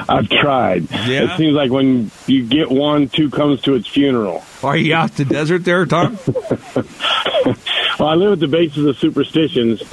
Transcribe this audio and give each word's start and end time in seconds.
I've 0.09 0.27
tried. 0.27 0.89
Yeah? 0.89 1.31
It 1.31 1.37
seems 1.37 1.53
like 1.53 1.69
when 1.69 2.09
you 2.25 2.47
get 2.47 2.71
one, 2.71 3.09
two 3.09 3.29
comes 3.29 3.61
to 3.61 3.75
its 3.75 3.87
funeral. 3.87 4.43
Are 4.63 4.75
you 4.75 4.95
out 4.95 5.11
the 5.11 5.25
desert 5.25 5.63
there, 5.63 5.85
Tom? 5.85 6.17
well, 7.99 8.09
I 8.09 8.15
live 8.15 8.33
at 8.33 8.39
the 8.39 8.47
base 8.47 8.75
of 8.75 8.85
the 8.85 8.95
superstitions. 8.95 9.83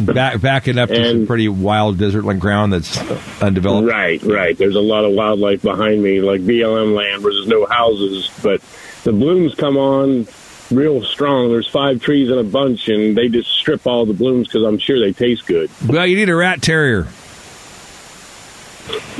Back, 0.00 0.40
backing 0.40 0.78
up 0.78 0.88
to 0.90 1.10
some 1.10 1.26
pretty 1.26 1.48
wild 1.48 1.98
desert-like 1.98 2.38
ground 2.38 2.72
that's 2.72 2.98
undeveloped. 3.42 3.88
Right, 3.88 4.22
right. 4.22 4.56
There's 4.56 4.76
a 4.76 4.80
lot 4.80 5.04
of 5.04 5.12
wildlife 5.12 5.62
behind 5.62 6.02
me, 6.02 6.20
like 6.20 6.40
BLM 6.42 6.94
land, 6.94 7.24
where 7.24 7.32
there's 7.32 7.48
no 7.48 7.66
houses, 7.66 8.30
but 8.42 8.62
the 9.02 9.12
blooms 9.12 9.54
come 9.54 9.76
on 9.76 10.28
real 10.70 11.02
strong. 11.02 11.48
There's 11.50 11.68
five 11.68 12.00
trees 12.00 12.30
in 12.30 12.38
a 12.38 12.44
bunch, 12.44 12.88
and 12.88 13.16
they 13.16 13.28
just 13.28 13.50
strip 13.50 13.86
all 13.86 14.06
the 14.06 14.14
blooms 14.14 14.48
because 14.48 14.64
I'm 14.64 14.78
sure 14.78 15.00
they 15.00 15.12
taste 15.12 15.46
good. 15.46 15.70
Well, 15.86 16.06
you 16.06 16.16
need 16.16 16.28
a 16.28 16.36
rat 16.36 16.62
terrier. 16.62 17.08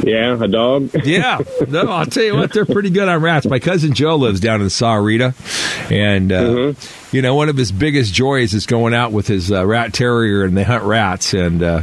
Yeah, 0.04 0.42
a 0.42 0.48
dog. 0.48 0.90
yeah, 1.04 1.38
no, 1.68 1.88
I'll 1.90 2.06
tell 2.06 2.22
you 2.22 2.34
what, 2.34 2.52
they're 2.52 2.64
pretty 2.64 2.90
good 2.90 3.08
on 3.08 3.20
rats. 3.20 3.46
My 3.46 3.58
cousin 3.58 3.94
Joe 3.94 4.16
lives 4.16 4.40
down 4.40 4.60
in 4.60 4.68
Sahuarita, 4.68 5.34
and 5.90 6.32
uh, 6.32 6.42
mm-hmm. 6.42 7.16
you 7.16 7.22
know 7.22 7.34
one 7.34 7.48
of 7.48 7.56
his 7.56 7.72
biggest 7.72 8.14
joys 8.14 8.54
is 8.54 8.66
going 8.66 8.94
out 8.94 9.12
with 9.12 9.26
his 9.26 9.52
uh, 9.52 9.66
rat 9.66 9.92
terrier, 9.92 10.44
and 10.44 10.56
they 10.56 10.64
hunt 10.64 10.84
rats, 10.84 11.34
and 11.34 11.62
uh, 11.62 11.82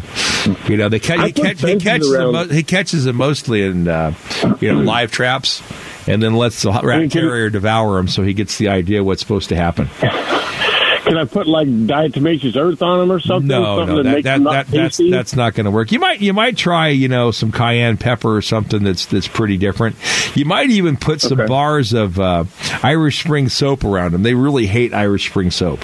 you 0.67 0.77
know 0.77 0.89
they 0.89 0.99
catch, 0.99 1.25
he, 1.25 1.31
catch, 1.33 1.61
he 1.61 1.75
catches 1.77 2.11
them, 2.11 2.31
mo- 2.31 2.47
he 2.47 2.63
catches 2.63 3.03
them 3.03 3.17
mostly 3.17 3.63
in 3.63 3.87
uh, 3.87 4.13
you 4.59 4.73
know 4.73 4.81
live 4.81 5.11
traps, 5.11 5.61
and 6.07 6.23
then 6.23 6.33
lets 6.33 6.61
the 6.61 6.71
rat 6.71 7.11
terrier 7.11 7.49
devour 7.49 7.97
them, 7.97 8.07
so 8.07 8.23
he 8.23 8.33
gets 8.33 8.57
the 8.57 8.69
idea 8.69 9.03
what's 9.03 9.21
supposed 9.21 9.49
to 9.49 9.55
happen. 9.55 9.89
Can 11.05 11.17
I 11.17 11.25
put 11.25 11.45
like 11.47 11.67
diatomaceous 11.67 12.55
earth 12.57 12.81
on 12.81 12.99
them 12.99 13.11
or 13.11 13.19
something? 13.19 13.47
No, 13.47 13.77
something 13.77 13.95
no, 13.97 14.03
that, 14.03 14.23
that, 14.23 14.43
that, 14.43 14.43
that 14.43 14.67
that's 14.67 14.97
that's 14.97 15.35
not 15.35 15.53
going 15.53 15.65
to 15.65 15.71
work. 15.71 15.91
You 15.91 15.99
might 15.99 16.19
you 16.19 16.33
might 16.33 16.57
try 16.57 16.87
you 16.89 17.07
know 17.07 17.31
some 17.31 17.51
cayenne 17.51 17.97
pepper 17.97 18.35
or 18.35 18.41
something 18.41 18.83
that's 18.83 19.05
that's 19.05 19.27
pretty 19.27 19.57
different. 19.57 19.95
You 20.35 20.45
might 20.45 20.69
even 20.71 20.97
put 20.97 21.21
some 21.21 21.35
Okay. 21.39 21.47
bars 21.47 21.93
of 21.93 22.19
uh, 22.19 22.45
Irish 22.81 23.23
Spring 23.23 23.49
soap 23.49 23.83
around 23.83 24.13
them. 24.13 24.23
They 24.23 24.33
really 24.33 24.65
hate 24.67 24.93
Irish 24.93 25.29
Spring 25.29 25.51
soap, 25.51 25.81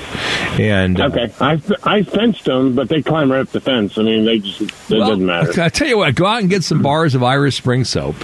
and 0.59 1.00
uh, 1.00 1.06
Okay, 1.12 1.32
I 1.40 1.62
I 1.84 2.03
fenced 2.03 2.46
them, 2.46 2.74
but 2.76 2.90
they 2.90 3.02
climb 3.02 3.32
right 3.32 3.42
up 3.42 3.50
the 3.50 3.62
fence. 3.62 3.98
I 3.98 4.03
mean, 4.03 4.26
they 4.26 4.40
just 4.40 4.62
it 4.62 4.72
Well, 4.90 5.09
doesn't 5.09 5.26
matter. 5.26 5.62
I 5.62 5.70
tell 5.70 5.88
you 5.88 5.98
what, 5.98 6.16
go 6.16 6.26
out 6.26 6.42
and 6.42 6.50
get 6.50 6.64
some 6.64 6.82
bars 6.82 7.14
of 7.16 7.22
Irish 7.24 7.58
Spring 7.58 7.84
soap 7.84 8.16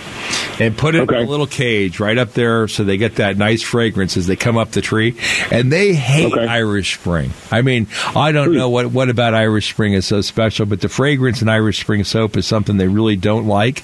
and 0.59 0.75
put 0.77 0.95
it 0.95 1.03
in 1.09 1.13
a 1.13 1.21
little 1.29 1.45
cage 1.47 1.99
right 1.99 2.17
up 2.17 2.33
there 2.33 2.67
so 2.67 2.83
they 2.83 2.97
get 2.97 3.15
that 3.17 3.37
nice 3.37 3.61
fragrance 3.61 4.17
as 4.17 4.25
they 4.25 4.35
come 4.35 4.57
up 4.57 4.71
the 4.71 4.81
tree. 4.81 5.15
And 5.51 5.71
they 5.71 5.93
hate 5.93 6.33
Okay. 6.33 6.47
Irish 6.47 6.86
Spring. 6.95 7.31
I 7.51 7.61
mean, 7.61 7.87
I 8.15 8.31
don't 8.31 8.53
know 8.53 8.69
what, 8.69 8.87
what 8.87 9.09
about 9.09 9.33
Irish 9.33 9.69
Spring 9.69 9.93
is 9.93 10.05
so 10.05 10.21
special, 10.21 10.65
but 10.65 10.81
the 10.81 10.89
fragrance 10.89 11.41
in 11.41 11.49
Irish 11.49 11.79
Spring 11.79 12.03
soap 12.03 12.37
is 12.37 12.45
something 12.47 12.77
they 12.77 12.87
really 12.87 13.15
don't 13.15 13.47
like. 13.47 13.83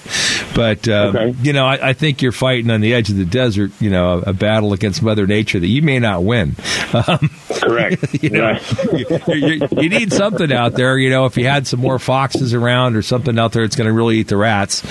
But, 0.54 0.88
uh, 0.88 1.12
Okay. 1.14 1.34
you 1.42 1.52
know, 1.52 1.66
I, 1.66 1.90
I 1.90 1.92
think 1.92 2.22
you're 2.22 2.32
fighting 2.32 2.70
on 2.70 2.80
the 2.80 2.94
edge 2.94 3.10
of 3.10 3.16
the 3.16 3.24
desert, 3.24 3.72
you 3.80 3.90
know, 3.90 4.14
a, 4.26 4.30
a 4.30 4.32
battle 4.32 4.72
against 4.72 5.02
Mother 5.02 5.26
Nature 5.26 5.60
that 5.60 5.66
you 5.68 5.82
may 5.82 5.98
not 5.98 6.22
win. 6.24 6.56
Um, 6.94 7.30
Correct. 7.60 8.14
you 8.22 8.30
know, 8.30 8.58
you, 8.92 9.06
you, 9.34 9.68
you 9.78 9.88
need 9.88 10.12
something 10.12 10.52
out 10.52 10.74
there. 10.74 10.96
You 10.98 11.10
know, 11.10 11.26
if 11.26 11.36
you 11.36 11.46
had 11.46 11.66
some 11.66 11.80
more 11.80 11.98
foxes 11.98 12.54
around 12.54 12.96
or 12.96 13.02
something 13.02 13.38
out 13.38 13.52
there 13.52 13.62
that's 13.64 13.76
going 13.76 13.88
to 13.88 13.92
really 13.92 14.18
eat 14.18 14.28
the 14.28 14.36
rats, 14.36 14.82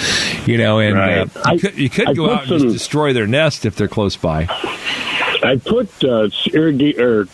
you 0.48 0.58
know, 0.58 0.80
and 0.80 0.96
Right. 0.98 1.18
uh, 1.20 1.26
you 1.26 1.42
I- 1.46 1.58
could, 1.58 1.78
you 1.78 1.90
could 1.90 2.16
go 2.16 2.30
out 2.32 2.42
and 2.42 2.50
just 2.62 2.74
destroy 2.74 3.14
their 3.14 3.28
nest 3.28 3.66
if 3.66 3.76
they're 3.76 3.88
close 3.88 4.16
by. 4.16 4.48
I 4.50 5.60
put 5.64 6.04
uh, 6.04 6.30
irrigate 6.54 7.00
or 7.00 7.26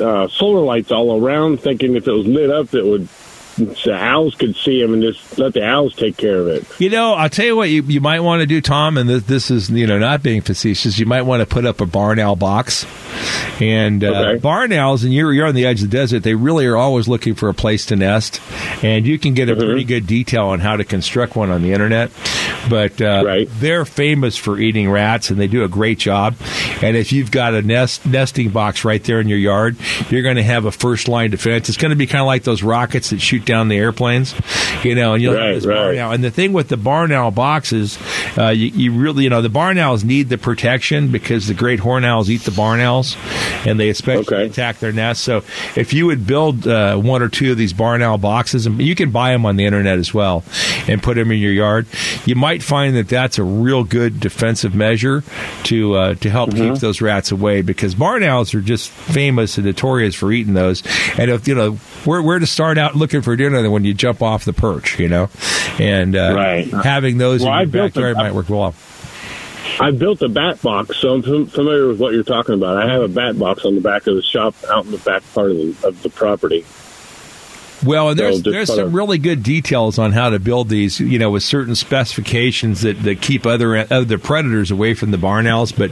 uh, 0.00 0.28
solar 0.28 0.60
lights 0.60 0.90
all 0.90 1.20
around, 1.20 1.60
thinking 1.60 1.96
if 1.96 2.06
it 2.06 2.12
was 2.12 2.26
lit 2.26 2.50
up, 2.50 2.74
it 2.74 2.84
would 2.84 3.08
the 3.56 3.94
owls 3.94 4.34
could 4.34 4.56
see 4.56 4.80
them 4.80 4.94
and 4.94 5.02
just 5.02 5.38
let 5.38 5.52
the 5.54 5.64
owls 5.64 5.94
take 5.94 6.16
care 6.16 6.36
of 6.38 6.48
it. 6.48 6.64
You 6.80 6.90
know, 6.90 7.14
I'll 7.14 7.28
tell 7.28 7.44
you 7.46 7.56
what 7.56 7.68
you, 7.70 7.82
you 7.82 8.00
might 8.00 8.20
want 8.20 8.40
to 8.40 8.46
do, 8.46 8.60
Tom, 8.60 8.96
and 8.98 9.08
this, 9.08 9.22
this 9.24 9.50
is, 9.50 9.70
you 9.70 9.86
know, 9.86 9.98
not 9.98 10.22
being 10.22 10.40
facetious. 10.40 10.98
You 10.98 11.06
might 11.06 11.22
want 11.22 11.40
to 11.40 11.46
put 11.46 11.64
up 11.66 11.80
a 11.80 11.86
barn 11.86 12.18
owl 12.18 12.36
box. 12.36 12.86
And 13.60 14.02
uh, 14.02 14.08
Okay. 14.12 14.38
barn 14.40 14.72
owls, 14.72 15.04
and 15.04 15.12
you're, 15.12 15.32
you're 15.32 15.46
on 15.46 15.54
the 15.54 15.66
edge 15.66 15.82
of 15.82 15.90
the 15.90 15.96
desert, 15.96 16.22
they 16.22 16.34
really 16.34 16.66
are 16.66 16.76
always 16.76 17.06
looking 17.08 17.34
for 17.34 17.48
a 17.48 17.54
place 17.54 17.86
to 17.86 17.96
nest. 17.96 18.40
And 18.82 19.06
you 19.06 19.18
can 19.18 19.34
get 19.34 19.48
a 19.48 19.54
pretty 19.56 19.84
good 19.84 20.06
detail 20.06 20.46
on 20.48 20.60
how 20.60 20.76
to 20.76 20.84
construct 20.84 21.36
one 21.36 21.50
on 21.50 21.62
the 21.62 21.72
internet. 21.72 22.10
But 22.68 23.00
uh, 23.00 23.22
Right. 23.24 23.48
they're 23.60 23.84
famous 23.84 24.36
for 24.36 24.58
eating 24.58 24.90
rats, 24.90 25.30
and 25.30 25.38
they 25.38 25.46
do 25.46 25.62
a 25.64 25.68
great 25.68 25.98
job. 25.98 26.34
And 26.82 26.96
if 26.96 27.12
you've 27.12 27.30
got 27.30 27.54
a 27.54 27.62
nest 27.62 28.04
nesting 28.06 28.50
box 28.50 28.84
right 28.84 29.02
there 29.04 29.20
in 29.20 29.28
your 29.28 29.38
yard, 29.38 29.76
you're 30.10 30.22
going 30.22 30.36
to 30.36 30.42
have 30.42 30.64
a 30.64 30.72
first 30.72 31.06
line 31.08 31.30
defense. 31.30 31.68
It's 31.68 31.78
going 31.78 31.90
to 31.90 31.96
be 31.96 32.06
kind 32.06 32.20
of 32.22 32.26
like 32.26 32.42
those 32.44 32.62
rockets 32.62 33.10
that 33.10 33.20
shoot 33.20 33.41
down 33.44 33.68
the 33.68 33.76
airplanes, 33.76 34.34
you 34.84 34.94
know. 34.94 35.14
And 35.14 35.22
you'll 35.22 35.32
have 35.34 35.42
Right, 35.42 35.54
this 35.54 35.66
barn 35.66 35.88
right. 35.88 35.98
owl. 35.98 36.12
And 36.12 36.22
the 36.24 36.30
thing 36.30 36.52
with 36.52 36.68
the 36.68 36.76
barn 36.76 37.12
owl 37.12 37.30
boxes, 37.30 37.98
uh, 38.38 38.48
you, 38.48 38.66
you 38.68 38.92
really, 38.92 39.24
you 39.24 39.30
know, 39.30 39.42
the 39.42 39.48
barn 39.48 39.78
owls 39.78 40.04
need 40.04 40.28
the 40.28 40.38
protection 40.38 41.08
because 41.12 41.46
the 41.46 41.54
great 41.54 41.80
horn 41.80 42.04
owls 42.04 42.30
eat 42.30 42.42
the 42.42 42.50
barn 42.50 42.80
owls, 42.80 43.16
and 43.66 43.78
they 43.78 43.88
especially 43.88 44.22
Okay. 44.36 44.46
attack 44.46 44.78
their 44.78 44.92
nests. 44.92 45.24
So 45.24 45.38
if 45.76 45.92
you 45.92 46.06
would 46.06 46.26
build 46.26 46.66
uh, 46.66 46.96
one 46.96 47.22
or 47.22 47.28
two 47.28 47.52
of 47.52 47.58
these 47.58 47.72
barn 47.72 48.02
owl 48.02 48.18
boxes, 48.18 48.66
and 48.66 48.80
you 48.80 48.94
can 48.94 49.10
buy 49.10 49.32
them 49.32 49.44
on 49.46 49.56
the 49.56 49.64
internet 49.64 49.98
as 49.98 50.12
well, 50.14 50.44
and 50.88 51.02
put 51.02 51.14
them 51.16 51.30
in 51.32 51.38
your 51.38 51.52
yard, 51.52 51.86
you 52.24 52.34
might 52.34 52.62
find 52.62 52.96
that 52.96 53.08
that's 53.08 53.38
a 53.38 53.44
real 53.44 53.84
good 53.84 54.20
defensive 54.20 54.74
measure 54.74 55.22
to 55.64 55.94
uh, 55.94 56.14
to 56.16 56.30
help 56.30 56.50
keep 56.54 56.74
those 56.76 57.00
rats 57.00 57.32
away 57.32 57.62
because 57.62 57.94
barn 57.94 58.22
owls 58.22 58.54
are 58.54 58.60
just 58.60 58.88
famous 58.90 59.56
and 59.58 59.66
notorious 59.66 60.14
for 60.14 60.30
eating 60.32 60.54
those. 60.54 60.82
And 61.18 61.30
if 61.30 61.46
you 61.48 61.54
know 61.54 61.72
where 62.04 62.22
where 62.22 62.38
to 62.38 62.46
start 62.46 62.78
out 62.78 62.94
looking 62.96 63.22
for 63.22 63.31
dinner 63.36 63.62
than 63.62 63.70
when 63.72 63.84
you 63.84 63.94
jump 63.94 64.22
off 64.22 64.44
the 64.44 64.52
perch, 64.52 64.98
you 64.98 65.08
know, 65.08 65.28
and 65.78 66.14
uh, 66.16 66.32
Right. 66.36 66.68
having 66.68 67.18
those 67.18 67.42
Well, 67.42 67.52
I 67.52 67.62
in 67.62 67.68
your 67.68 67.72
built 67.72 67.90
a- 67.92 67.94
backyard 68.00 68.16
might 68.16 68.34
work 68.34 68.48
well. 68.48 68.74
I 69.80 69.90
built 69.90 70.20
a 70.22 70.28
bat 70.28 70.60
box, 70.60 70.98
so 70.98 71.14
I'm 71.14 71.22
familiar 71.22 71.86
with 71.88 71.98
what 71.98 72.12
you're 72.12 72.24
talking 72.24 72.54
about. 72.54 72.76
I 72.76 72.92
have 72.92 73.02
a 73.02 73.08
bat 73.08 73.38
box 73.38 73.64
on 73.64 73.74
the 73.74 73.80
back 73.80 74.06
of 74.06 74.16
the 74.16 74.22
shop, 74.22 74.54
out 74.70 74.84
in 74.84 74.90
the 74.90 74.98
back 74.98 75.22
part 75.34 75.50
of 75.50 75.56
the, 75.56 75.88
of 75.88 76.02
the 76.02 76.10
property. 76.10 76.64
Well, 77.84 78.10
and 78.10 78.18
there's 78.18 78.42
So 78.42 78.50
there's 78.50 78.68
some 78.68 78.78
a- 78.78 78.86
really 78.86 79.18
good 79.18 79.42
details 79.42 79.98
on 79.98 80.12
how 80.12 80.30
to 80.30 80.38
build 80.38 80.68
these, 80.68 81.00
you 81.00 81.18
know, 81.18 81.30
with 81.30 81.42
certain 81.42 81.74
specifications 81.74 82.82
that, 82.82 83.02
that 83.02 83.20
keep 83.20 83.46
other 83.46 83.86
other 83.92 84.18
predators 84.18 84.70
away 84.70 84.94
from 84.94 85.10
the 85.10 85.18
barn 85.18 85.46
owls. 85.46 85.72
But 85.72 85.90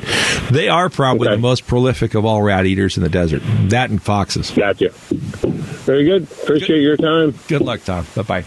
they 0.51 0.69
are 0.69 0.89
probably 0.89 1.29
Okay. 1.29 1.37
the 1.37 1.41
most 1.43 1.67
prolific 1.67 2.15
of 2.15 2.25
all 2.25 2.43
rat 2.43 2.67
eaters 2.67 2.97
in 2.97 3.03
the 3.03 3.09
desert. 3.09 3.43
That 3.71 3.91
and 3.91 4.01
foxes. 4.03 4.51
Gotcha. 4.51 4.91
Very 4.91 6.05
good. 6.05 6.23
Appreciate 6.25 6.81
your 6.83 6.97
time. 6.97 7.35
Good 7.49 7.63
luck, 7.63 7.85
Tom. 7.85 8.07
Bye 8.15 8.23
bye. 8.23 8.45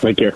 Take 0.00 0.16
care. 0.18 0.32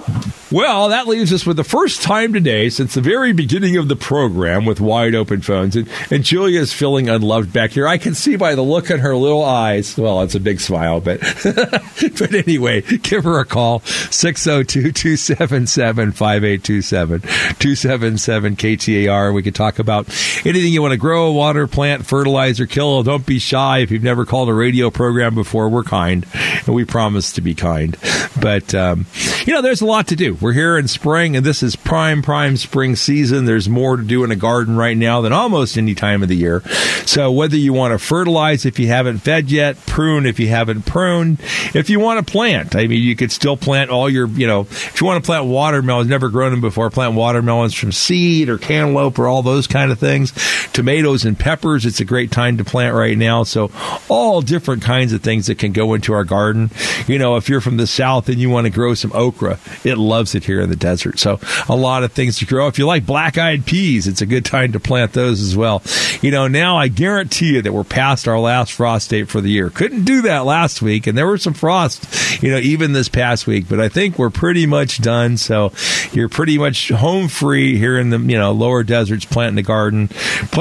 Well, 0.52 0.90
that 0.90 1.08
leaves 1.08 1.32
us 1.32 1.44
with 1.44 1.56
the 1.56 1.64
first 1.64 2.02
time 2.02 2.32
today 2.32 2.68
since 2.68 2.94
the 2.94 3.00
very 3.00 3.32
beginning 3.32 3.76
of 3.78 3.88
the 3.88 3.96
program 3.96 4.64
with 4.64 4.80
wide 4.80 5.16
open 5.16 5.40
phones. 5.40 5.74
And, 5.74 5.88
and 6.08 6.22
Julia 6.22 6.60
is 6.60 6.72
feeling 6.72 7.08
unloved 7.08 7.52
back 7.52 7.72
here. 7.72 7.88
I 7.88 7.98
can 7.98 8.14
see 8.14 8.36
by 8.36 8.54
the 8.54 8.62
look 8.62 8.88
in 8.88 9.00
her 9.00 9.16
little 9.16 9.44
eyes. 9.44 9.98
Well, 9.98 10.22
it's 10.22 10.36
a 10.36 10.40
big 10.40 10.60
smile, 10.60 11.00
but 11.00 11.18
but 11.42 12.32
anyway, 12.32 12.82
give 12.82 13.24
her 13.24 13.40
a 13.40 13.44
call 13.44 13.80
602 13.80 14.92
277 14.92 16.12
5827 16.12 17.20
277 17.22 18.56
KTAR. 18.56 19.34
We 19.34 19.42
could 19.42 19.56
talk 19.56 19.80
about 19.80 20.06
anything 20.46 20.72
you 20.72 20.80
want 20.80 20.92
to 20.92 20.98
grow, 20.98 21.32
water, 21.32 21.66
plant, 21.66 22.06
fertilizer, 22.06 22.66
kill. 22.66 23.02
Don't 23.02 23.26
be 23.26 23.40
shy. 23.40 23.78
If 23.78 23.90
you've 23.90 24.04
never 24.04 24.24
called 24.24 24.48
a 24.48 24.54
radio 24.54 24.90
program 24.90 25.34
before, 25.34 25.68
we're 25.68 25.82
kind 25.82 26.24
and 26.34 26.68
we 26.68 26.84
promise 26.84 27.32
to 27.32 27.40
be 27.40 27.54
kind. 27.54 27.96
But, 28.40 28.76
um, 28.76 29.06
you 29.44 29.52
know, 29.52 29.60
there's 29.60 29.80
a 29.80 29.86
lot 29.86 30.06
to 30.08 30.16
do. 30.16 30.35
We're 30.40 30.52
here 30.52 30.76
in 30.76 30.86
spring, 30.88 31.36
and 31.36 31.46
this 31.46 31.62
is 31.62 31.76
prime, 31.76 32.20
prime 32.22 32.56
spring 32.56 32.94
season. 32.96 33.44
There's 33.44 33.68
more 33.68 33.96
to 33.96 34.02
do 34.02 34.22
in 34.22 34.30
a 34.30 34.36
garden 34.36 34.76
right 34.76 34.96
now 34.96 35.20
than 35.20 35.32
almost 35.32 35.78
any 35.78 35.94
time 35.94 36.22
of 36.22 36.28
the 36.28 36.36
year. 36.36 36.60
So 37.06 37.32
whether 37.32 37.56
you 37.56 37.72
want 37.72 37.92
to 37.92 37.98
fertilize 37.98 38.66
if 38.66 38.78
you 38.78 38.88
haven't 38.88 39.18
fed 39.18 39.50
yet, 39.50 39.78
prune 39.86 40.26
if 40.26 40.38
you 40.38 40.48
haven't 40.48 40.84
pruned, 40.84 41.40
if 41.74 41.88
you 41.88 42.00
want 42.00 42.24
to 42.24 42.30
plant, 42.30 42.76
I 42.76 42.86
mean, 42.86 43.02
you 43.02 43.16
could 43.16 43.32
still 43.32 43.56
plant 43.56 43.90
all 43.90 44.10
your, 44.10 44.26
you 44.26 44.46
know, 44.46 44.62
if 44.62 45.00
you 45.00 45.06
want 45.06 45.24
to 45.24 45.26
plant 45.26 45.46
watermelons, 45.46 46.10
never 46.10 46.28
grown 46.28 46.50
them 46.50 46.60
before, 46.60 46.90
plant 46.90 47.14
watermelons 47.14 47.74
from 47.74 47.92
seed 47.92 48.48
or 48.48 48.58
cantaloupe 48.58 49.18
or 49.18 49.28
all 49.28 49.42
those 49.42 49.66
kind 49.66 49.90
of 49.90 49.98
things. 49.98 50.32
Tomatoes 50.76 51.24
and 51.24 51.38
peppers, 51.38 51.86
it's 51.86 52.00
a 52.00 52.04
great 52.04 52.30
time 52.30 52.58
to 52.58 52.64
plant 52.64 52.94
right 52.94 53.16
now. 53.16 53.44
So 53.44 53.70
all 54.10 54.42
different 54.42 54.82
kinds 54.82 55.14
of 55.14 55.22
things 55.22 55.46
that 55.46 55.58
can 55.58 55.72
go 55.72 55.94
into 55.94 56.12
our 56.12 56.22
garden. 56.22 56.70
You 57.06 57.18
know, 57.18 57.36
if 57.36 57.48
you're 57.48 57.62
from 57.62 57.78
the 57.78 57.86
south 57.86 58.28
and 58.28 58.36
you 58.36 58.50
want 58.50 58.66
to 58.66 58.70
grow 58.70 58.92
some 58.92 59.10
okra, 59.14 59.58
it 59.84 59.96
loves 59.96 60.34
it 60.34 60.44
here 60.44 60.60
in 60.60 60.68
the 60.68 60.76
desert. 60.76 61.18
So 61.18 61.40
a 61.66 61.74
lot 61.74 62.04
of 62.04 62.12
things 62.12 62.36
to 62.40 62.44
grow. 62.44 62.66
If 62.66 62.78
you 62.78 62.86
like 62.86 63.06
black 63.06 63.38
eyed 63.38 63.64
peas, 63.64 64.06
it's 64.06 64.20
a 64.20 64.26
good 64.26 64.44
time 64.44 64.72
to 64.72 64.78
plant 64.78 65.14
those 65.14 65.40
as 65.40 65.56
well. 65.56 65.82
You 66.20 66.30
know, 66.30 66.46
now 66.46 66.76
I 66.76 66.88
guarantee 66.88 67.54
you 67.54 67.62
that 67.62 67.72
we're 67.72 67.82
past 67.82 68.28
our 68.28 68.38
last 68.38 68.72
frost 68.72 69.08
date 69.08 69.30
for 69.30 69.40
the 69.40 69.48
year. 69.48 69.70
Couldn't 69.70 70.04
do 70.04 70.20
that 70.22 70.44
last 70.44 70.82
week, 70.82 71.06
and 71.06 71.16
there 71.16 71.26
were 71.26 71.38
some 71.38 71.54
frost, 71.54 72.42
you 72.42 72.50
know, 72.50 72.58
even 72.58 72.92
this 72.92 73.08
past 73.08 73.46
week, 73.46 73.66
but 73.66 73.80
I 73.80 73.88
think 73.88 74.18
we're 74.18 74.28
pretty 74.28 74.66
much 74.66 75.00
done. 75.00 75.38
So 75.38 75.72
you're 76.12 76.28
pretty 76.28 76.58
much 76.58 76.90
home 76.90 77.28
free 77.28 77.78
here 77.78 77.98
in 77.98 78.10
the, 78.10 78.18
you 78.18 78.36
know, 78.36 78.52
lower 78.52 78.82
deserts 78.82 79.24
planting 79.24 79.56
the 79.56 79.62
garden. 79.62 80.10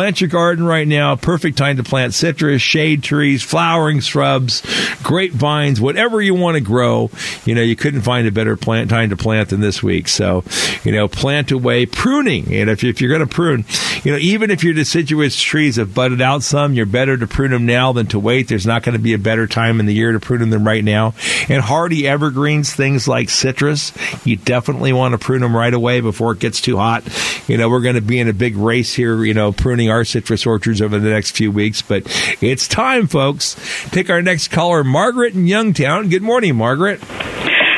Plant 0.06 0.22
your 0.22 0.30
garden 0.30 0.66
right 0.68 0.88
now. 0.88 1.16
Perfect 1.16 1.58
time 1.58 1.78
to 1.78 1.84
plant 1.84 2.14
citrus, 2.14 2.62
shade 2.62 3.02
trees, 3.02 3.42
flowering 3.42 4.02
shrubs, 4.02 4.62
grapevines, 5.02 5.82
whatever 5.82 6.22
you 6.22 6.36
want 6.36 6.54
to 6.54 6.62
grow. 6.62 7.10
You 7.44 7.56
know, 7.56 7.64
you 7.64 7.76
couldn't 7.76 8.04
find 8.04 8.28
a 8.28 8.32
better 8.32 8.56
plant 8.56 8.92
time 8.92 9.10
to 9.10 9.18
plant 9.18 9.50
than 9.50 9.62
this 9.62 9.82
week. 9.82 10.08
So, 10.08 10.44
you 10.84 10.92
know, 10.92 11.08
plant 11.08 11.50
away 11.52 11.88
pruning. 11.88 12.54
And 12.54 12.70
if, 12.70 12.84
if 12.84 13.02
you're 13.02 13.10
going 13.10 13.28
to 13.28 13.34
prune, 13.34 13.66
you 14.04 14.12
know, 14.12 14.20
even 14.20 14.52
if 14.52 14.64
your 14.64 14.76
deciduous 14.76 15.42
trees 15.42 15.78
have 15.78 15.96
budded 15.96 16.22
out 16.22 16.44
some, 16.44 16.76
you're 16.76 16.86
better 16.86 17.18
to 17.18 17.26
prune 17.26 17.50
them 17.50 17.66
now 17.66 17.92
than 17.92 18.06
to 18.10 18.20
wait. 18.20 18.48
There's 18.48 18.68
not 18.68 18.84
going 18.84 18.94
to 18.94 19.02
be 19.02 19.16
a 19.16 19.18
better 19.18 19.48
time 19.48 19.80
in 19.80 19.88
the 19.88 19.94
year 19.96 20.12
to 20.12 20.20
prune 20.20 20.48
them 20.48 20.68
right 20.68 20.84
now. 20.84 21.16
And 21.50 21.64
hardy 21.64 22.08
evergreens, 22.08 22.72
things 22.72 23.08
like 23.08 23.32
citrus, 23.32 23.92
you 24.24 24.36
definitely 24.36 24.94
want 24.94 25.14
to 25.14 25.18
prune 25.18 25.42
them 25.42 25.58
right 25.58 25.74
away 25.74 26.00
before 26.02 26.34
it 26.34 26.40
gets 26.40 26.62
too 26.62 26.78
hot. 26.78 27.04
You 27.48 27.58
know, 27.58 27.70
we're 27.70 27.82
going 27.82 27.96
to 27.96 28.02
be 28.02 28.20
in 28.20 28.28
a 28.28 28.34
big 28.34 28.56
race 28.56 28.94
here, 28.94 29.24
you 29.24 29.34
know, 29.34 29.52
pruning 29.52 29.90
our 29.90 29.95
citrus 30.04 30.46
orchards 30.46 30.82
over 30.82 31.00
the 31.00 31.10
next 31.10 31.32
few 31.38 31.52
weeks, 31.52 31.82
but 31.82 32.04
it's 32.42 32.68
time, 32.68 33.08
folks. 33.08 33.56
Take 33.92 34.10
our 34.10 34.22
next 34.22 34.50
caller, 34.50 34.84
Margaret 34.84 35.34
in 35.34 35.46
Youngtown. 35.46 36.10
Good 36.10 36.24
morning, 36.24 36.56
Margaret. 36.56 37.02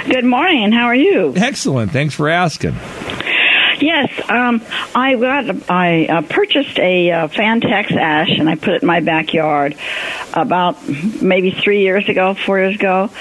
Good 0.09 0.25
morning. 0.25 0.71
How 0.71 0.85
are 0.85 0.95
you? 0.95 1.33
Excellent. 1.35 1.91
Thanks 1.91 2.15
for 2.15 2.29
asking. 2.29 2.75
Yes, 3.79 4.09
um, 4.29 4.61
I 4.95 5.15
got 5.15 5.69
I 5.69 6.05
uh, 6.07 6.21
purchased 6.23 6.79
a 6.79 7.11
uh, 7.11 7.27
Fantex 7.27 7.91
ash 7.91 8.29
and 8.29 8.49
I 8.49 8.55
put 8.55 8.69
it 8.69 8.81
in 8.81 8.87
my 8.87 9.01
backyard 9.01 9.75
about 10.33 10.77
maybe 11.21 11.51
three 11.51 11.81
years 11.81 12.09
ago, 12.09 12.33
four 12.33 12.57
years 12.57 12.75
ago. 12.75 13.11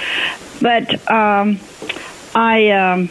But 0.63 1.11
um, 1.11 1.59
I 2.35 2.71
um, 2.71 3.11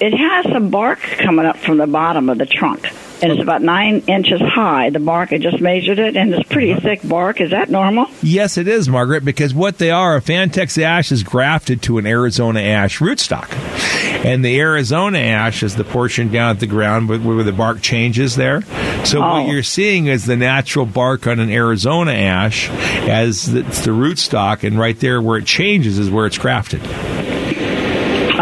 it 0.00 0.14
has 0.14 0.52
some 0.52 0.70
bark 0.70 0.98
coming 0.98 1.46
up 1.46 1.58
from 1.58 1.76
the 1.76 1.86
bottom 1.86 2.28
of 2.28 2.38
the 2.38 2.46
trunk. 2.46 2.90
And 3.22 3.30
it's 3.30 3.40
about 3.40 3.62
nine 3.62 4.02
inches 4.08 4.40
high. 4.40 4.90
The 4.90 4.98
bark, 4.98 5.32
I 5.32 5.38
just 5.38 5.60
measured 5.60 6.00
it, 6.00 6.16
and 6.16 6.34
it's 6.34 6.48
pretty 6.48 6.72
uh-huh. 6.72 6.80
thick 6.80 7.00
bark. 7.08 7.40
Is 7.40 7.52
that 7.52 7.70
normal? 7.70 8.06
Yes, 8.20 8.58
it 8.58 8.66
is, 8.66 8.88
Margaret, 8.88 9.24
because 9.24 9.54
what 9.54 9.78
they 9.78 9.92
are, 9.92 10.16
a 10.16 10.20
Fantex 10.20 10.82
ash 10.82 11.12
is 11.12 11.22
grafted 11.22 11.82
to 11.82 11.98
an 11.98 12.06
Arizona 12.06 12.60
ash 12.60 12.98
rootstock. 12.98 13.48
And 14.24 14.44
the 14.44 14.58
Arizona 14.58 15.18
ash 15.18 15.62
is 15.62 15.76
the 15.76 15.84
portion 15.84 16.32
down 16.32 16.50
at 16.50 16.60
the 16.60 16.66
ground 16.66 17.08
where, 17.08 17.18
where 17.20 17.44
the 17.44 17.52
bark 17.52 17.80
changes 17.80 18.34
there. 18.34 18.62
So 19.04 19.22
Oh. 19.22 19.42
what 19.42 19.48
you're 19.52 19.62
seeing 19.62 20.06
is 20.06 20.26
the 20.26 20.36
natural 20.36 20.86
bark 20.86 21.26
on 21.28 21.38
an 21.38 21.50
Arizona 21.50 22.12
ash 22.12 22.68
as 22.70 23.48
it's 23.54 23.84
the 23.84 23.92
rootstock, 23.92 24.64
and 24.64 24.78
right 24.78 24.98
there 24.98 25.20
where 25.22 25.38
it 25.38 25.46
changes 25.46 25.98
is 25.98 26.10
where 26.10 26.26
it's 26.26 26.38
grafted. 26.38 26.80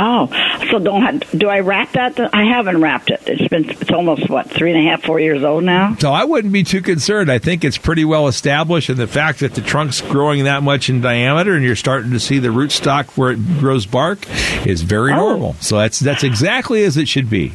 Oh, 0.03 0.29
so 0.71 0.79
don't 0.79 1.03
have, 1.03 1.31
do 1.39 1.49
I 1.49 1.61
wrap 1.61 1.93
that? 1.93 2.19
I 2.35 2.45
haven't 2.45 2.81
wrapped 2.81 3.11
it. 3.11 3.23
It's 3.27 3.49
been 3.49 3.69
it's 3.71 3.91
almost 3.91 4.29
what 4.31 4.51
three 4.51 4.73
and 4.73 4.87
a 4.87 4.91
half, 4.91 5.03
four 5.03 5.19
years 5.21 5.43
old 5.43 5.65
now. 5.65 5.97
So 5.99 6.13
I 6.13 6.25
wouldn't 6.25 6.53
be 6.53 6.63
too 6.63 6.81
concerned. 6.83 7.31
I 7.31 7.39
think 7.39 7.65
it's 7.65 7.79
pretty 7.79 8.05
well 8.05 8.29
established, 8.29 8.89
and 8.89 8.99
the 8.99 9.07
fact 9.07 9.41
that 9.41 9.55
the 9.55 9.61
trunk's 9.61 10.01
growing 10.01 10.45
that 10.45 10.63
much 10.63 10.89
in 10.89 11.01
diameter, 11.01 11.55
and 11.55 11.65
you're 11.65 11.77
starting 11.77 12.13
to 12.13 12.21
see 12.21 12.39
the 12.39 12.49
rootstock 12.49 13.17
where 13.17 13.31
it 13.33 13.59
grows 13.59 13.87
bark, 13.87 14.19
is 14.67 14.83
very 14.83 15.13
Oh. 15.13 15.17
normal. 15.17 15.57
So 15.61 15.79
that's 15.79 15.99
that's 16.01 16.25
exactly 16.25 16.85
as 16.85 16.97
it 16.97 17.09
should 17.09 17.29
be. 17.31 17.53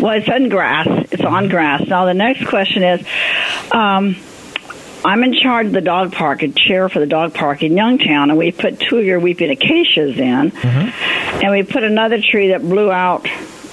Well, 0.00 0.12
it's 0.18 0.28
on 0.28 0.48
grass. 0.48 0.86
It's 1.12 1.22
on 1.24 1.48
grass. 1.48 1.86
Now 1.86 2.04
the 2.06 2.14
next 2.14 2.46
question 2.46 2.82
is, 2.82 3.06
um, 3.72 4.16
I'm 5.04 5.24
in 5.24 5.34
charge 5.34 5.66
of 5.66 5.72
the 5.72 5.80
dog 5.80 6.12
park, 6.12 6.42
a 6.42 6.48
chair 6.48 6.88
for 6.88 7.00
the 7.00 7.06
dog 7.06 7.34
park 7.34 7.62
in 7.64 7.72
Youngtown, 7.72 8.24
and 8.30 8.36
we 8.36 8.52
put 8.52 8.78
two 8.78 8.98
of 8.98 9.04
your 9.04 9.18
weeping 9.18 9.50
acacias 9.50 10.16
in, 10.16 10.52
and 11.40 11.50
we 11.52 11.62
put 11.62 11.84
another 11.84 12.20
tree 12.20 12.48
that 12.48 12.60
blew 12.62 12.90
out 12.90 13.26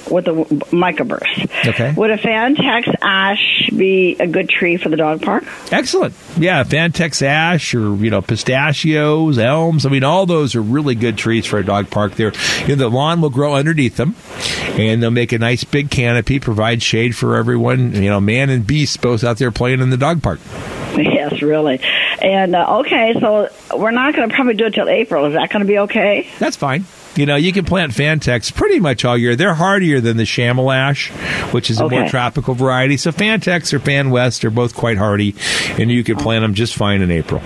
with 0.10 0.28
a 0.28 0.32
microburst. 0.72 1.68
Okay. 1.68 1.94
Would 1.94 2.12
a 2.12 2.18
Fantex 2.18 2.94
ash 3.02 3.70
be 3.76 4.16
a 4.20 4.28
good 4.28 4.50
tree 4.50 4.78
for 4.78 4.90
the 4.90 4.98
dog 4.98 5.22
park? 5.22 5.44
Excellent. 5.72 6.16
Yeah, 6.38 6.64
Fantex 6.64 7.22
ash 7.22 7.74
or 7.76 7.96
you 7.96 8.10
know 8.10 8.22
pistachios, 8.22 9.38
elms. 9.38 9.86
I 9.86 9.90
mean, 9.90 10.04
all 10.04 10.26
those 10.26 10.56
are 10.56 10.62
really 10.62 10.96
good 10.96 11.18
trees 11.18 11.46
for 11.46 11.60
a 11.60 11.66
dog 11.66 11.90
park. 11.90 12.16
There, 12.16 12.32
you 12.62 12.70
know, 12.70 12.76
the 12.76 12.90
lawn 12.90 13.22
will 13.22 13.30
grow 13.30 13.56
underneath 13.56 13.98
them, 13.98 14.16
and 14.80 15.02
they'll 15.04 15.12
make 15.12 15.32
a 15.32 15.38
nice 15.38 15.64
big 15.64 15.92
canopy, 15.92 16.40
provide 16.40 16.82
shade 16.82 17.16
for 17.16 17.36
everyone. 17.36 17.94
You 17.94 18.10
know, 18.10 18.20
man 18.20 18.50
and 18.50 18.66
beast 18.66 19.02
both 19.02 19.24
out 19.24 19.38
there 19.38 19.52
playing 19.52 19.82
in 19.82 19.90
the 19.90 19.98
dog 19.98 20.24
park. 20.24 20.40
Yes, 21.00 21.42
really. 21.42 21.80
And 22.22 22.56
uh, 22.56 22.80
okay, 22.80 23.14
so 23.22 23.48
we're 23.78 23.92
not 23.92 24.16
going 24.16 24.28
to 24.28 24.36
probably 24.36 24.56
do 24.56 24.66
it 24.66 24.74
till 24.74 24.90
April. 24.90 25.26
Is 25.28 25.34
that 25.34 25.50
going 25.50 25.62
to 25.62 25.68
be 25.68 25.78
okay? 25.80 26.28
That's 26.40 26.58
fine. 26.58 26.84
You 27.16 27.26
know, 27.26 27.36
you 27.36 27.52
can 27.52 27.66
plant 27.66 27.92
Fantex 27.92 28.54
pretty 28.54 28.80
much 28.80 29.04
all 29.04 29.18
year. 29.18 29.36
They're 29.36 29.54
hardier 29.54 30.00
than 30.00 30.18
the 30.18 30.24
Shamel 30.24 30.74
ash, 30.74 31.10
which 31.52 31.70
is 31.70 31.80
a 31.80 31.90
more 31.90 32.08
tropical 32.08 32.54
variety. 32.54 32.98
So 32.98 33.12
Fantex 33.12 33.74
or 33.74 33.80
Fan 33.80 34.10
West 34.10 34.46
are 34.46 34.50
both 34.50 34.76
quite 34.76 34.98
hardy, 34.98 35.36
and 35.80 35.92
you 35.92 36.04
can 36.04 36.18
plant 36.18 36.44
them 36.44 36.54
just 36.54 36.76
fine 36.76 37.02
in 37.02 37.12
April. 37.12 37.42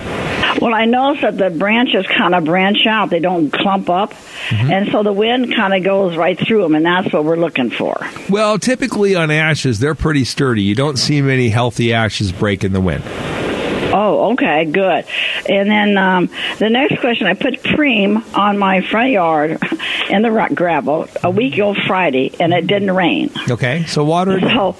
Well, 0.61 0.73
I 0.73 0.85
noticed 0.85 1.23
that 1.23 1.37
the 1.37 1.49
branches 1.49 2.05
kind 2.05 2.35
of 2.35 2.45
branch 2.45 2.85
out; 2.87 3.09
they 3.09 3.19
don't 3.19 3.51
clump 3.51 3.89
up, 3.89 4.11
mm-hmm. 4.11 4.71
and 4.71 4.91
so 4.91 5.03
the 5.03 5.11
wind 5.11 5.55
kind 5.55 5.73
of 5.73 5.83
goes 5.83 6.15
right 6.15 6.39
through 6.39 6.61
them, 6.61 6.75
and 6.75 6.85
that's 6.85 7.11
what 7.11 7.25
we're 7.25 7.37
looking 7.37 7.69
for. 7.69 7.99
Well, 8.29 8.59
typically 8.59 9.15
on 9.15 9.31
ashes, 9.31 9.79
they're 9.79 9.95
pretty 9.95 10.25
sturdy. 10.25 10.61
You 10.61 10.75
don't 10.75 10.97
see 10.97 11.21
many 11.21 11.49
healthy 11.49 11.93
ashes 11.93 12.31
break 12.31 12.63
in 12.63 12.71
the 12.71 12.81
wind. 12.81 13.03
Oh, 13.93 14.33
okay, 14.33 14.65
good. 14.65 15.05
And 15.47 15.69
then 15.69 15.97
um, 15.97 16.29
the 16.57 16.69
next 16.69 16.99
question: 16.99 17.27
I 17.27 17.35
put 17.35 17.61
Preen 17.63 18.17
on 18.33 18.57
my 18.57 18.81
front 18.81 19.11
yard 19.11 19.59
in 20.09 20.21
the 20.23 20.31
rock 20.31 20.53
gravel 20.53 21.07
a 21.23 21.29
week 21.29 21.53
ago 21.53 21.75
Friday, 21.87 22.33
and 22.39 22.53
it 22.53 22.65
didn't 22.67 22.91
rain. 22.91 23.29
Okay, 23.49 23.85
so 23.85 24.03
water. 24.03 24.39
So, 24.39 24.75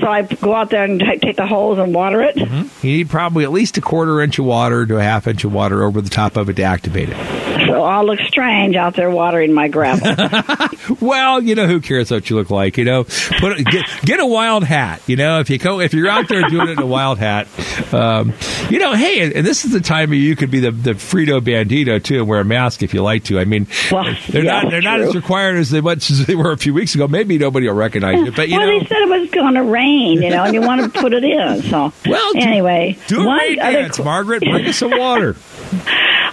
so 0.00 0.06
I 0.06 0.22
go 0.22 0.54
out 0.54 0.70
there 0.70 0.84
and 0.84 1.00
take 1.00 1.36
the 1.36 1.46
holes 1.46 1.78
and 1.78 1.94
water 1.94 2.22
it. 2.22 2.36
You 2.36 2.70
need 2.82 3.10
probably 3.10 3.44
at 3.44 3.50
least 3.50 3.76
a 3.76 3.80
quarter 3.80 4.20
inch 4.20 4.38
of 4.38 4.44
water 4.44 4.86
to 4.86 4.98
a 4.98 5.02
half 5.02 5.26
inch 5.26 5.44
of 5.44 5.52
water 5.52 5.82
over 5.82 6.00
the 6.00 6.10
top 6.10 6.36
of 6.36 6.48
it 6.48 6.54
to 6.54 6.62
activate 6.62 7.08
it. 7.10 7.53
So 7.66 7.82
I'll 7.82 8.04
look 8.04 8.20
strange 8.20 8.76
out 8.76 8.94
there 8.94 9.10
watering 9.10 9.52
my 9.52 9.68
gravel. 9.68 10.14
Well, 11.00 11.42
you 11.42 11.54
know 11.54 11.66
who 11.66 11.80
cares 11.80 12.10
what 12.10 12.28
you 12.28 12.36
look 12.36 12.50
like. 12.50 12.76
You 12.76 12.84
know, 12.84 13.04
put 13.04 13.58
a, 13.58 13.64
get 13.64 13.86
get 14.04 14.20
a 14.20 14.26
wild 14.26 14.64
hat. 14.64 15.00
You 15.06 15.16
know, 15.16 15.40
if 15.40 15.48
you 15.48 15.56
go 15.56 15.80
if 15.80 15.94
you're 15.94 16.08
out 16.10 16.28
there 16.28 16.42
doing 16.50 16.68
it 16.68 16.72
in 16.72 16.78
a 16.78 16.86
wild 16.86 17.18
hat, 17.18 17.48
um, 17.94 18.34
you 18.68 18.78
know, 18.78 18.92
hey, 18.92 19.20
and, 19.24 19.32
and 19.32 19.46
this 19.46 19.64
is 19.64 19.72
the 19.72 19.80
time 19.80 20.12
you 20.12 20.36
could 20.36 20.50
be 20.50 20.60
the 20.60 20.70
the 20.72 20.90
Frito 20.92 21.40
Bandito 21.40 22.02
too 22.02 22.18
and 22.18 22.28
wear 22.28 22.40
a 22.40 22.44
mask 22.44 22.82
if 22.82 22.92
you 22.92 23.02
like 23.02 23.24
to. 23.24 23.38
I 23.38 23.46
mean, 23.46 23.66
Well, 23.90 24.04
they're 24.28 24.44
yeah, 24.44 24.60
not 24.62 24.70
they're 24.70 24.82
not 24.82 25.00
as 25.00 25.14
required 25.14 25.56
as 25.56 25.70
they 25.70 25.80
much 25.80 26.10
as 26.10 26.26
they 26.26 26.34
were 26.34 26.52
a 26.52 26.58
few 26.58 26.74
weeks 26.74 26.94
ago. 26.94 27.08
Maybe 27.08 27.38
nobody 27.38 27.66
will 27.66 27.76
recognize 27.76 28.20
it, 28.28 28.36
but 28.36 28.50
you 28.50 28.58
well, 28.58 28.66
know. 28.66 28.78
they 28.78 28.84
said 28.86 28.98
it 28.98 29.08
was 29.20 29.30
going 29.30 29.54
to 29.54 29.62
rain, 29.62 30.22
you 30.22 30.28
know, 30.30 30.44
and 30.44 30.52
you 30.52 30.60
want 30.60 30.82
to 30.92 31.00
put 31.00 31.14
it 31.14 31.24
in. 31.24 31.62
So 31.62 31.92
Well, 32.06 32.32
anyway, 32.36 32.98
Do 33.06 33.22
a 33.22 33.26
one 33.26 33.38
rain 33.38 33.56
dance, 33.56 33.96
qu- 33.96 34.04
Margaret. 34.04 34.40
Bring 34.40 34.66
us 34.66 34.76
some 34.76 34.90
water. 34.90 35.34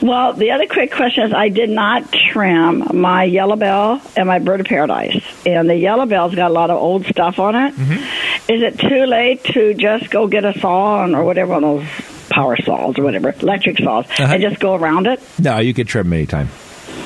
Well, 0.01 0.33
the 0.33 0.51
other 0.51 0.65
quick 0.67 0.91
question 0.91 1.25
is 1.25 1.33
I 1.33 1.49
did 1.49 1.69
not 1.69 2.11
trim 2.11 2.83
my 2.99 3.23
yellow 3.23 3.55
bell 3.55 4.01
and 4.17 4.27
my 4.27 4.39
bird 4.39 4.59
of 4.61 4.65
paradise. 4.65 5.21
And 5.45 5.69
the 5.69 5.75
yellow 5.75 6.05
bell's 6.07 6.33
got 6.33 6.49
a 6.49 6.53
lot 6.53 6.71
of 6.71 6.77
old 6.81 7.05
stuff 7.05 7.37
on 7.39 7.55
it. 7.55 7.75
Mm-hmm. 7.75 8.51
Is 8.51 8.61
it 8.63 8.79
too 8.79 9.05
late 9.05 9.43
to 9.53 9.73
just 9.75 10.09
go 10.09 10.27
get 10.27 10.43
a 10.43 10.57
saw 10.59 11.05
or 11.05 11.23
whatever 11.23 11.53
one 11.53 11.63
of 11.63 11.79
those 11.81 12.29
power 12.29 12.57
saws 12.63 12.97
or 12.97 13.03
whatever, 13.03 13.29
electric 13.41 13.77
saws, 13.77 14.05
Uh-huh. 14.09 14.23
and 14.33 14.41
just 14.41 14.59
go 14.59 14.73
around 14.75 15.05
it? 15.05 15.21
No, 15.37 15.59
you 15.59 15.73
can 15.73 15.85
trim 15.85 16.11
anytime. 16.11 16.49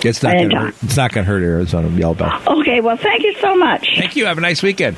It's 0.04 0.22
not 0.24 0.36
going 0.38 0.50
to 0.51 0.56
hurt. 0.58 0.75
It's 0.84 0.96
not 0.98 1.12
going 1.12 1.25
to 1.25 1.32
hurt 1.32 1.42
Arizona 1.44 1.89
Yellow 1.89 2.13
Bell. 2.13 2.42
Okay, 2.60 2.80
well, 2.80 2.96
thank 2.98 3.24
you 3.24 3.34
so 3.42 3.56
much. 3.58 3.88
Thank 3.98 4.15
you. 4.15 4.25
Have 4.27 4.38
a 4.38 4.42
nice 4.42 4.62
weekend. 4.63 4.98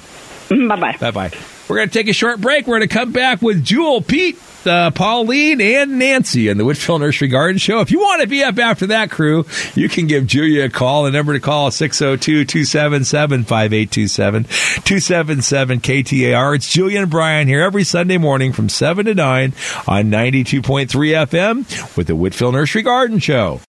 Bye 0.50 0.76
bye. 0.76 0.98
Bye 1.00 1.12
bye. 1.12 1.32
We're 1.68 1.78
going 1.78 1.90
to 1.90 1.94
take 1.94 2.08
a 2.08 2.14
short 2.14 2.40
break. 2.40 2.66
We're 2.68 2.78
going 2.78 2.88
to 2.88 2.94
come 2.94 3.12
back 3.12 3.42
with 3.42 3.64
Jewel, 3.64 4.02
Pete, 4.02 4.40
uh, 4.66 4.92
Pauline, 4.92 5.60
and 5.60 6.00
Nancy 6.00 6.48
in 6.48 6.58
the 6.58 6.64
Whitfill 6.64 7.00
Nursery 7.00 7.28
Garden 7.28 7.58
Show. 7.58 7.82
If 7.82 7.92
you 7.92 8.00
want 8.00 8.22
to 8.22 8.28
be 8.28 8.44
up 8.44 8.58
after 8.58 8.88
that 8.88 9.12
crew, 9.12 9.46
you 9.76 9.90
can 9.90 10.08
give 10.08 10.26
Julia 10.28 10.66
a 10.66 10.70
call. 10.70 11.04
The 11.04 11.12
number 11.12 11.34
to 11.34 11.40
call 11.40 11.68
is 11.68 11.76
602 11.76 12.46
277 12.46 13.44
5827 13.44 14.44
277 14.44 15.80
KTAR. 15.82 16.56
It's 16.56 16.72
Julia 16.72 17.02
and 17.02 17.12
Brian 17.12 17.48
here 17.48 17.62
every 17.62 17.84
Sunday 17.84 18.18
morning 18.18 18.54
from 18.54 18.70
7 18.70 19.06
to 19.06 19.14
9 19.14 19.54
on 19.88 20.06
92.3 20.06 20.88
FM 20.88 21.98
with 21.98 22.08
the 22.08 22.14
Whitfill 22.14 22.54
Nursery 22.54 22.82
Garden 22.82 23.20
Show. 23.20 23.62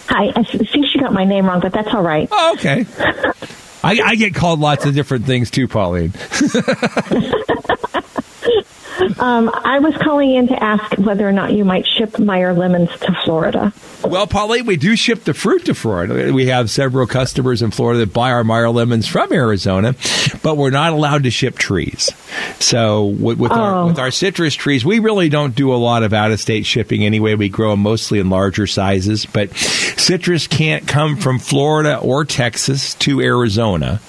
Hi, 0.09 0.31
I 0.35 0.43
think 0.43 0.85
she 0.85 0.99
got 0.99 1.11
my 1.11 1.25
name 1.25 1.47
wrong, 1.47 1.59
but 1.59 1.73
that's 1.73 1.91
all 1.91 2.03
right. 2.03 2.29
Oh, 2.31 2.53
okay. 2.53 2.85
I, 3.83 3.99
I 4.03 4.15
get 4.15 4.35
called 4.35 4.59
lots 4.59 4.85
of 4.85 4.93
different 4.93 5.25
things 5.25 5.49
too, 5.49 5.67
Pauline. 5.67 6.13
Um, 9.19 9.49
I 9.53 9.79
was 9.79 9.95
calling 9.97 10.35
in 10.35 10.47
to 10.47 10.63
ask 10.63 10.97
whether 10.97 11.27
or 11.27 11.31
not 11.31 11.53
you 11.53 11.65
might 11.65 11.87
ship 11.87 12.19
Meyer 12.19 12.53
lemons 12.53 12.89
to 12.99 13.13
Florida. 13.23 13.73
Well, 14.09 14.27
Pauline, 14.27 14.65
we 14.65 14.77
do 14.77 14.95
ship 14.95 15.23
the 15.23 15.33
fruit 15.33 15.65
to 15.65 15.73
Florida. 15.75 16.33
We 16.33 16.47
have 16.47 16.69
several 16.69 17.07
customers 17.07 17.61
in 17.61 17.71
Florida 17.71 17.99
that 17.99 18.13
buy 18.13 18.31
our 18.31 18.43
Meyer 18.43 18.69
lemons 18.69 19.07
from 19.07 19.31
Arizona, 19.33 19.95
but 20.43 20.57
we're 20.57 20.69
not 20.69 20.93
allowed 20.93 21.23
to 21.23 21.31
ship 21.31 21.57
trees. 21.57 22.09
So 22.59 23.05
with, 23.05 23.37
with, 23.39 23.51
our, 23.51 23.67
Oh. 23.67 23.87
with 23.87 23.99
our 23.99 24.11
citrus 24.11 24.55
trees, 24.55 24.85
we 24.85 24.99
really 24.99 25.29
don't 25.29 25.55
do 25.55 25.73
a 25.73 25.75
lot 25.75 26.03
of 26.03 26.13
out-of-state 26.13 26.65
shipping 26.65 27.03
anyway. 27.05 27.35
We 27.35 27.49
grow 27.49 27.71
them 27.71 27.81
mostly 27.81 28.19
in 28.19 28.29
larger 28.29 28.65
sizes, 28.67 29.25
but 29.25 29.53
citrus 29.55 30.47
can't 30.47 30.87
come 30.87 31.17
from 31.17 31.39
Florida 31.39 31.97
or 31.97 32.23
Texas 32.25 32.93
to 32.95 33.19
Arizona, 33.21 33.99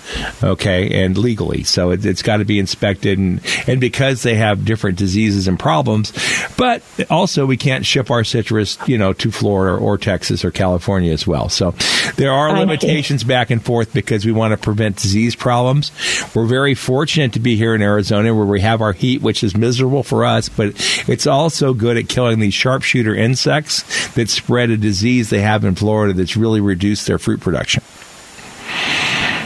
okay, 0.43 1.05
and 1.05 1.17
legally. 1.19 1.65
So 1.65 1.91
it, 1.91 2.05
it's 2.07 2.23
got 2.23 2.39
to 2.39 2.45
be 2.45 2.59
inspected, 2.59 3.19
and, 3.19 3.41
and 3.67 3.81
because 3.81 4.23
they 4.23 4.37
have 4.37 4.65
different 4.65 4.99
diseases 4.99 5.49
and 5.49 5.59
problems, 5.59 6.13
but 6.57 6.83
also 7.11 7.47
we 7.47 7.57
can't 7.57 7.85
ship 7.85 8.11
our 8.11 8.25
citrus, 8.25 8.79
you 8.87 8.99
know, 8.99 9.13
to 9.15 9.31
Florida 9.31 9.77
or 9.77 9.88
Texas 9.97 10.45
or 10.45 10.51
California 10.51 11.13
as 11.13 11.27
well. 11.27 11.49
So 11.49 11.71
there 12.17 12.33
are 12.33 12.59
limitations 12.59 13.25
back 13.25 13.51
and 13.51 13.65
forth 13.65 13.95
because 13.95 14.27
we 14.27 14.33
want 14.33 14.53
to 14.53 14.59
prevent 14.59 14.97
disease 14.97 15.35
problems. 15.35 15.93
We're 16.35 16.47
very 16.47 16.75
fortunate 16.75 17.33
to 17.35 17.41
be 17.41 17.57
here 17.57 17.75
in 17.75 17.81
Arizona 17.81 18.35
where 18.35 18.45
we 18.45 18.61
have 18.61 18.83
our 18.83 18.93
heat, 18.93 19.23
which 19.23 19.43
is 19.45 19.57
miserable 19.57 20.03
for 20.03 20.25
us, 20.25 20.49
but 20.49 20.73
it's 21.09 21.27
also 21.27 21.73
good 21.73 21.97
at 21.97 22.09
killing 22.09 22.41
these 22.41 22.55
sharpshooter 22.55 23.15
insects 23.15 24.09
that 24.15 24.29
spread 24.29 24.71
a 24.71 24.77
disease 24.77 25.31
they 25.31 25.41
have 25.41 25.65
in 25.65 25.75
Florida 25.75 26.13
that's 26.13 26.37
really 26.37 26.61
reduced 26.61 27.07
their 27.07 27.19
fruit 27.19 27.41
production. 27.41 27.83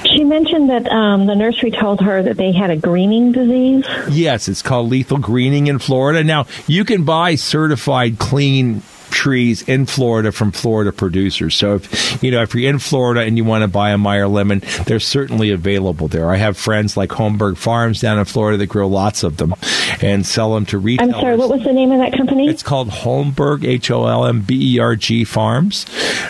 She 0.04 0.24
mentioned 0.24 0.68
that 0.68 0.86
um, 0.88 1.26
the 1.26 1.34
nursery 1.34 1.70
told 1.70 2.00
her 2.00 2.22
that 2.22 2.36
they 2.36 2.52
had 2.52 2.70
a 2.70 2.76
greening 2.76 3.32
disease. 3.32 3.86
Yes, 4.10 4.48
it's 4.48 4.60
called 4.60 4.90
lethal 4.90 5.18
greening 5.18 5.68
in 5.68 5.78
Florida. 5.78 6.22
Now, 6.22 6.46
you 6.66 6.84
can 6.84 7.04
buy 7.04 7.36
certified 7.36 8.18
clean 8.18 8.82
trees 9.12 9.62
in 9.68 9.86
Florida 9.86 10.32
from 10.32 10.50
Florida 10.50 10.92
producers. 10.92 11.54
So 11.54 11.76
if 11.76 12.22
you 12.22 12.30
know 12.30 12.42
if 12.42 12.54
you're 12.54 12.68
in 12.68 12.78
Florida 12.78 13.20
and 13.20 13.36
you 13.36 13.44
want 13.44 13.62
to 13.62 13.68
buy 13.68 13.90
a 13.90 13.98
Meyer 13.98 14.26
lemon, 14.26 14.62
they're 14.86 14.98
certainly 15.00 15.50
available 15.50 16.08
there. 16.08 16.30
I 16.30 16.36
have 16.36 16.56
friends 16.56 16.96
like 16.96 17.10
Holmberg 17.10 17.56
Farms 17.56 18.00
down 18.00 18.18
in 18.18 18.24
Florida 18.24 18.58
that 18.58 18.66
grow 18.66 18.88
lots 18.88 19.22
of 19.22 19.36
them 19.36 19.54
and 20.00 20.26
sell 20.26 20.54
them 20.54 20.66
to 20.66 20.78
retail. 20.78 21.14
I'm 21.14 21.20
sorry, 21.20 21.36
what 21.36 21.50
was 21.50 21.62
the 21.62 21.72
name 21.72 21.92
of 21.92 21.98
that 21.98 22.16
company? 22.16 22.48
It's 22.48 22.62
called 22.62 22.88
Holmberg, 22.88 23.64
H 23.64 23.90
O 23.90 24.06
L 24.06 24.24
M 24.26 24.40
B 24.40 24.76
E 24.76 24.78
R 24.78 24.96
G 24.96 25.24
Farms, 25.24 25.86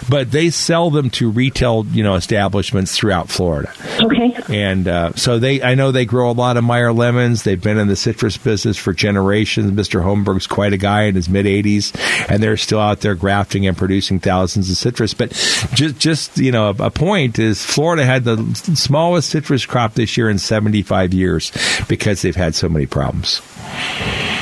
but 0.08 0.30
they 0.32 0.50
sell 0.50 0.90
them 0.90 1.10
to 1.10 1.30
retail, 1.30 1.86
you 1.92 2.02
know, 2.02 2.14
establishments 2.14 2.96
throughout 2.96 3.28
Florida. 3.28 3.72
okay. 4.00 4.36
And 4.48 4.88
uh, 4.88 5.12
so 5.14 5.38
they, 5.38 5.62
I 5.62 5.74
know 5.74 5.92
they 5.92 6.04
grow 6.04 6.30
a 6.30 6.32
lot 6.32 6.56
of 6.56 6.64
Meyer 6.64 6.92
lemons. 6.92 7.44
They've 7.44 7.60
been 7.62 7.78
in 7.78 7.88
the 7.88 7.96
citrus 7.96 8.36
business 8.36 8.76
for 8.76 8.92
generations. 8.92 9.70
Mr. 9.70 10.02
Holmberg's 10.02 10.46
quite 10.46 10.72
a 10.72 10.76
guy 10.76 11.02
in 11.04 11.14
his 11.14 11.28
mid 11.28 11.46
80s, 11.46 11.94
and 12.28 12.42
they're 12.42 12.56
still 12.56 12.71
out 12.80 13.00
there 13.00 13.14
grafting 13.14 13.66
and 13.66 13.76
producing 13.76 14.20
thousands 14.20 14.70
of 14.70 14.76
citrus. 14.76 15.14
But 15.14 15.30
just, 15.74 15.98
just 15.98 16.38
you 16.38 16.52
know, 16.52 16.68
a, 16.70 16.86
a 16.86 16.90
point 16.90 17.38
is 17.38 17.64
Florida 17.64 18.04
had 18.04 18.24
the 18.24 18.36
smallest 18.74 19.30
citrus 19.30 19.66
crop 19.66 19.94
this 19.94 20.16
year 20.16 20.28
in 20.28 20.38
75 20.38 21.14
years 21.14 21.52
because 21.88 22.22
they've 22.22 22.36
had 22.36 22.54
so 22.54 22.68
many 22.68 22.86
problems. 22.86 23.40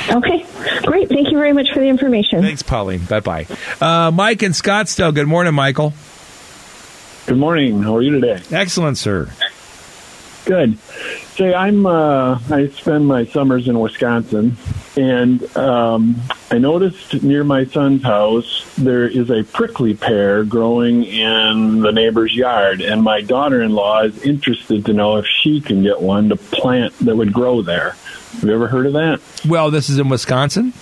Okay. 0.09 0.45
Great. 0.83 1.09
Thank 1.09 1.31
you 1.31 1.37
very 1.37 1.53
much 1.53 1.71
for 1.73 1.79
the 1.79 1.87
information. 1.87 2.41
Thanks, 2.41 2.63
Pauline. 2.63 3.05
Bye 3.05 3.19
bye. 3.19 3.47
Uh, 3.79 4.11
Mike 4.11 4.43
in 4.43 4.51
Scottsdale. 4.51 5.13
Good 5.13 5.27
morning, 5.27 5.53
Michael. 5.53 5.93
Good 7.27 7.37
morning. 7.37 7.81
How 7.81 7.95
are 7.95 8.01
you 8.01 8.19
today? 8.19 8.41
Excellent, 8.51 8.97
sir. 8.97 9.29
Good. 10.45 10.77
Say, 11.35 11.53
I'm. 11.53 11.85
Uh, 11.85 12.39
I 12.49 12.67
spend 12.67 13.07
my 13.07 13.25
summers 13.25 13.67
in 13.67 13.79
Wisconsin, 13.79 14.57
and 14.97 15.55
um, 15.55 16.21
I 16.49 16.57
noticed 16.57 17.23
near 17.23 17.43
my 17.43 17.65
son's 17.65 18.03
house 18.03 18.73
there 18.77 19.07
is 19.07 19.29
a 19.29 19.43
prickly 19.43 19.93
pear 19.93 20.43
growing 20.43 21.03
in 21.03 21.81
the 21.81 21.91
neighbor's 21.91 22.35
yard, 22.35 22.81
and 22.81 23.03
my 23.03 23.21
daughter-in-law 23.21 24.03
is 24.03 24.23
interested 24.23 24.85
to 24.87 24.93
know 24.93 25.17
if 25.17 25.25
she 25.25 25.61
can 25.61 25.83
get 25.83 26.01
one 26.01 26.29
to 26.29 26.35
plant 26.35 26.97
that 26.99 27.15
would 27.15 27.33
grow 27.33 27.61
there. 27.61 27.95
Have 28.33 28.43
you 28.43 28.53
ever 28.53 28.67
heard 28.67 28.87
of 28.87 28.93
that? 28.93 29.21
Well, 29.47 29.71
this 29.71 29.89
is 29.89 29.99
in 29.99 30.09
Wisconsin. 30.09 30.73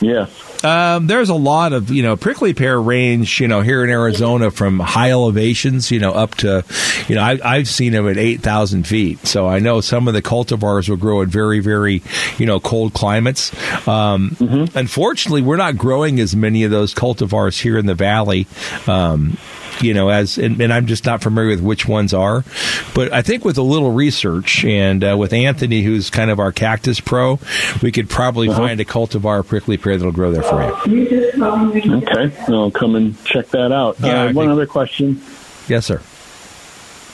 Yes. 0.00 0.41
Um, 0.64 1.06
there's 1.06 1.28
a 1.28 1.34
lot 1.34 1.72
of 1.72 1.90
you 1.90 2.02
know 2.02 2.16
prickly 2.16 2.54
pear 2.54 2.80
range 2.80 3.40
you 3.40 3.48
know 3.48 3.62
here 3.62 3.82
in 3.82 3.90
Arizona 3.90 4.50
from 4.50 4.78
high 4.78 5.10
elevations 5.10 5.90
you 5.90 5.98
know 5.98 6.12
up 6.12 6.34
to 6.36 6.64
you 7.08 7.14
know 7.16 7.22
I, 7.22 7.38
I've 7.44 7.68
seen 7.68 7.92
them 7.92 8.08
at 8.08 8.16
eight 8.16 8.40
thousand 8.42 8.86
feet 8.86 9.26
so 9.26 9.46
I 9.48 9.58
know 9.58 9.80
some 9.80 10.06
of 10.08 10.14
the 10.14 10.22
cultivars 10.22 10.88
will 10.88 10.96
grow 10.96 11.22
at 11.22 11.28
very 11.28 11.60
very 11.60 12.02
you 12.38 12.46
know 12.46 12.60
cold 12.60 12.92
climates. 12.94 13.52
Um, 13.88 14.36
Unfortunately, 14.74 15.42
we're 15.42 15.56
not 15.56 15.76
growing 15.76 16.20
as 16.20 16.36
many 16.36 16.64
of 16.64 16.70
those 16.70 16.94
cultivars 16.94 17.60
here 17.60 17.76
in 17.78 17.86
the 17.86 17.94
valley. 17.94 18.46
Um, 18.86 19.36
you 19.82 19.94
know, 19.94 20.08
as 20.08 20.38
and, 20.38 20.60
and 20.60 20.72
I'm 20.72 20.86
just 20.86 21.04
not 21.06 21.22
familiar 21.22 21.50
with 21.50 21.60
which 21.60 21.86
ones 21.86 22.14
are, 22.14 22.44
but 22.94 23.12
I 23.12 23.22
think 23.22 23.44
with 23.44 23.58
a 23.58 23.62
little 23.62 23.90
research 23.92 24.64
and 24.64 25.02
uh, 25.04 25.16
with 25.18 25.32
Anthony, 25.32 25.82
who's 25.82 26.10
kind 26.10 26.30
of 26.30 26.38
our 26.38 26.52
cactus 26.52 27.00
pro, 27.00 27.38
we 27.82 27.92
could 27.92 28.08
probably 28.08 28.48
find 28.48 28.80
a 28.80 28.84
cultivar 28.84 29.46
prickly 29.46 29.76
pear 29.76 29.96
that'll 29.96 30.12
grow 30.12 30.32
there 30.32 30.42
for 30.42 30.62
you. 30.88 31.32
Okay. 31.42 32.32
I'll 32.48 32.70
come 32.70 32.94
and 32.94 33.22
check 33.24 33.48
that 33.48 33.72
out. 33.72 33.98
Yeah, 34.00 34.22
uh, 34.22 34.32
one 34.32 34.46
think- 34.46 34.52
other 34.52 34.66
question. 34.66 35.20
Yes, 35.68 35.86
sir. 35.86 36.00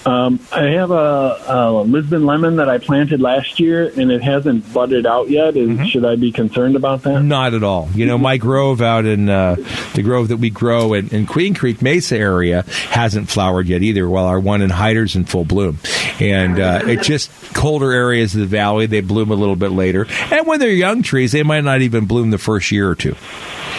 Um, 0.08 0.40
I 0.52 0.62
have 0.70 0.90
a, 0.90 1.44
a 1.48 1.72
Lisbon 1.82 2.24
lemon 2.24 2.56
that 2.56 2.68
I 2.68 2.78
planted 2.78 3.20
last 3.20 3.60
year, 3.60 3.92
and 3.96 4.10
it 4.10 4.22
hasn't 4.22 4.72
budded 4.72 5.06
out 5.06 5.28
yet. 5.30 5.56
Is, 5.56 5.68
Mm-hmm. 5.68 5.84
Should 5.84 6.04
I 6.06 6.16
be 6.16 6.32
concerned 6.32 6.76
about 6.76 7.02
that? 7.02 7.22
Not 7.22 7.52
at 7.52 7.62
all. 7.62 7.90
You 7.94 8.06
know, 8.06 8.16
my 8.16 8.38
grove 8.38 8.80
out 8.80 9.04
in 9.04 9.28
uh, 9.28 9.56
the 9.94 10.02
grove 10.02 10.28
that 10.28 10.38
we 10.38 10.48
grow 10.48 10.94
in, 10.94 11.08
in 11.10 11.26
Queen 11.26 11.52
Creek 11.54 11.82
Mesa 11.82 12.16
area 12.16 12.62
hasn't 12.88 13.28
flowered 13.28 13.66
yet 13.66 13.82
either, 13.82 14.08
while 14.08 14.24
our 14.24 14.40
one 14.40 14.62
in 14.62 14.70
Hyder's 14.70 15.14
in 15.14 15.24
full 15.26 15.44
bloom. 15.44 15.78
And 16.20 16.58
uh, 16.58 16.80
it's 16.84 17.06
just 17.06 17.30
colder 17.54 17.92
areas 17.92 18.34
of 18.34 18.40
the 18.40 18.46
valley, 18.46 18.86
they 18.86 19.02
bloom 19.02 19.30
a 19.30 19.34
little 19.34 19.56
bit 19.56 19.72
later. 19.72 20.06
And 20.32 20.46
when 20.46 20.58
they're 20.58 20.70
young 20.70 21.02
trees, 21.02 21.32
they 21.32 21.42
might 21.42 21.64
not 21.64 21.82
even 21.82 22.06
bloom 22.06 22.30
the 22.30 22.38
first 22.38 22.72
year 22.72 22.88
or 22.88 22.94
two. 22.94 23.14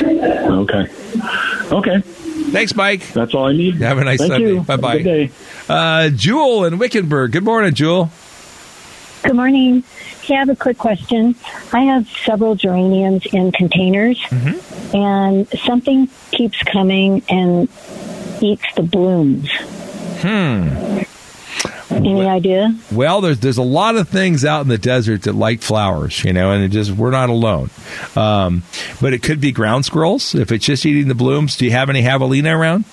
Okay. 0.02 0.88
Okay. 1.72 2.02
Thanks, 2.52 2.76
Mike. 2.76 3.08
That's 3.14 3.34
all 3.34 3.46
I 3.48 3.54
need. 3.54 3.76
Have 3.76 3.98
a 3.98 4.04
nice 4.04 4.20
Thank 4.20 4.32
Sunday. 4.32 4.54
you. 4.54 4.62
Bye-bye. 4.62 5.30
Have 5.70 6.06
a 6.06 6.10
Good 6.10 6.12
day. 6.12 6.16
Uh, 6.16 6.18
Jewel 6.18 6.66
in 6.66 6.78
Wickenburg. 6.80 7.32
Good 7.32 7.44
morning, 7.44 7.74
Jewel. 7.74 8.10
Good 9.24 9.36
morning. 9.36 9.84
Hey, 10.22 10.36
I 10.36 10.40
have 10.40 10.50
a 10.50 10.56
quick 10.56 10.78
question. 10.78 11.36
I 11.74 11.82
have 11.82 12.08
several 12.26 12.56
geraniums 12.56 13.26
in 13.34 13.52
containers, 13.52 14.18
Mm-hmm. 14.30 14.96
and 14.96 15.48
something 15.66 16.08
keeps 16.32 16.62
coming 16.64 17.24
and 17.30 17.68
eats 18.42 18.64
the 18.76 18.84
blooms. 18.84 19.50
Hmm. 20.22 21.00
Any 21.92 22.26
idea? 22.28 22.76
Well, 22.92 23.20
there's 23.20 23.40
there's 23.40 23.58
a 23.58 23.64
lot 23.64 23.96
of 23.98 24.08
things 24.08 24.46
out 24.46 24.62
in 24.62 24.68
the 24.68 24.78
desert 24.78 25.24
that 25.24 25.34
like 25.34 25.62
flowers, 25.62 26.24
you 26.24 26.32
know, 26.32 26.52
and 26.52 26.64
it 26.64 26.70
just 26.70 26.92
we're 26.92 27.10
not 27.12 27.30
alone. 27.30 27.72
Um, 28.16 28.64
but 29.02 29.12
it 29.14 29.22
could 29.24 29.42
be 29.42 29.52
ground 29.52 29.86
squirrels 29.86 30.34
if 30.36 30.52
it's 30.52 30.66
just 30.66 30.86
eating 30.86 31.08
the 31.08 31.16
blooms. 31.16 31.58
Do 31.58 31.66
you 31.66 31.72
have 31.72 31.90
any 31.90 32.02
javelina 32.04 32.56
around? 32.58 32.86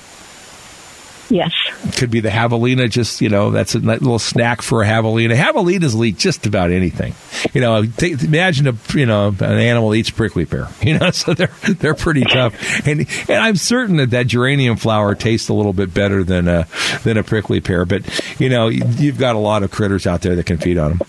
Yes. 1.28 1.52
Could 1.96 2.10
be 2.10 2.20
the 2.20 2.28
javelina. 2.28 2.88
Just 2.88 3.20
you 3.20 3.28
know, 3.28 3.50
that's 3.50 3.74
a 3.74 3.78
little 3.78 4.18
snack 4.18 4.62
for 4.62 4.82
a 4.82 4.86
javelina. 4.86 5.34
Javelinas 5.34 5.94
will 5.94 6.04
eat 6.04 6.18
just 6.18 6.46
about 6.46 6.70
anything. 6.70 7.14
You 7.52 7.60
know, 7.60 7.84
take, 7.84 8.22
imagine 8.22 8.68
a 8.68 8.74
you 8.94 9.06
know 9.06 9.28
an 9.28 9.42
animal 9.42 9.94
eats 9.94 10.10
prickly 10.10 10.44
pear. 10.46 10.68
You 10.86 10.98
know, 11.00 11.10
so 11.10 11.34
they're 11.34 11.50
they're 11.68 11.94
pretty 11.94 12.22
tough. 12.22 12.86
And 12.86 13.08
and 13.28 13.38
I'm 13.38 13.56
certain 13.56 13.96
that 13.96 14.10
that 14.10 14.28
geranium 14.28 14.76
flower 14.76 15.16
tastes 15.16 15.48
a 15.48 15.54
little 15.54 15.72
bit 15.72 15.92
better 15.92 16.22
than 16.22 16.46
a 16.46 16.68
than 17.02 17.16
a 17.16 17.24
prickly 17.24 17.60
pear. 17.60 17.84
But 17.84 18.02
you 18.38 18.48
know, 18.48 18.68
you've 18.68 19.18
got 19.18 19.34
a 19.34 19.40
lot 19.40 19.64
of 19.64 19.72
critters 19.72 20.06
out 20.06 20.20
there 20.20 20.36
that 20.36 20.46
can 20.46 20.58
feed 20.58 20.78
on 20.78 20.98
them. 20.98 21.00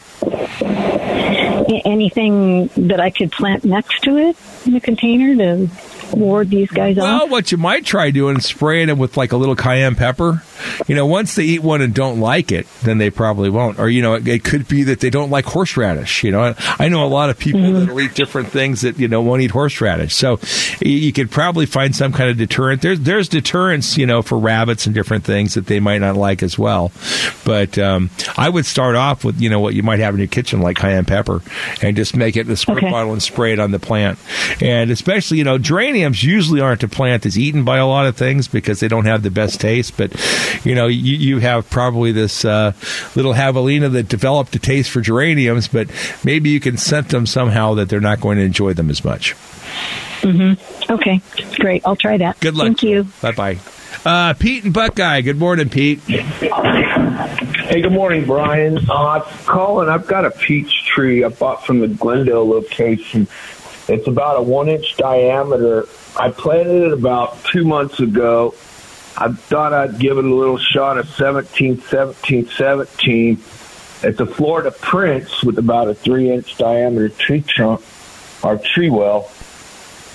Anything 1.86 2.68
that 2.88 3.00
I 3.00 3.12
could 3.12 3.32
plant 3.32 3.66
next 3.66 4.02
to 4.04 4.18
it 4.18 4.36
in 4.66 4.74
the 4.74 4.80
container 4.80 5.36
to 5.36 5.70
ward 6.14 6.50
these 6.50 6.70
guys 6.70 6.98
off? 6.98 7.04
Well, 7.04 7.28
what 7.30 7.52
you 7.52 7.58
might 7.58 7.86
try 7.86 8.12
doing 8.12 8.38
is 8.38 8.46
spraying 8.46 8.88
them 8.88 8.98
with 9.00 9.18
like 9.18 9.32
a 9.32 9.38
little 9.38 9.56
cayenne 9.56 9.96
pepper. 9.96 10.44
You 10.88 10.96
know, 10.96 11.06
once 11.06 11.36
they 11.36 11.44
eat 11.44 11.62
one 11.64 11.82
and 11.82 11.94
don't 11.94 12.20
like 12.20 12.52
it, 12.52 12.68
then 12.84 12.98
they 12.98 13.10
probably 13.10 13.50
won't. 13.50 13.80
Or 13.80 13.90
you 13.90 14.02
know, 14.02 14.14
it, 14.16 14.28
it 14.28 14.44
could 14.44 14.68
be 14.68 14.84
that 14.84 15.00
they 15.00 15.10
don't 15.10 15.30
like 15.30 15.46
horseradish. 15.46 16.24
You 16.24 16.32
know, 16.32 16.56
I 16.80 16.90
know 16.90 17.06
a 17.06 17.08
lot 17.10 17.30
of 17.30 17.38
people 17.38 17.62
that'll 17.74 18.00
eat 18.00 18.14
different 18.16 18.50
things 18.50 18.82
that 18.82 18.98
you 19.00 19.08
know 19.08 19.22
won't 19.22 19.42
eat 19.42 19.52
horseradish. 19.52 20.16
So 20.16 20.40
you, 20.82 20.92
you 20.92 21.14
could 21.14 21.30
probably 21.32 21.66
find 21.66 21.96
some 21.96 22.14
kind 22.14 22.30
of 22.30 22.38
deterrent. 22.38 22.82
There's 22.82 23.00
there's 23.02 23.30
deterrents, 23.30 23.98
you 23.98 24.06
know, 24.06 24.22
for 24.22 24.38
rabbits 24.38 24.86
and 24.86 24.96
different 24.96 25.24
things 25.24 25.54
that 25.56 25.66
they 25.68 25.80
might 25.80 26.00
not 26.00 26.16
like 26.16 26.42
as 26.44 26.58
well. 26.58 26.92
But 27.46 27.78
um, 27.78 28.10
I 28.38 28.50
would 28.50 28.66
start 28.66 28.96
off 28.96 29.24
with 29.24 29.40
you 29.42 29.50
know 29.50 29.60
what 29.60 29.74
you 29.74 29.84
might 29.84 30.00
have 30.00 30.14
in 30.14 30.20
your 30.20 30.28
kitchen, 30.28 30.62
like 30.62 30.78
cayenne 30.78 31.06
pepper, 31.06 31.42
and 31.82 31.96
just 31.98 32.16
make 32.16 32.38
it 32.38 32.46
in 32.48 32.52
a 32.52 32.56
squirt 32.56 32.78
Okay. 32.78 32.92
bottle 32.92 33.12
and 33.12 33.24
spray 33.24 33.54
it 33.54 33.60
on 33.60 33.72
the 33.72 33.80
plant. 33.80 34.20
And 34.62 34.92
especially, 34.92 35.40
you 35.40 35.44
know, 35.44 35.58
geraniums 35.58 36.24
usually 36.24 36.62
aren't 36.62 36.84
a 36.84 36.88
plant 36.88 37.24
that's 37.24 37.38
eaten 37.38 37.64
by 37.64 37.78
a 37.78 37.88
lot 37.88 38.06
of 38.06 38.16
things 38.16 38.48
because 38.48 38.80
they 38.80 38.88
don't 38.88 39.06
have 39.06 39.24
the 39.24 39.32
best 39.32 39.60
taste. 39.60 39.98
But, 39.98 40.12
you 40.64 40.76
know, 40.76 40.88
you, 40.88 41.16
you 41.18 41.40
have 41.40 41.70
probably 41.70 42.12
this 42.12 42.46
uh, 42.46 42.74
little 43.16 43.34
javelina 43.34 43.92
that 43.94 44.08
developed 44.08 44.56
a 44.56 44.60
taste 44.60 44.90
for 44.90 45.02
geraniums, 45.02 45.68
but 45.68 45.88
maybe 46.24 46.50
you 46.50 46.60
can 46.60 46.78
scent 46.78 47.10
them 47.10 47.26
somehow 47.26 47.76
that 47.76 47.90
they're 47.90 48.00
not 48.00 48.22
going 48.22 48.38
to 48.38 48.44
enjoy 48.44 48.74
them 48.74 48.90
as 48.90 49.04
much. 49.04 49.36
Okay, 50.90 51.22
great. 51.60 51.84
I'll 51.86 51.96
try 51.96 52.18
that. 52.18 52.40
Good 52.40 52.56
luck. 52.56 52.68
Thank 52.68 52.84
you. 52.84 53.08
Bye 53.22 53.32
bye. 53.32 53.60
Uh, 54.06 54.34
Pete 54.34 54.64
and 54.64 54.74
Buckeye. 54.74 55.22
Good 55.22 55.38
morning, 55.38 55.70
Pete. 55.70 56.00
Hey, 56.02 57.82
good 57.82 57.92
morning, 57.92 58.26
Brian. 58.26 58.78
Uh, 58.90 58.94
I'm 58.94 59.22
calling. 59.46 59.90
I've 59.90 60.08
got 60.08 60.26
a 60.26 60.32
peach 60.32 60.86
tree 60.86 61.24
I 61.24 61.30
bought 61.30 61.66
from 61.66 61.80
the 61.80 61.88
Glendale 61.88 62.48
location. 62.48 63.28
It's 63.88 64.08
about 64.08 64.40
a 64.40 64.42
one 64.42 64.70
inch 64.70 64.98
diameter. 64.98 65.88
I 66.18 66.32
planted 66.32 66.88
it 66.88 66.94
about 66.94 67.44
two 67.46 67.64
months 67.64 68.00
ago. 68.00 68.56
I 69.20 69.32
thought 69.32 69.74
I'd 69.74 69.98
give 69.98 70.20
it 70.20 70.26
a 70.26 70.34
little 70.34 70.60
shot 70.60 71.00
of 71.00 71.10
17, 71.10 71.82
17, 71.82 72.50
17. 72.50 73.34
It's 74.04 74.20
a 74.20 74.28
Florida 74.28 74.70
Prince 74.70 75.44
with 75.44 75.58
about 75.58 75.88
a 75.88 75.96
three 75.96 76.30
inch 76.30 76.56
diameter 76.58 77.10
tree 77.10 77.42
trunk 77.42 77.82
or 78.44 78.60
tree 78.60 78.92
well. 78.92 79.32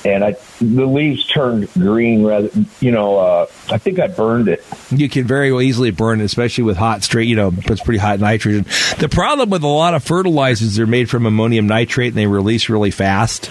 And 0.04 0.22
I, 0.22 0.36
the 0.62 0.86
leaves 0.86 1.26
turned 1.26 1.68
green 1.74 2.22
rather, 2.24 2.48
you 2.80 2.90
know, 2.90 3.18
uh, 3.18 3.46
I 3.70 3.78
think 3.78 3.98
I 3.98 4.06
burned 4.06 4.48
it. 4.48 4.64
you 4.90 5.08
can 5.08 5.24
very 5.26 5.50
well 5.52 5.62
easily 5.62 5.90
burn 5.90 6.20
it, 6.20 6.24
especially 6.24 6.64
with 6.64 6.76
hot 6.76 7.02
straight, 7.02 7.28
you 7.28 7.36
know, 7.36 7.52
it's 7.66 7.80
pretty 7.82 7.98
hot 7.98 8.20
nitrogen. 8.20 8.64
The 8.98 9.08
problem 9.10 9.50
with 9.50 9.62
a 9.62 9.66
lot 9.68 9.94
of 9.94 10.04
fertilizers, 10.04 10.76
they're 10.76 10.86
made 10.86 11.10
from 11.10 11.26
ammonium 11.26 11.66
nitrate 11.66 12.08
and 12.08 12.16
they 12.16 12.26
release 12.26 12.68
really 12.68 12.90
fast, 12.90 13.50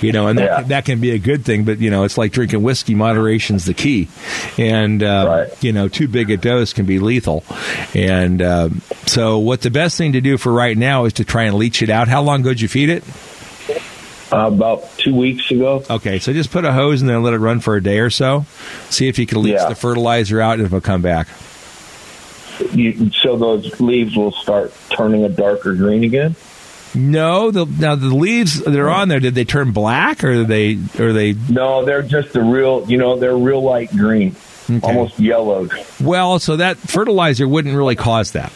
you 0.00 0.12
know, 0.12 0.28
and 0.28 0.38
that, 0.38 0.44
Yeah. 0.44 0.62
that 0.68 0.84
can 0.84 1.00
be 1.00 1.10
a 1.10 1.18
good 1.18 1.44
thing, 1.44 1.64
but, 1.64 1.78
you 1.80 1.90
know, 1.90 2.04
it's 2.04 2.16
like 2.18 2.32
drinking 2.32 2.62
whiskey. 2.62 2.94
Moderation's 2.94 3.64
the 3.64 3.74
key. 3.74 4.08
And, 4.58 5.02
uh, 5.02 5.26
Right. 5.28 5.64
you 5.64 5.72
know, 5.72 5.88
too 5.88 6.08
big 6.08 6.30
a 6.30 6.36
dose 6.36 6.72
can 6.72 6.86
be 6.86 6.98
lethal. 6.98 7.44
And 7.94 8.40
um, 8.42 8.82
so, 9.06 9.38
what 9.38 9.60
the 9.62 9.70
best 9.70 9.96
thing 9.98 10.12
to 10.12 10.20
do 10.20 10.38
for 10.38 10.52
right 10.52 10.76
now 10.76 11.04
is 11.06 11.12
to 11.14 11.24
try 11.24 11.44
and 11.44 11.56
leach 11.56 11.82
it 11.82 11.90
out. 11.90 12.08
How 12.08 12.22
long 12.22 12.40
ago 12.40 12.50
did 12.50 12.60
you 12.60 12.68
feed 12.68 12.88
it? 12.88 13.02
Uh, 14.32 14.46
about 14.46 14.88
two 14.96 15.14
weeks 15.14 15.50
ago. 15.50 15.84
Okay, 15.90 16.18
so 16.18 16.32
just 16.32 16.50
put 16.50 16.64
a 16.64 16.72
hose 16.72 17.02
in 17.02 17.06
there 17.06 17.16
and 17.16 17.24
let 17.24 17.34
it 17.34 17.38
run 17.38 17.60
for 17.60 17.76
a 17.76 17.82
day 17.82 17.98
or 17.98 18.08
so. 18.08 18.46
See 18.88 19.06
if 19.06 19.18
you 19.18 19.26
can 19.26 19.42
leach 19.42 19.52
Yeah. 19.54 19.68
the 19.68 19.74
fertilizer 19.74 20.40
out 20.40 20.54
and 20.58 20.62
it'll 20.66 20.80
come 20.80 21.02
back. 21.02 21.28
You, 22.72 23.10
so 23.10 23.36
those 23.36 23.80
leaves 23.80 24.16
will 24.16 24.32
start 24.32 24.72
turning 24.90 25.24
a 25.24 25.28
darker 25.28 25.74
green 25.74 26.04
again. 26.04 26.36
No, 26.94 27.50
the, 27.50 27.64
now 27.66 27.94
the 27.94 28.06
leaves 28.14 28.62
that 28.62 28.76
are 28.76 28.90
on 28.90 29.08
there, 29.08 29.20
did 29.20 29.34
they 29.34 29.44
turn 29.44 29.72
black 29.72 30.22
or 30.24 30.44
they 30.44 30.78
or 30.98 31.12
they? 31.12 31.34
No, 31.48 31.84
they're 31.84 32.02
just 32.02 32.36
a 32.36 32.42
real, 32.42 32.84
you 32.88 32.98
know, 32.98 33.16
they're 33.18 33.36
real 33.36 33.62
light 33.62 33.90
green, 33.90 34.36
Okay. 34.70 34.80
almost 34.86 35.18
yellowed. 35.18 35.72
Well, 36.00 36.38
so 36.38 36.56
that 36.56 36.76
fertilizer 36.76 37.48
wouldn't 37.48 37.74
really 37.74 37.96
cause 37.96 38.32
that. 38.32 38.52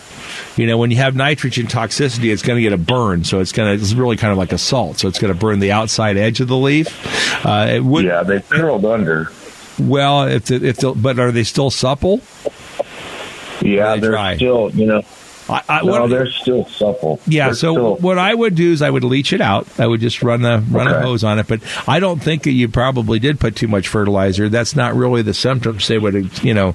You 0.56 0.66
know, 0.66 0.78
when 0.78 0.90
you 0.90 0.96
have 0.96 1.14
nitrogen 1.14 1.66
toxicity, 1.66 2.32
it's 2.32 2.42
going 2.42 2.56
to 2.56 2.62
get 2.62 2.72
a 2.72 2.78
burn. 2.78 3.24
So 3.24 3.40
it's 3.40 3.52
going 3.52 3.76
to 3.76 3.82
it's 3.82 3.92
really 3.94 4.16
kind 4.16 4.32
of 4.32 4.38
like 4.38 4.52
a 4.52 4.58
salt. 4.58 4.98
So 4.98 5.06
it's 5.08 5.18
going 5.18 5.32
to 5.32 5.38
burn 5.38 5.58
the 5.58 5.72
outside 5.72 6.16
edge 6.16 6.40
of 6.40 6.48
the 6.48 6.56
leaf. 6.56 7.44
Uh, 7.44 7.66
it 7.74 7.84
would 7.84 8.04
Yeah, 8.06 8.22
they 8.22 8.40
curled 8.40 8.84
under. 8.86 9.30
well 9.78 10.24
if 10.24 10.46
the, 10.46 10.54
if 10.66 10.76
the, 10.78 10.92
but 10.92 11.18
are 11.18 11.30
they 11.30 11.44
still 11.44 11.70
supple? 11.70 12.20
Yeah, 13.62 13.94
They 13.94 14.00
they're 14.00 14.10
dry. 14.10 14.36
still, 14.36 14.70
you 14.74 14.86
know, 14.86 15.02
I, 15.48 15.62
I, 15.68 15.82
no, 15.82 15.92
what- 16.02 16.10
they're 16.10 16.30
still 16.30 16.64
supple. 16.66 17.20
Yeah, 17.26 17.46
They're 17.46 17.54
so 17.54 17.72
still- 17.74 17.96
what 17.96 18.18
I 18.18 18.34
would 18.34 18.54
do 18.56 18.72
is 18.72 18.82
I 18.82 18.90
would 18.90 19.04
leach 19.04 19.32
it 19.32 19.40
out. 19.40 19.66
I 19.78 19.86
would 19.86 20.00
just 20.00 20.22
run 20.22 20.44
a 20.44 20.58
run 20.70 20.88
a 20.88 21.00
hose 21.00 21.22
on 21.24 21.38
it, 21.38 21.46
but 21.46 21.60
I 21.88 22.00
don't 22.00 22.20
think 22.22 22.42
that 22.44 22.52
you 22.52 22.68
probably 22.68 23.18
did 23.18 23.38
put 23.38 23.54
too 23.56 23.68
much 23.68 23.88
fertilizer. 23.88 24.48
That's 24.48 24.74
not 24.74 24.94
really 24.94 25.22
the 25.22 25.34
symptoms 25.34 25.86
they 25.88 25.98
would 25.98 26.42
you 26.42 26.54
know 26.54 26.74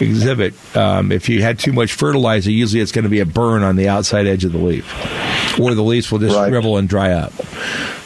exhibit. 0.00 0.54
Um, 0.76 1.10
if 1.12 1.28
you 1.28 1.42
had 1.42 1.58
too 1.58 1.72
much 1.72 1.92
fertilizer, 1.92 2.50
usually 2.50 2.80
it's 2.80 2.92
going 2.92 3.04
to 3.04 3.08
be 3.10 3.20
a 3.20 3.26
burn 3.26 3.62
on 3.62 3.76
the 3.76 3.88
outside 3.88 4.26
edge 4.26 4.44
of 4.44 4.52
the 4.52 4.58
leaf, 4.58 5.58
or 5.58 5.74
the 5.74 5.82
leaves 5.82 6.10
will 6.12 6.18
just 6.20 6.36
Right. 6.36 6.48
shrivel 6.48 6.76
and 6.76 6.88
dry 6.88 7.12
up. 7.12 7.32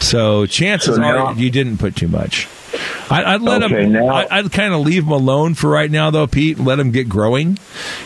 So 0.01 0.47
chances 0.47 0.97
So 0.97 1.01
now- 1.01 1.27
are 1.27 1.35
you 1.35 1.51
didn't 1.51 1.79
put 1.79 1.95
too 1.97 2.09
much. 2.09 2.49
I, 3.11 3.35
I'd 3.35 3.43
let 3.43 3.63
Okay, 3.63 3.83
them. 3.83 3.93
now- 3.93 4.09
I, 4.09 4.27
I'd 4.39 4.51
kind 4.53 4.75
of 4.75 4.81
leave 4.81 5.05
them 5.05 5.13
alone 5.13 5.55
for 5.55 5.71
right 5.71 5.91
now, 5.91 6.11
though, 6.11 6.27
Pete. 6.27 6.59
Let 6.59 6.77
them 6.77 6.91
get 6.91 7.09
growing. 7.09 7.59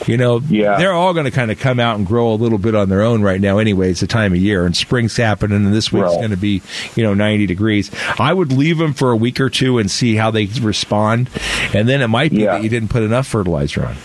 You 0.07 0.17
know, 0.17 0.41
Yeah. 0.49 0.77
they're 0.77 0.93
all 0.93 1.13
going 1.15 1.25
to 1.25 1.31
kind 1.31 1.51
of 1.51 1.59
come 1.59 1.81
out 1.81 1.97
and 1.97 2.07
grow 2.07 2.33
a 2.33 2.35
little 2.35 2.59
bit 2.59 2.75
on 2.75 2.89
their 2.89 3.03
own 3.03 3.23
right 3.23 3.41
now. 3.41 3.59
Anyway, 3.59 3.91
it's 3.91 4.01
the 4.01 4.07
time 4.07 4.33
of 4.33 4.39
year, 4.39 4.67
and 4.67 4.77
spring's 4.77 5.17
happening, 5.17 5.65
and 5.65 5.73
this 5.75 5.91
week's 5.93 6.09
Right. 6.09 6.19
going 6.19 6.31
to 6.31 6.37
be 6.37 6.61
you 6.97 7.03
know 7.03 7.15
ninety 7.15 7.47
degrees. 7.47 7.91
I 8.19 8.33
would 8.33 8.53
leave 8.53 8.79
them 8.79 8.93
for 8.93 9.11
a 9.11 9.17
week 9.17 9.41
or 9.41 9.49
two 9.51 9.79
and 9.79 9.91
see 9.91 10.17
how 10.17 10.31
they 10.31 10.47
respond, 10.47 11.31
and 11.75 11.89
then 11.89 12.03
it 12.03 12.09
might 12.09 12.31
be 12.31 12.43
Yeah. 12.43 12.53
that 12.53 12.63
you 12.63 12.69
didn't 12.69 12.89
put 12.91 13.03
enough 13.03 13.27
fertilizer 13.27 13.87
on. 13.87 13.97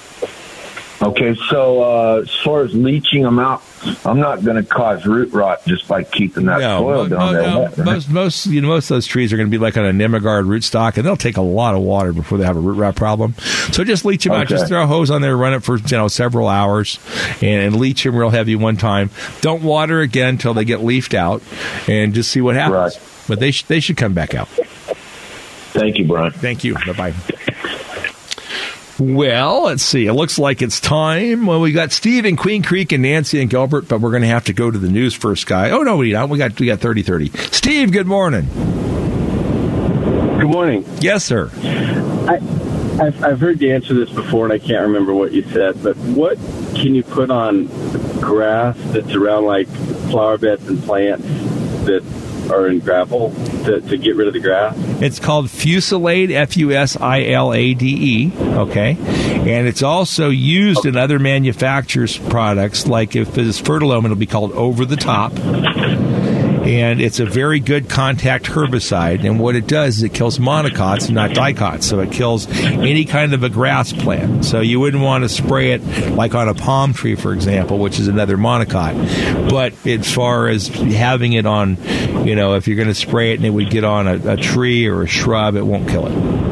Okay, 1.02 1.36
so 1.50 1.84
uh, 1.84 2.22
as 2.22 2.34
far 2.44 2.64
as 2.64 2.74
leaching 2.74 3.24
them 3.24 3.38
out, 3.38 3.62
I'm 4.06 4.20
not 4.20 4.44
going 4.46 4.56
to 4.56 4.64
cause 4.64 5.06
root 5.06 5.34
rot 5.34 5.64
just 5.66 5.88
by 5.90 6.04
keeping 6.04 6.46
that 6.46 6.60
No, 6.62 6.80
soil 6.80 7.08
down 7.08 7.34
there 7.34 7.42
no, 7.44 7.60
wet. 7.60 7.78
right? 7.78 7.86
most 7.86 8.10
most 8.10 8.46
you 8.46 8.62
know 8.62 8.70
most 8.70 8.90
of 8.90 8.96
those 8.96 9.06
trees 9.06 9.34
are 9.34 9.38
going 9.38 9.48
to 9.48 9.52
be 9.52 9.58
like 9.58 9.76
on 9.76 9.86
a 9.86 9.92
Nemaguard 9.92 10.46
rootstock, 10.48 10.96
and 10.96 11.06
they'll 11.06 11.18
take 11.18 11.36
a 11.36 11.42
lot 11.42 11.76
of 11.76 11.82
water 11.82 12.14
before 12.14 12.38
they 12.38 12.46
have 12.46 12.56
a 12.56 12.62
root 12.62 12.76
rot 12.78 12.96
problem. 12.96 13.34
So 13.74 13.84
just 13.84 14.06
leach 14.06 14.24
them 14.24 14.34
out. 14.34 14.48
Just 14.48 14.68
throw 14.68 14.84
a 14.84 14.88
hose 14.88 15.12
on 15.12 15.22
there, 15.22 15.36
run 15.36 15.54
it 15.54 15.64
for 15.64 15.78
you 15.78 15.98
know 15.98 16.08
several 16.08 16.48
hours, 16.48 16.98
and, 17.42 17.62
and 17.62 17.76
leach 17.76 18.04
them 18.04 18.16
real 18.16 18.30
heavy 18.30 18.56
one 18.56 18.78
time. 18.78 19.10
Don't 19.42 19.64
water 19.64 20.00
again 20.00 20.30
until 20.30 20.54
they 20.54 20.64
get 20.66 20.82
leafed 20.82 21.14
out, 21.14 21.44
and 21.90 22.14
just 22.14 22.32
see 22.32 22.40
what 22.42 22.56
happens. 22.56 22.96
Right. 22.98 23.26
But 23.28 23.40
they 23.42 23.52
sh- 23.52 23.64
they 23.64 23.82
should 23.82 23.98
come 23.98 24.14
back 24.14 24.34
out. 24.34 24.48
Thank 24.48 25.98
you, 25.98 26.08
Brian. 26.08 26.32
Thank 26.32 26.64
you. 26.64 26.74
Bye 26.76 26.94
bye. 27.12 27.14
Well, 28.98 29.64
let's 29.66 29.84
see. 29.84 30.06
It 30.06 30.14
looks 30.14 30.40
like 30.40 30.62
it's 30.62 30.80
time. 30.80 31.46
Well, 31.46 31.60
we 31.60 31.74
got 31.74 31.92
Steve 31.92 32.26
in 32.26 32.38
Queen 32.38 32.64
Creek 32.64 32.94
and 32.94 33.04
Nancy 33.04 33.42
and 33.42 33.50
Gilbert, 33.50 33.90
but 33.90 34.00
we're 34.00 34.12
going 34.12 34.22
to 34.22 34.30
have 34.30 34.46
to 34.46 34.54
go 34.54 34.72
to 34.72 34.78
the 34.78 34.88
news 34.88 35.14
first, 35.14 35.48
guy. 35.48 35.72
Oh 35.72 35.84
no, 35.84 35.98
we 35.98 36.12
don't. 36.12 36.30
We 36.30 36.38
got 36.38 36.58
we 36.60 36.66
got 36.66 36.80
thirty 36.80 37.04
thirty. 37.04 37.30
Steve, 37.52 37.92
good 37.92 38.08
morning. 38.08 38.46
Good 40.40 40.50
morning. 40.50 40.86
Yes, 41.00 41.26
sir. 41.26 41.52
I, 42.28 42.36
I've, 43.02 43.22
I've 43.24 43.40
heard 43.42 43.60
you 43.62 43.74
answer 43.74 43.94
this 43.94 44.10
before, 44.10 44.46
and 44.46 44.54
I 44.54 44.60
can't 44.60 44.84
remember 44.88 45.14
what 45.14 45.34
you 45.34 45.44
said. 45.44 45.84
But 45.84 45.98
what 45.98 46.38
can 46.76 46.96
you 46.96 47.04
put 47.04 47.30
on 47.30 47.68
grass 48.22 48.78
that's 48.94 49.14
around 49.14 49.44
like 49.44 49.68
flower 50.10 50.38
beds 50.38 50.66
and 50.70 50.82
plants 50.84 51.26
that 51.86 52.04
are 52.52 52.68
in 52.68 52.80
gravel 52.80 53.32
to, 53.66 53.82
to 53.82 53.98
get 53.98 54.16
rid 54.16 54.28
of 54.28 54.34
the 54.34 54.40
grass? 54.40 54.76
It's 55.02 55.20
called 55.20 55.48
Fusilade, 55.48 56.32
F 56.32 56.58
U 56.58 56.72
S 56.72 56.98
I 56.98 57.26
L 57.26 57.54
A 57.54 57.74
D 57.74 58.32
E. 58.32 58.32
Okay. 58.40 58.98
And 59.00 59.68
it's 59.68 59.84
also 59.84 60.30
used 60.30 60.86
in 60.86 60.96
other 60.96 61.20
manufacturers' 61.20 62.18
products, 62.18 62.88
like 62.88 63.16
if 63.16 63.38
it's 63.38 63.62
Fertilome, 63.62 64.06
it'll 64.06 64.16
be 64.16 64.26
called 64.26 64.52
Over 64.54 64.86
the 64.86 64.96
Top. 64.96 65.34
And 66.66 67.00
it's 67.00 67.20
a 67.20 67.26
very 67.26 67.60
good 67.60 67.90
contact 67.90 68.46
herbicide. 68.46 69.24
And 69.24 69.40
what 69.40 69.56
it 69.56 69.68
does 69.68 69.98
is 69.98 70.04
it 70.04 70.14
kills 70.14 70.40
monocots 70.40 71.10
not 71.12 71.34
dicots. 71.34 71.88
So 71.88 72.00
it 72.00 72.12
kills 72.12 72.48
any 72.50 73.06
kind 73.06 73.34
of 73.34 73.44
a 73.44 73.50
grass 73.50 73.94
plant. 73.94 74.46
So 74.46 74.62
you 74.62 74.80
wouldn't 74.80 75.04
want 75.04 75.24
to 75.24 75.30
spray 75.30 75.74
it 75.74 75.84
like 76.16 76.34
on 76.34 76.50
a 76.50 76.56
palm 76.56 76.94
tree, 76.94 77.16
for 77.16 77.34
example, 77.34 77.78
which 77.78 78.00
is 78.00 78.08
another 78.08 78.38
monocot. 78.38 79.50
But 79.50 79.74
as 79.86 80.12
far 80.12 80.48
as 80.48 80.68
having 80.68 81.34
it 81.34 81.46
on, 81.46 81.78
you 82.26 82.36
know, 82.36 82.56
if 82.56 82.68
you're 82.68 82.78
going 82.78 82.88
to 82.88 82.96
spray 82.96 83.32
it 83.32 83.36
and 83.36 83.46
it 83.46 83.52
would 83.52 83.70
get 83.70 83.84
on 83.84 84.08
a, 84.08 84.34
a 84.34 84.38
tree 84.38 84.88
or 84.88 85.04
a 85.04 85.08
shrub, 85.08 85.56
it 85.56 85.64
won't 85.64 85.88
kill 85.88 86.08
it. 86.08 86.45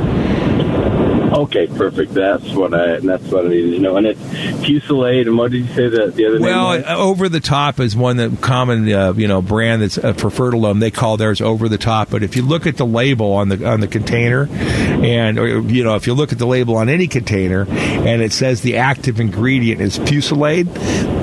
Okay, 1.44 1.68
perfect. 1.68 2.14
That's 2.14 2.50
what 2.54 2.74
I 2.74 3.00
that's 3.00 3.24
what 3.26 3.46
I 3.46 3.50
needed 3.50 3.72
to 3.72 3.80
know. 3.80 3.98
And 3.98 4.08
it's 4.08 4.20
Fusilade, 4.20 5.28
and 5.28 5.38
what 5.38 5.52
did 5.52 5.66
you 5.68 5.74
say 5.74 5.90
the 5.90 6.12
the 6.12 6.26
other 6.26 6.40
Well, 6.40 6.72
name 6.74 6.82
was? 6.84 6.90
uh, 6.92 6.98
over 6.98 7.28
the 7.30 7.40
top 7.40 7.80
is 7.80 7.96
one 7.96 8.18
that 8.18 8.40
common 8.42 8.92
uh, 8.92 9.14
you 9.14 9.28
know 9.28 9.42
brand 9.42 9.82
that's 9.82 9.98
uh, 9.98 10.14
for 10.14 10.30
Fertilome. 10.30 10.80
They 10.80 10.92
call 10.92 11.18
theirs 11.18 11.42
over 11.42 11.68
the 11.68 11.78
top. 11.78 12.10
But 12.10 12.24
if 12.24 12.36
you 12.36 12.44
look 12.44 12.66
at 12.68 12.78
the 12.78 12.86
label 12.86 13.32
on 13.34 13.50
the 13.50 13.68
on 13.68 13.80
the 13.82 13.88
container, 13.88 14.48
and 14.50 15.38
or, 15.40 15.60
you 15.62 15.84
know 15.84 15.96
if 15.96 16.08
you 16.08 16.14
look 16.14 16.32
at 16.32 16.40
the 16.40 16.48
label 16.48 16.78
on 16.78 16.88
any 16.90 17.08
container, 17.08 17.66
and 17.70 18.22
it 18.22 18.32
says 18.32 18.62
the 18.62 18.78
active 18.78 19.20
ingredient 19.20 19.82
is 19.82 19.98
Fusilade, 20.00 20.74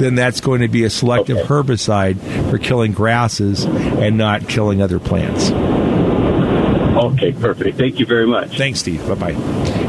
then 0.01 0.15
that's 0.17 0.41
going 0.41 0.61
to 0.61 0.69
be 0.69 0.85
a 0.85 0.91
selective 0.91 1.39
Okay. 1.39 1.47
herbicide 1.49 2.51
for 2.51 2.59
killing 2.59 2.93
grasses 2.93 3.65
and 3.65 4.19
not 4.19 4.49
killing 4.49 4.83
other 4.83 4.99
plants. 4.99 5.51
Okay, 7.13 7.33
perfect. 7.33 7.77
Thank 7.77 7.99
you 7.99 8.07
very 8.07 8.27
much. 8.27 8.57
Thanks, 8.57 8.81
Steve. 8.81 9.07
Bye 9.09 9.15
bye. 9.15 9.31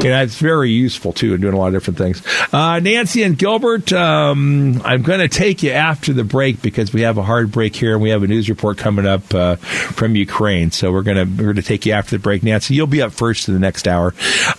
Yeah, 0.02 0.22
it's 0.22 0.38
very 0.38 0.70
useful 0.70 1.12
too 1.12 1.34
in 1.34 1.40
doing 1.40 1.54
a 1.54 1.58
lot 1.58 1.68
of 1.68 1.74
different 1.74 1.98
things. 1.98 2.22
Uh, 2.52 2.80
Nancy 2.80 3.22
and 3.22 3.38
Gilbert, 3.38 3.92
um, 3.92 4.82
I'm 4.84 5.02
going 5.02 5.20
to 5.20 5.28
take 5.28 5.62
you 5.62 5.70
after 5.70 6.12
the 6.12 6.24
break 6.24 6.60
because 6.60 6.92
we 6.92 7.02
have 7.02 7.18
a 7.18 7.22
hard 7.22 7.52
break 7.52 7.76
here 7.76 7.92
and 7.92 8.02
we 8.02 8.10
have 8.10 8.22
a 8.24 8.26
news 8.26 8.48
report 8.48 8.78
coming 8.78 9.06
up 9.06 9.32
uh, 9.34 9.56
from 9.56 10.16
Ukraine. 10.16 10.70
So 10.72 10.90
we're 10.90 11.02
going 11.02 11.16
to 11.16 11.24
we're 11.24 11.52
going 11.52 11.56
to 11.56 11.62
take 11.62 11.86
you 11.86 11.92
after 11.92 12.16
the 12.16 12.22
break. 12.22 12.42
Nancy, 12.42 12.74
you'll 12.74 12.86
be 12.88 13.00
up 13.02 13.12
first 13.12 13.46
in 13.48 13.54
the 13.54 13.60
next 13.60 13.86
hour, 13.86 14.08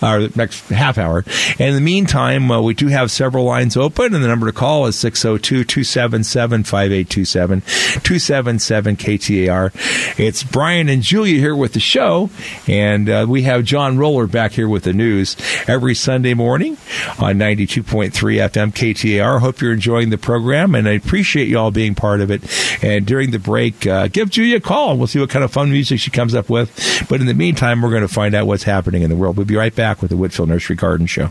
or 0.02 0.28
the 0.28 0.32
next 0.34 0.68
half 0.70 0.96
hour. 0.98 1.24
And 1.58 1.68
in 1.68 1.74
the 1.74 1.80
meantime, 1.80 2.50
uh, 2.50 2.60
we 2.62 2.72
do 2.74 2.88
have 2.88 3.10
several 3.10 3.44
lines 3.44 3.76
open, 3.76 4.14
and 4.14 4.24
the 4.24 4.28
number 4.28 4.46
to 4.46 4.52
call 4.52 4.86
is 4.86 4.96
602-277-5827, 4.96 7.62
277 8.02 8.96
KTAR. 8.96 10.18
It's 10.18 10.42
Brian 10.42 10.88
and 10.88 11.02
Julia 11.02 11.38
here 11.38 11.54
with 11.56 11.74
the 11.74 11.80
show, 11.80 12.30
and 12.66 13.08
uh, 13.08 13.26
we 13.28 13.42
have 13.42 13.64
John 13.64 13.98
Roller 13.98 14.26
back 14.26 14.52
here 14.52 14.68
with 14.68 14.84
the 14.84 14.92
news 14.92 15.36
every 15.68 15.94
Sunday 15.94 16.34
morning 16.34 16.72
on 17.18 17.36
92.3 17.36 18.12
FM 18.12 18.72
KTAR. 18.72 19.40
Hope 19.40 19.60
you're 19.60 19.72
enjoying 19.72 20.10
the 20.10 20.18
program, 20.18 20.74
and 20.74 20.88
I 20.88 20.92
appreciate 20.92 21.48
you 21.48 21.58
all 21.58 21.70
being 21.70 21.94
part 21.94 22.20
of 22.20 22.30
it. 22.30 22.42
And 22.82 23.06
during 23.06 23.30
the 23.30 23.38
break, 23.38 23.86
uh, 23.86 24.08
give 24.08 24.30
Julia 24.30 24.56
a 24.56 24.60
call, 24.60 24.96
we'll 24.96 25.06
see 25.06 25.20
what 25.20 25.30
kind 25.30 25.44
of 25.44 25.52
fun 25.52 25.70
music 25.70 26.00
she 26.00 26.10
comes 26.10 26.34
up 26.34 26.48
with. 26.48 27.06
But 27.08 27.20
in 27.20 27.26
the 27.26 27.34
meantime, 27.34 27.82
we're 27.82 27.90
going 27.90 28.02
to 28.02 28.08
find 28.08 28.34
out 28.34 28.46
what's 28.46 28.64
happening 28.64 29.02
in 29.02 29.10
the 29.10 29.16
world. 29.16 29.36
We'll 29.36 29.46
be 29.46 29.56
right 29.56 29.74
back 29.74 30.00
with 30.00 30.10
the 30.10 30.16
Whitfill 30.16 30.48
Nursery 30.48 30.76
Garden 30.76 31.06
Show. 31.06 31.30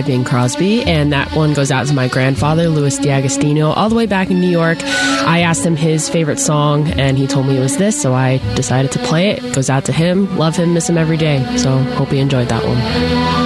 By 0.00 0.06
Bing 0.06 0.24
Crosby. 0.24 0.82
And 0.82 1.12
that 1.12 1.32
one 1.34 1.54
goes 1.54 1.70
out 1.70 1.86
to 1.86 1.94
my 1.94 2.08
grandfather, 2.08 2.68
Louis 2.68 2.98
D'Agostino, 2.98 3.70
all 3.70 3.88
the 3.88 3.94
way 3.94 4.06
back 4.06 4.30
in 4.30 4.40
New 4.40 4.48
York. 4.48 4.78
I 4.82 5.42
asked 5.42 5.64
him 5.64 5.76
his 5.76 6.08
favorite 6.08 6.38
song, 6.38 6.88
and 6.92 7.18
he 7.18 7.26
told 7.26 7.46
me 7.46 7.56
it 7.56 7.60
was 7.60 7.76
this, 7.76 8.00
so 8.00 8.14
I 8.14 8.38
decided 8.54 8.92
to 8.92 8.98
play 9.00 9.30
it. 9.30 9.54
Goes 9.54 9.70
out 9.70 9.84
to 9.86 9.92
him. 9.92 10.36
Love 10.36 10.56
him, 10.56 10.74
miss 10.74 10.88
him 10.88 10.98
every 10.98 11.16
day. 11.16 11.44
So 11.56 11.78
hope 11.94 12.08
he 12.08 12.18
enjoyed 12.18 12.48
that 12.48 12.64
one. 12.64 13.39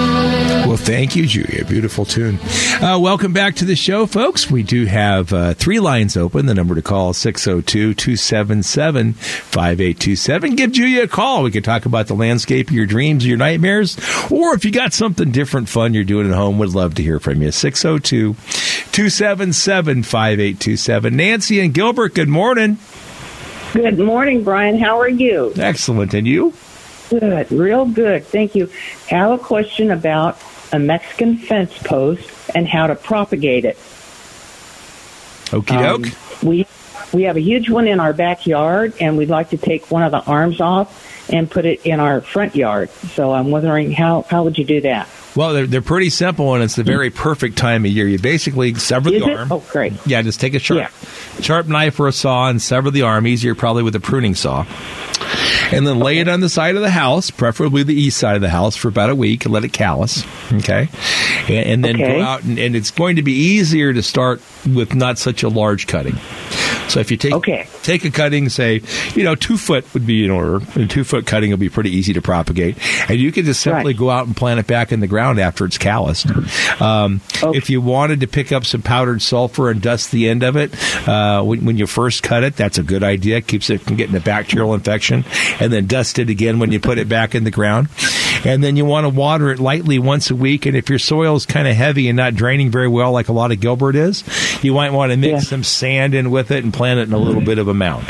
Thank 0.85 1.15
you, 1.15 1.25
Julia. 1.25 1.65
Beautiful 1.65 2.05
tune. 2.05 2.37
Uh, 2.79 2.99
welcome 3.01 3.33
back 3.33 3.55
to 3.55 3.65
the 3.65 3.75
show, 3.75 4.05
folks. 4.05 4.51
We 4.51 4.61
do 4.61 4.85
have 4.85 5.33
uh, 5.33 5.55
three 5.55 5.79
lines 5.79 6.15
open. 6.15 6.45
The 6.45 6.53
number 6.53 6.75
to 6.75 6.83
call 6.83 7.09
is 7.09 7.17
602 7.17 7.95
277 7.95 9.13
5827. 9.13 10.55
Give 10.55 10.71
Julia 10.71 11.01
a 11.01 11.07
call. 11.07 11.41
We 11.41 11.49
can 11.49 11.63
talk 11.63 11.87
about 11.87 12.05
the 12.05 12.13
landscape 12.13 12.69
of 12.69 12.75
your 12.75 12.85
dreams, 12.85 13.25
your 13.25 13.35
nightmares, 13.35 13.97
or 14.29 14.53
if 14.53 14.63
you 14.63 14.69
got 14.69 14.93
something 14.93 15.31
different 15.31 15.69
fun 15.69 15.95
you're 15.95 16.03
doing 16.03 16.29
at 16.29 16.35
home, 16.35 16.59
would 16.59 16.75
love 16.75 16.93
to 16.95 17.01
hear 17.01 17.19
from 17.19 17.41
you. 17.41 17.51
602 17.51 18.35
277 18.91 20.03
5827. 20.03 21.15
Nancy 21.17 21.61
and 21.61 21.73
Gilbert, 21.73 22.13
good 22.13 22.29
morning. 22.29 22.77
Good 23.73 23.97
morning, 23.97 24.43
Brian. 24.43 24.77
How 24.77 24.99
are 24.99 25.09
you? 25.09 25.51
Excellent. 25.57 26.13
And 26.13 26.27
you? 26.27 26.53
Good, 27.09 27.51
real 27.51 27.85
good. 27.87 28.23
Thank 28.25 28.53
you. 28.53 28.69
I 29.11 29.15
have 29.15 29.31
a 29.31 29.39
question 29.39 29.89
about 29.89 30.37
a 30.75 30.79
Mexican 30.79 31.37
fence 31.37 31.77
post 31.79 32.29
and 32.53 32.67
how 32.67 32.87
to 32.87 32.95
propagate 32.95 33.65
it. 33.65 33.77
Okie 35.51 35.79
doke. 35.79 36.07
Um, 36.07 36.47
we 36.47 36.67
we 37.13 37.23
have 37.23 37.37
a 37.37 37.41
huge 37.41 37.69
one 37.69 37.87
in 37.87 37.99
our 37.99 38.13
backyard, 38.13 38.93
and 38.99 39.17
we'd 39.17 39.29
like 39.29 39.49
to 39.51 39.57
take 39.57 39.89
one 39.89 40.03
of 40.03 40.11
the 40.11 40.21
arms 40.21 40.59
off 40.59 41.29
and 41.31 41.49
put 41.49 41.65
it 41.65 41.85
in 41.85 41.99
our 41.99 42.21
front 42.21 42.55
yard. 42.55 42.89
So 42.89 43.31
I'm 43.31 43.51
wondering 43.51 43.91
how 43.91 44.25
how 44.29 44.43
would 44.43 44.57
you 44.57 44.65
do 44.65 44.81
that? 44.81 45.07
Well, 45.35 45.53
they're, 45.53 45.67
they're 45.67 45.81
pretty 45.81 46.09
simple, 46.09 46.53
and 46.53 46.63
it's 46.63 46.75
the 46.75 46.83
very 46.83 47.09
perfect 47.09 47.57
time 47.57 47.83
of 47.85 47.91
year. 47.91 48.07
You 48.07 48.17
basically 48.19 48.73
sever 48.75 49.09
Is 49.13 49.21
the 49.21 49.29
it? 49.29 49.37
arm. 49.37 49.51
Oh, 49.51 49.59
great. 49.71 49.93
Yeah, 50.05 50.21
just 50.21 50.39
take 50.39 50.53
a 50.53 50.59
sharp, 50.59 50.91
sharp 51.41 51.67
knife 51.67 51.99
or 51.99 52.07
a 52.07 52.13
saw 52.13 52.47
and 52.49 52.61
sever 52.61 52.89
the 52.91 53.01
arm. 53.01 53.27
Easier 53.27 53.53
probably 53.55 53.83
with 53.83 53.95
a 53.95 53.99
pruning 53.99 54.33
saw. 54.35 54.65
And 55.71 55.85
then 55.85 55.99
lay 55.99 56.19
it 56.19 56.27
on 56.27 56.39
the 56.41 56.49
side 56.49 56.75
of 56.75 56.81
the 56.81 56.89
house, 56.91 57.31
preferably 57.31 57.83
the 57.83 57.93
east 57.95 58.17
side 58.17 58.35
of 58.35 58.41
the 58.41 58.49
house, 58.49 58.75
for 58.75 58.87
about 58.87 59.09
a 59.09 59.15
week 59.15 59.45
and 59.45 59.53
let 59.53 59.65
it 59.65 59.73
callus. 59.73 60.23
Okay. 60.53 60.87
And, 61.49 61.49
and 61.49 61.83
then 61.83 61.95
Okay. 62.01 62.17
go 62.17 62.21
out, 62.23 62.43
and, 62.43 62.57
and 62.59 62.75
it's 62.75 62.91
going 62.91 63.15
to 63.17 63.23
be 63.23 63.33
easier 63.33 63.91
to 63.91 64.03
start 64.03 64.41
with 64.65 64.93
not 64.93 65.17
such 65.17 65.43
a 65.43 65.49
large 65.49 65.87
cutting. 65.87 66.15
So 66.89 66.99
if 66.99 67.11
you 67.11 67.17
take 67.17 67.33
take 67.83 68.05
a 68.05 68.11
cutting, 68.11 68.49
say, 68.49 68.81
you 69.15 69.23
know, 69.23 69.35
two 69.35 69.57
foot 69.57 69.91
would 69.93 70.05
be 70.05 70.23
in 70.23 70.31
order. 70.31 70.59
And 70.75 70.89
two 70.89 71.03
foot 71.03 71.25
cutting 71.25 71.49
will 71.49 71.57
be 71.57 71.69
pretty 71.69 71.91
easy 71.91 72.13
to 72.13 72.21
propagate. 72.21 72.77
And 73.09 73.19
you 73.19 73.31
can 73.31 73.45
just 73.45 73.61
simply 73.61 73.93
go 73.93 74.09
out 74.09 74.27
and 74.27 74.35
plant 74.35 74.59
it 74.59 74.67
back 74.67 74.91
in 74.91 74.99
the 74.99 75.07
ground 75.07 75.39
after 75.39 75.65
it's 75.65 75.77
calloused. 75.77 76.27
Um, 76.81 77.21
If 77.55 77.69
you 77.69 77.81
wanted 77.81 78.21
to 78.21 78.27
pick 78.27 78.51
up 78.51 78.65
some 78.65 78.81
powdered 78.81 79.21
sulfur 79.21 79.69
and 79.69 79.81
dust 79.81 80.11
the 80.11 80.29
end 80.29 80.43
of 80.43 80.55
it 80.55 80.73
uh, 81.07 81.41
when, 81.43 81.65
when 81.65 81.77
you 81.77 81.87
first 81.87 82.23
cut 82.23 82.43
it, 82.43 82.55
that's 82.55 82.77
a 82.77 82.83
good 82.83 83.03
idea. 83.03 83.41
Keeps 83.41 83.69
it 83.69 83.81
from 83.81 83.95
getting 83.95 84.15
a 84.15 84.19
bacterial 84.19 84.73
infection. 84.73 85.25
And 85.59 85.71
then 85.71 85.87
dust 85.87 86.19
it 86.19 86.29
again 86.29 86.59
when 86.59 86.71
you 86.71 86.79
put 86.79 86.97
it 86.97 87.09
back 87.09 87.35
in 87.35 87.43
the 87.43 87.51
ground. 87.51 87.89
And 88.45 88.63
then 88.63 88.75
you 88.75 88.85
want 88.85 89.05
to 89.05 89.09
water 89.09 89.51
it 89.51 89.59
lightly 89.59 89.99
once 89.99 90.29
a 90.29 90.35
week. 90.35 90.65
And 90.65 90.77
if 90.77 90.89
your 90.89 90.99
soil 90.99 91.35
is 91.35 91.45
kind 91.45 91.67
of 91.67 91.75
heavy 91.75 92.07
and 92.07 92.15
not 92.15 92.35
draining 92.35 92.69
very 92.69 92.87
well, 92.87 93.11
like 93.11 93.27
a 93.27 93.33
lot 93.33 93.51
of 93.51 93.59
Gilbert 93.59 93.95
is, 93.95 94.23
you 94.63 94.73
might 94.73 94.91
want 94.91 95.11
to 95.11 95.17
mix 95.17 95.47
some 95.47 95.63
sand 95.63 96.13
in 96.13 96.31
with 96.31 96.51
it 96.51 96.63
and 96.63 96.73
plant 96.73 96.99
it 96.99 97.07
in 97.07 97.13
a 97.13 97.17
little 97.17 97.35
mm-hmm. 97.35 97.45
bit 97.45 97.57
of 97.57 97.67
a 97.67 97.73
mound. 97.73 98.05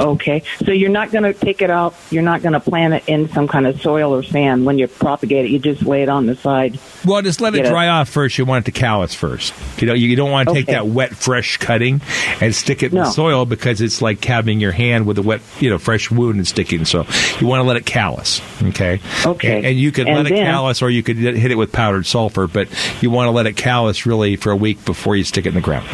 Okay, 0.00 0.42
so 0.64 0.72
you're 0.72 0.90
not 0.90 1.12
going 1.12 1.24
to 1.24 1.32
take 1.32 1.62
it 1.62 1.70
out. 1.70 1.94
You're 2.10 2.22
not 2.22 2.42
going 2.42 2.52
to 2.54 2.60
plant 2.60 2.94
it 2.94 3.04
in 3.08 3.28
some 3.28 3.46
kind 3.46 3.66
of 3.66 3.80
soil 3.80 4.12
or 4.14 4.22
sand 4.22 4.66
when 4.66 4.78
you 4.78 4.88
propagate 4.88 5.44
it. 5.46 5.50
You 5.50 5.58
just 5.58 5.82
lay 5.82 6.02
it 6.02 6.08
on 6.08 6.26
the 6.26 6.34
side. 6.34 6.78
Well, 7.04 7.22
just 7.22 7.40
let 7.40 7.54
it 7.54 7.58
Get 7.58 7.66
it. 7.66 7.70
dry 7.70 7.88
off 7.88 8.08
first. 8.08 8.36
You 8.38 8.44
want 8.44 8.66
it 8.66 8.72
to 8.72 8.78
callus 8.78 9.14
first. 9.14 9.54
You 9.80 9.86
know, 9.86 9.94
you 9.94 10.14
don't 10.16 10.30
want 10.30 10.48
to 10.48 10.54
take 10.54 10.64
Okay. 10.64 10.72
that 10.72 10.86
wet, 10.88 11.14
fresh 11.14 11.58
cutting 11.58 12.00
and 12.40 12.54
stick 12.54 12.82
it 12.82 12.92
in 12.92 12.98
the 12.98 13.04
No. 13.04 13.10
soil 13.10 13.46
because 13.46 13.80
it's 13.80 14.02
like 14.02 14.24
having 14.24 14.58
your 14.60 14.72
hand 14.72 15.06
with 15.06 15.18
a 15.18 15.22
wet, 15.22 15.40
you 15.60 15.70
know, 15.70 15.78
fresh 15.78 16.10
wound 16.10 16.36
and 16.36 16.46
sticking. 16.46 16.84
So 16.84 17.06
you 17.40 17.46
want 17.46 17.60
to 17.60 17.64
let 17.64 17.76
it 17.76 17.86
callus. 17.86 18.40
Okay. 18.62 19.00
Okay. 19.24 19.56
And, 19.58 19.66
and 19.66 19.78
you 19.78 19.92
could 19.92 20.08
And 20.08 20.16
let 20.24 20.26
it 20.32 20.34
callus, 20.36 20.82
or 20.82 20.90
you 20.90 21.02
could 21.02 21.16
hit 21.18 21.50
it 21.50 21.56
with 21.56 21.72
powdered 21.72 22.06
sulfur, 22.06 22.46
but 22.46 22.68
you 23.02 23.10
want 23.10 23.28
to 23.28 23.32
let 23.32 23.46
it 23.46 23.56
callus 23.56 24.06
really 24.06 24.36
for 24.36 24.50
a 24.50 24.56
week 24.56 24.84
before 24.84 25.14
you 25.16 25.24
stick 25.24 25.46
it 25.46 25.50
in 25.50 25.54
the 25.54 25.60
ground. 25.60 25.86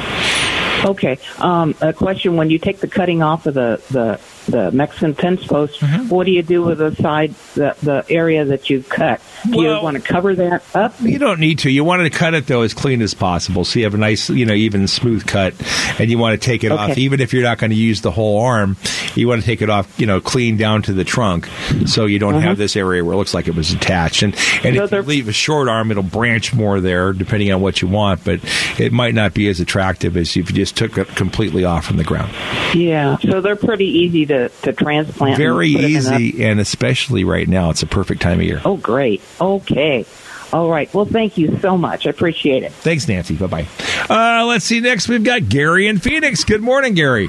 Okay. 0.84 1.18
Um, 1.38 1.74
a 1.80 1.92
question: 1.92 2.36
When 2.36 2.50
you 2.50 2.58
take 2.58 2.80
the 2.80 2.88
cutting 2.88 3.22
off 3.22 3.46
of 3.46 3.54
the 3.54 3.82
the, 3.90 4.20
the 4.46 4.70
Mexican 4.72 5.14
fence 5.14 5.46
post, 5.46 5.80
Mm-hmm. 5.80 6.08
what 6.08 6.26
do 6.26 6.32
you 6.32 6.42
do 6.42 6.62
with 6.62 6.78
the 6.78 6.94
side 6.96 7.34
the 7.54 7.74
the 7.82 8.04
area 8.10 8.44
that 8.44 8.68
you 8.70 8.82
cut? 8.82 9.20
Do 9.44 9.62
you 9.62 9.80
want 9.82 9.96
to 9.96 10.02
cover 10.02 10.34
that 10.34 10.62
up? 10.74 10.94
You 11.00 11.18
don't 11.18 11.40
need 11.40 11.60
to. 11.60 11.70
You 11.70 11.84
want 11.84 12.02
to 12.02 12.10
cut 12.10 12.34
it 12.34 12.46
though 12.46 12.62
as 12.62 12.74
clean 12.74 13.00
as 13.02 13.14
possible, 13.14 13.64
so 13.64 13.78
you 13.78 13.84
have 13.86 13.94
a 13.94 13.98
nice, 13.98 14.28
you 14.30 14.44
know, 14.44 14.52
even 14.54 14.86
smooth 14.88 15.26
cut. 15.26 15.54
And 15.98 16.10
you 16.10 16.18
want 16.18 16.40
to 16.40 16.44
take 16.44 16.64
it 16.64 16.72
off, 16.72 16.98
even 16.98 17.20
if 17.20 17.32
you're 17.32 17.42
not 17.42 17.58
going 17.58 17.70
to 17.70 17.76
use 17.76 18.00
the 18.02 18.10
whole 18.10 18.40
arm. 18.40 18.76
You 19.14 19.26
want 19.28 19.40
to 19.40 19.46
take 19.46 19.60
it 19.62 19.70
off, 19.70 19.98
you 19.98 20.06
know, 20.06 20.20
clean 20.20 20.56
down 20.56 20.82
to 20.82 20.92
the 20.92 21.04
trunk, 21.04 21.48
so 21.86 22.06
you 22.06 22.18
don't 22.18 22.40
have 22.42 22.58
this 22.58 22.76
area 22.76 23.04
where 23.04 23.14
it 23.14 23.16
looks 23.16 23.34
like 23.34 23.48
it 23.48 23.54
was 23.54 23.72
attached. 23.72 24.22
And 24.22 24.34
and 24.64 24.76
if 24.76 24.92
you 24.92 25.02
leave 25.02 25.28
a 25.28 25.32
short 25.32 25.68
arm, 25.68 25.90
it'll 25.90 26.02
branch 26.02 26.54
more 26.54 26.80
there, 26.80 27.12
depending 27.12 27.52
on 27.52 27.60
what 27.60 27.82
you 27.82 27.88
want. 27.88 28.24
But 28.24 28.40
it 28.78 28.92
might 28.92 29.14
not 29.14 29.34
be 29.34 29.48
as 29.48 29.60
attractive 29.60 30.16
as 30.16 30.36
if 30.36 30.50
you 30.50 30.56
just 30.56 30.76
took 30.76 30.96
it 30.98 31.08
completely 31.16 31.64
off 31.64 31.84
from 31.86 31.96
the 31.96 32.04
ground. 32.04 32.32
Yeah. 32.74 33.18
So 33.18 33.40
they're 33.40 33.56
pretty 33.56 33.86
easy 33.86 34.24
to 34.30 34.48
to 34.62 34.72
transplant. 34.72 35.36
Very 35.36 35.68
easy, 35.68 36.44
and 36.44 36.60
especially 36.60 37.24
right 37.24 37.48
now, 37.48 37.70
it's 37.70 37.82
a 37.82 37.86
perfect 37.86 38.22
time 38.22 38.38
of 38.40 38.44
year. 38.44 38.60
Oh, 38.64 38.76
great. 38.76 39.20
Okay. 39.40 40.06
All 40.52 40.68
right. 40.68 40.92
Well, 40.92 41.04
thank 41.04 41.38
you 41.38 41.58
so 41.60 41.76
much. 41.78 42.06
I 42.06 42.10
appreciate 42.10 42.62
it. 42.62 42.72
Thanks, 42.72 43.06
Nancy. 43.08 43.36
Bye 43.36 43.46
bye. 43.46 43.68
Uh, 44.08 44.44
let's 44.46 44.64
see. 44.64 44.80
Next, 44.80 45.08
we've 45.08 45.22
got 45.24 45.48
Gary 45.48 45.86
in 45.86 45.98
Phoenix. 45.98 46.44
Good 46.44 46.62
morning, 46.62 46.94
Gary. 46.94 47.28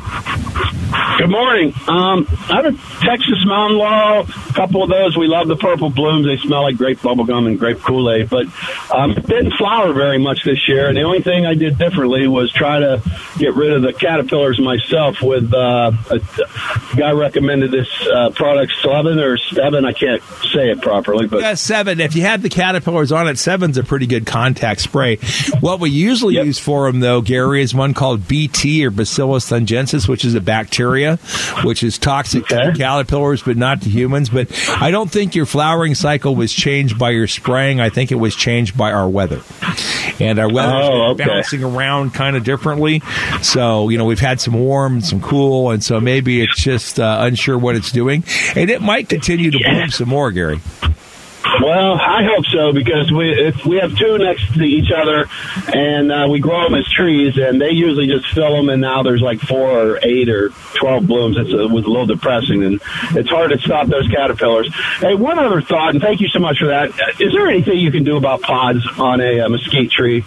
Good 1.17 1.29
morning. 1.29 1.73
Um, 1.87 2.25
I 2.49 2.55
have 2.63 2.65
a 2.65 2.71
Texas 3.05 3.45
Mountain 3.45 3.77
Laurel, 3.77 4.21
a 4.21 4.53
couple 4.53 4.81
of 4.81 4.89
those. 4.89 5.15
We 5.15 5.27
love 5.27 5.47
the 5.47 5.55
purple 5.55 5.89
blooms. 5.89 6.25
They 6.25 6.37
smell 6.37 6.63
like 6.63 6.77
grape 6.77 6.99
bubblegum 6.99 7.47
and 7.47 7.59
grape 7.59 7.79
Kool-Aid, 7.79 8.29
but 8.29 8.47
um, 8.93 9.11
it 9.11 9.25
didn't 9.27 9.53
flower 9.53 9.93
very 9.93 10.17
much 10.17 10.43
this 10.43 10.67
year. 10.67 10.87
And 10.87 10.97
the 10.97 11.03
only 11.03 11.21
thing 11.21 11.45
I 11.45 11.53
did 11.53 11.77
differently 11.77 12.27
was 12.27 12.51
try 12.51 12.79
to 12.79 13.01
get 13.37 13.53
rid 13.53 13.71
of 13.73 13.83
the 13.83 13.93
caterpillars 13.93 14.59
myself 14.59 15.21
with 15.21 15.53
uh, 15.53 15.91
a, 16.09 16.15
a 16.15 16.95
guy 16.97 17.11
recommended 17.11 17.71
this 17.71 17.89
uh, 18.07 18.31
product, 18.31 18.73
Seven 18.81 19.19
or 19.19 19.37
Seven. 19.37 19.85
I 19.85 19.93
can't 19.93 20.23
say 20.51 20.71
it 20.71 20.81
properly, 20.81 21.27
but 21.27 21.41
Yeah, 21.41 21.53
Sevin. 21.53 21.99
If 21.99 22.15
you 22.15 22.23
have 22.23 22.41
the 22.41 22.49
caterpillars 22.49 23.10
on 23.11 23.27
it, 23.27 23.37
Sevin's 23.37 23.77
a 23.77 23.83
pretty 23.83 24.05
good 24.07 24.25
contact 24.25 24.81
spray. 24.81 25.17
What 25.59 25.79
we 25.79 25.89
usually 25.89 26.35
use 26.35 26.59
for 26.59 26.89
them, 26.91 26.99
though, 27.01 27.21
Gary, 27.21 27.61
is 27.61 27.73
one 27.73 27.93
called 27.93 28.27
BT 28.27 28.85
or 28.85 28.89
Bacillus 28.91 29.49
thuringiensis, 29.49 30.07
which 30.07 30.25
is 30.25 30.35
a 30.35 30.41
bacteria, 30.41 31.17
which 31.63 31.83
is 31.83 31.97
toxic 31.97 32.45
to 32.47 32.73
caterpillars, 32.75 33.41
but 33.43 33.57
not 33.57 33.81
to 33.83 33.89
humans. 33.89 34.29
But 34.29 34.47
I 34.81 34.91
don't 34.91 35.11
think 35.11 35.35
your 35.35 35.45
flowering 35.45 35.95
cycle 35.95 36.35
was 36.35 36.53
changed 36.53 36.97
by 36.99 37.11
your 37.11 37.27
spraying. 37.27 37.79
I 37.79 37.89
think 37.89 38.11
it 38.11 38.15
was 38.15 38.35
changed 38.35 38.77
by 38.77 38.91
our 38.91 39.07
weather. 39.09 39.41
And 40.19 40.39
our 40.39 40.51
weather 40.51 40.71
Oh, 40.73 41.05
is 41.07 41.11
okay. 41.13 41.25
bouncing 41.25 41.63
around 41.63 42.13
kind 42.13 42.35
of 42.35 42.43
differently. 42.43 43.01
So, 43.41 43.89
you 43.89 43.97
know, 43.97 44.05
we've 44.05 44.19
had 44.19 44.39
some 44.39 44.53
warm 44.53 44.93
and 44.93 45.05
some 45.05 45.21
cool, 45.21 45.71
and 45.71 45.83
so 45.83 45.99
maybe 45.99 46.41
it's 46.41 46.61
just 46.61 46.99
uh, 46.99 47.17
unsure 47.21 47.57
what 47.57 47.75
it's 47.75 47.91
doing. 47.91 48.23
And 48.55 48.69
it 48.69 48.81
might 48.81 49.09
continue 49.09 49.51
to 49.51 49.57
bloom 49.57 49.89
some 49.89 50.09
more, 50.09 50.31
Gary. 50.31 50.59
Well, 51.59 51.93
I 51.99 52.23
hope 52.23 52.45
so 52.45 52.71
because 52.71 53.11
we 53.11 53.53
we 53.65 53.77
have 53.77 53.95
two 53.97 54.17
next 54.17 54.53
to 54.53 54.63
each 54.63 54.91
other, 54.91 55.27
and 55.73 56.11
uh, 56.11 56.27
we 56.29 56.39
grow 56.39 56.63
them 56.63 56.75
as 56.75 56.87
trees, 56.89 57.37
and 57.37 57.59
they 57.59 57.71
usually 57.71 58.07
just 58.07 58.27
fill 58.27 58.55
them, 58.55 58.69
and 58.69 58.81
now 58.81 59.03
there's 59.03 59.21
like 59.21 59.39
four 59.41 59.69
or 59.69 59.99
eight 60.01 60.29
or 60.29 60.49
twelve 60.75 61.05
blooms. 61.05 61.37
It's 61.37 61.51
a, 61.51 61.67
was 61.67 61.85
a 61.85 61.89
little 61.89 62.05
depressing, 62.05 62.63
and 62.63 62.81
it's 63.11 63.29
hard 63.29 63.51
to 63.51 63.59
stop 63.59 63.87
those 63.87 64.07
caterpillars. 64.07 64.73
Hey, 64.99 65.15
one 65.15 65.39
other 65.39 65.61
thought, 65.61 65.89
and 65.89 66.01
thank 66.01 66.21
you 66.21 66.29
so 66.29 66.39
much 66.39 66.59
for 66.59 66.67
that. 66.67 66.89
Is 67.19 67.33
there 67.33 67.47
anything 67.47 67.77
you 67.79 67.91
can 67.91 68.03
do 68.03 68.17
about 68.17 68.41
pods 68.41 68.85
on 68.97 69.19
a, 69.19 69.41
uh 69.41 69.49
mesquite 69.49 69.91
tree? 69.91 70.23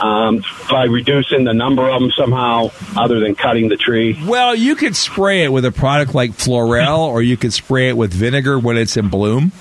Um, 0.00 0.42
by 0.70 0.84
reducing 0.84 1.44
the 1.44 1.52
number 1.54 1.88
of 1.88 2.00
them 2.00 2.10
somehow, 2.12 2.70
other 2.96 3.20
than 3.20 3.34
cutting 3.34 3.68
the 3.68 3.76
tree. 3.76 4.18
Well, 4.26 4.54
you 4.54 4.74
could 4.76 4.96
spray 4.96 5.44
it 5.44 5.52
with 5.52 5.64
a 5.64 5.72
product 5.72 6.14
like 6.14 6.32
Florel, 6.34 7.00
or 7.02 7.22
you 7.22 7.36
could 7.36 7.52
spray 7.52 7.88
it 7.88 7.96
with 7.96 8.12
vinegar 8.12 8.58
when 8.58 8.76
it's 8.76 8.96
in 8.96 9.08
bloom. 9.08 9.52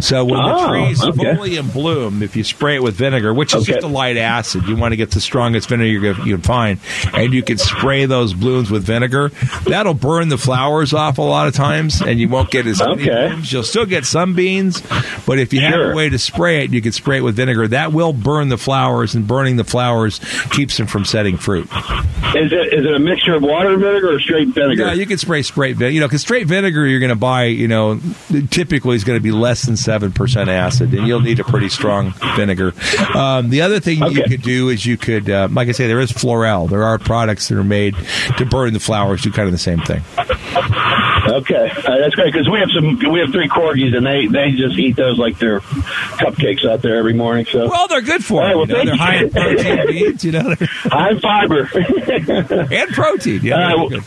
So 0.00 0.24
when 0.24 0.42
the 0.42 0.54
Oh, 0.54 0.68
tree's 0.68 1.02
okay. 1.02 1.34
fully 1.34 1.56
in 1.56 1.68
bloom, 1.68 2.22
if 2.22 2.36
you 2.36 2.44
spray 2.44 2.76
it 2.76 2.82
with 2.82 2.94
vinegar, 2.94 3.32
which 3.32 3.54
is 3.54 3.62
Okay. 3.62 3.72
just 3.74 3.84
a 3.84 3.88
light 3.88 4.16
acid, 4.16 4.64
you 4.68 4.76
want 4.76 4.92
to 4.92 4.96
get 4.96 5.10
the 5.12 5.20
strongest 5.20 5.68
vinegar 5.68 6.14
you 6.24 6.34
can 6.34 6.42
find, 6.42 6.78
and 7.14 7.32
you 7.32 7.42
can 7.42 7.56
spray 7.58 8.04
those 8.06 8.34
blooms 8.34 8.70
with 8.70 8.84
vinegar. 8.84 9.30
That'll 9.64 9.94
burn 9.94 10.28
the 10.28 10.38
flowers 10.38 10.92
off 10.92 11.18
a 11.18 11.22
lot 11.22 11.46
of 11.48 11.54
times, 11.54 12.02
and 12.02 12.20
you 12.20 12.28
won't 12.28 12.50
get 12.50 12.66
as 12.66 12.78
many 12.80 13.10
Okay. 13.10 13.28
blooms. 13.28 13.52
You'll 13.52 13.62
still 13.62 13.86
get 13.86 14.04
some 14.04 14.34
beans, 14.34 14.82
but 15.24 15.38
if 15.38 15.52
you 15.54 15.60
have 15.60 15.80
a 15.80 15.94
way 15.94 16.08
to 16.10 16.18
spray 16.18 16.64
it, 16.64 16.72
you 16.72 16.82
can 16.82 16.92
spray 16.92 17.18
it 17.18 17.22
with 17.22 17.36
vinegar. 17.36 17.66
That 17.68 17.92
will 17.92 18.12
burn 18.12 18.48
the 18.50 18.58
flowers, 18.58 19.14
and 19.14 19.26
burning 19.26 19.56
the 19.56 19.64
flowers 19.64 20.20
keeps 20.50 20.76
them 20.76 20.86
from 20.86 21.04
setting 21.04 21.36
fruit. 21.36 21.64
Is 22.34 22.52
it 22.52 22.74
is 22.74 22.84
it 22.84 22.94
a 22.94 22.98
mixture 22.98 23.34
of 23.34 23.42
water 23.42 23.72
and 23.72 23.82
vinegar 23.82 24.14
or 24.14 24.20
straight 24.20 24.48
vinegar? 24.48 24.86
Yeah, 24.86 24.92
you 24.92 25.06
can 25.06 25.18
spray 25.18 25.42
straight 25.42 25.76
vinegar. 25.76 25.94
You 25.94 26.00
know, 26.00 26.06
because 26.06 26.20
straight 26.22 26.46
vinegar 26.46 26.86
you're 26.86 27.00
going 27.00 27.10
to 27.10 27.16
buy, 27.16 27.44
you 27.44 27.68
know, 27.68 28.00
typically 28.50 28.96
is 28.96 29.04
going 29.04 29.18
to 29.18 29.22
be 29.22 29.32
less 29.32 29.64
than 29.64 29.76
seven 29.76 30.12
percent 30.12 30.50
acid, 30.50 30.92
and 30.94 31.06
you'll 31.06 31.20
need 31.20 31.40
a 31.40 31.44
pretty 31.44 31.68
strong 31.68 32.12
vinegar. 32.36 32.72
Um, 33.14 33.50
the 33.50 33.62
other 33.62 33.80
thing 33.80 34.02
you 34.02 34.22
could 34.24 34.42
do 34.42 34.68
is 34.68 34.84
you 34.84 34.96
could, 34.96 35.30
uh, 35.30 35.48
like 35.50 35.68
I 35.68 35.72
say, 35.72 35.86
there 35.86 36.00
is 36.00 36.10
Florel. 36.10 36.66
There 36.66 36.84
are 36.84 36.98
products 36.98 37.48
that 37.48 37.58
are 37.58 37.64
made 37.64 37.94
to 38.38 38.44
burn 38.44 38.72
the 38.72 38.80
flowers. 38.80 39.22
Do 39.22 39.30
kind 39.30 39.46
of 39.46 39.52
the 39.52 39.58
same 39.58 39.80
thing. 39.80 40.02
Okay, 40.54 41.70
uh, 41.84 41.98
that's 41.98 42.14
great 42.14 42.32
because 42.32 42.48
we 42.48 42.58
have 42.60 42.68
some. 42.70 42.98
We 43.12 43.20
have 43.20 43.30
three 43.30 43.48
corgis, 43.48 43.96
and 43.96 44.06
they 44.06 44.26
they 44.26 44.52
just 44.52 44.78
eat 44.78 44.94
those 44.96 45.18
like 45.18 45.38
they're 45.38 45.60
cupcakes 45.60 46.64
out 46.64 46.82
there 46.82 46.96
every 46.96 47.14
morning. 47.14 47.46
So 47.46 47.68
well, 47.68 47.88
they're 47.88 48.00
good 48.00 48.24
for 48.24 48.40
All 48.42 48.46
right, 48.46 48.50
you. 48.52 48.56
well, 48.58 48.66
know, 48.66 48.84
they're 48.84 48.96
high 48.96 49.16
in 49.16 49.30
protein 49.30 49.86
beans. 49.88 50.24
You 50.24 50.32
know, 50.32 50.54
they're 50.54 50.68
high 50.70 51.10
in 51.10 51.20
fiber 51.20 51.68
and 52.72 52.90
protein. 52.92 53.40
Yeah, 53.42 53.72
Uh, 53.74 53.76
well, 53.76 54.00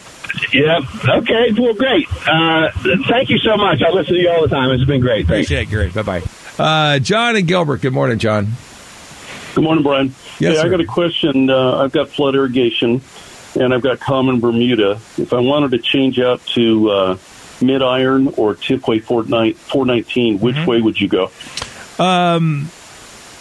yeah. 0.53 0.79
Okay. 1.17 1.51
Well, 1.57 1.73
great. 1.73 2.07
Uh, 2.27 2.71
thank 3.09 3.29
you 3.29 3.37
so 3.39 3.57
much. 3.57 3.81
I 3.81 3.89
listen 3.91 4.13
to 4.15 4.19
you 4.19 4.29
all 4.29 4.41
the 4.41 4.47
time. 4.47 4.71
It's 4.71 4.85
been 4.85 5.01
great. 5.01 5.27
Thanks. 5.27 5.47
Appreciate 5.51 5.67
it, 5.67 5.91
Great. 5.91 5.93
Bye 5.93 6.21
bye. 6.21 6.23
Uh, 6.63 6.99
John 6.99 7.35
and 7.35 7.47
Gilbert. 7.47 7.81
Good 7.81 7.93
morning, 7.93 8.17
John. 8.17 8.47
Good 9.55 9.63
morning, 9.63 9.83
Brian. 9.83 10.13
Yes, 10.39 10.57
hey, 10.57 10.61
I 10.61 10.69
got 10.69 10.79
a 10.79 10.85
question. 10.85 11.49
Uh, 11.49 11.79
I've 11.83 11.91
got 11.91 12.09
flood 12.09 12.35
irrigation, 12.35 13.01
and 13.59 13.73
I've 13.73 13.81
got 13.81 13.99
common 13.99 14.39
Bermuda. 14.39 14.91
If 15.17 15.33
I 15.33 15.39
wanted 15.39 15.71
to 15.71 15.77
change 15.79 16.19
out 16.19 16.43
to 16.55 16.89
uh, 16.89 17.17
mid 17.61 17.81
iron 17.81 18.27
or 18.37 18.55
Tifway 18.55 19.01
419, 19.03 20.39
which 20.39 20.55
Mm-hmm. 20.55 20.69
way 20.69 20.81
would 20.81 20.99
you 20.99 21.07
go? 21.07 21.31
Um, 21.99 22.69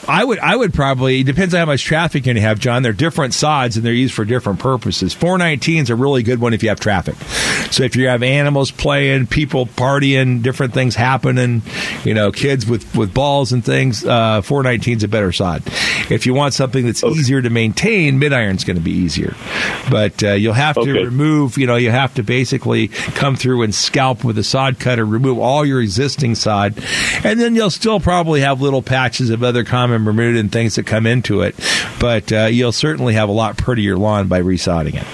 I 0.08 0.24
would, 0.24 0.38
I 0.38 0.56
would 0.56 0.72
probably. 0.74 1.20
It 1.20 1.24
depends 1.24 1.52
on 1.54 1.60
how 1.60 1.66
much 1.66 1.84
traffic 1.84 2.24
to 2.24 2.40
have, 2.40 2.58
John. 2.58 2.82
They're 2.82 2.92
different 2.92 3.34
sods 3.34 3.76
and 3.76 3.84
they're 3.84 3.92
used 3.92 4.14
for 4.14 4.24
different 4.24 4.58
purposes. 4.58 5.12
419 5.14 5.82
is 5.82 5.90
a 5.90 5.96
really 5.96 6.22
good 6.22 6.40
one 6.40 6.54
if 6.54 6.62
you 6.62 6.70
have 6.70 6.80
traffic. 6.80 7.14
So 7.70 7.82
if 7.84 7.94
you 7.96 8.08
have 8.08 8.22
animals 8.22 8.70
playing, 8.70 9.26
people 9.26 9.66
partying, 9.66 10.42
different 10.42 10.72
things 10.74 10.94
happening, 10.94 11.62
you 12.04 12.14
know, 12.14 12.32
kids 12.32 12.66
with 12.66 12.96
with 12.96 13.12
balls 13.12 13.52
and 13.52 13.64
things, 13.64 14.04
uh, 14.04 14.40
419 14.42 14.96
is 14.98 15.04
a 15.04 15.08
better 15.08 15.30
sod. 15.32 15.62
If 16.10 16.24
you 16.26 16.32
want 16.34 16.54
something 16.54 16.86
that's 16.86 17.04
easier 17.04 17.42
to 17.42 17.50
maintain, 17.50 18.18
mid 18.18 18.32
iron's 18.32 18.64
going 18.64 18.76
to 18.78 18.82
be 18.82 18.92
easier. 18.92 19.34
But 19.90 20.22
uh, 20.24 20.32
you'll 20.32 20.54
have 20.54 20.74
to 20.76 20.80
Okay. 20.80 21.04
remove. 21.04 21.58
You 21.58 21.66
know, 21.66 21.76
you 21.76 21.90
have 21.90 22.14
to 22.14 22.22
basically 22.22 22.88
come 22.88 23.36
through 23.36 23.62
and 23.62 23.74
scalp 23.74 24.24
with 24.24 24.38
a 24.38 24.44
sod 24.44 24.78
cutter, 24.78 25.04
remove 25.04 25.38
all 25.38 25.66
your 25.66 25.80
existing 25.82 26.34
sod, 26.34 26.74
and 27.24 27.38
then 27.38 27.54
you'll 27.54 27.70
still 27.70 28.00
probably 28.00 28.40
have 28.40 28.62
little 28.62 28.80
patches 28.82 29.28
of 29.30 29.42
other 29.42 29.64
common 29.64 29.97
Bermuda 30.04 30.38
and 30.38 30.52
things 30.52 30.76
that 30.76 30.86
come 30.86 31.06
into 31.06 31.42
it. 31.42 31.54
But 32.00 32.32
uh, 32.32 32.46
you'll 32.46 32.72
certainly 32.72 33.14
have 33.14 33.28
a 33.28 33.32
lot 33.32 33.56
prettier 33.56 33.96
lawn 33.96 34.28
by 34.28 34.40
resodding 34.40 34.94
it. 34.94 35.06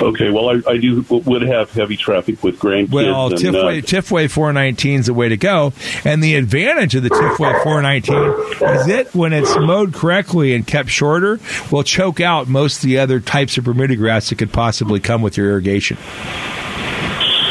Okay, 0.00 0.30
well, 0.30 0.48
I, 0.48 0.70
I 0.70 0.76
do 0.78 1.04
would 1.08 1.42
have 1.42 1.72
heavy 1.72 1.96
traffic 1.96 2.42
with 2.42 2.58
grandkids. 2.58 2.92
Well, 2.92 3.26
and, 3.26 3.36
Tifway, 3.36 3.78
uh, 3.78 3.82
Tifway 3.82 4.30
419 4.30 5.00
is 5.00 5.06
the 5.06 5.14
way 5.14 5.28
to 5.28 5.36
go. 5.36 5.72
And 6.04 6.22
the 6.22 6.36
advantage 6.36 6.94
of 6.94 7.02
the 7.02 7.10
Tifway 7.10 7.62
419 7.64 8.78
is 8.78 8.86
it, 8.86 9.14
when 9.14 9.32
it's 9.32 9.56
mowed 9.56 9.94
correctly 9.94 10.54
and 10.54 10.64
kept 10.66 10.88
shorter, 10.88 11.40
will 11.72 11.82
choke 11.82 12.20
out 12.20 12.46
most 12.48 12.76
of 12.76 12.82
the 12.82 12.98
other 12.98 13.18
types 13.18 13.58
of 13.58 13.64
Bermuda 13.64 13.96
grass 13.96 14.28
that 14.28 14.38
could 14.38 14.52
possibly 14.52 15.00
come 15.00 15.20
with 15.20 15.36
your 15.36 15.50
irrigation. 15.50 15.96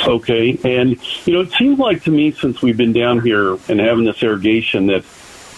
Okay, 0.05 0.57
and 0.63 0.97
you 1.27 1.33
know, 1.33 1.41
it 1.41 1.51
seems 1.51 1.77
like 1.79 2.03
to 2.03 2.11
me 2.11 2.31
since 2.31 2.61
we've 2.61 2.77
been 2.77 2.93
down 2.93 3.21
here 3.21 3.57
and 3.67 3.79
having 3.81 4.05
this 4.05 4.23
irrigation 4.23 4.87
that 4.87 5.03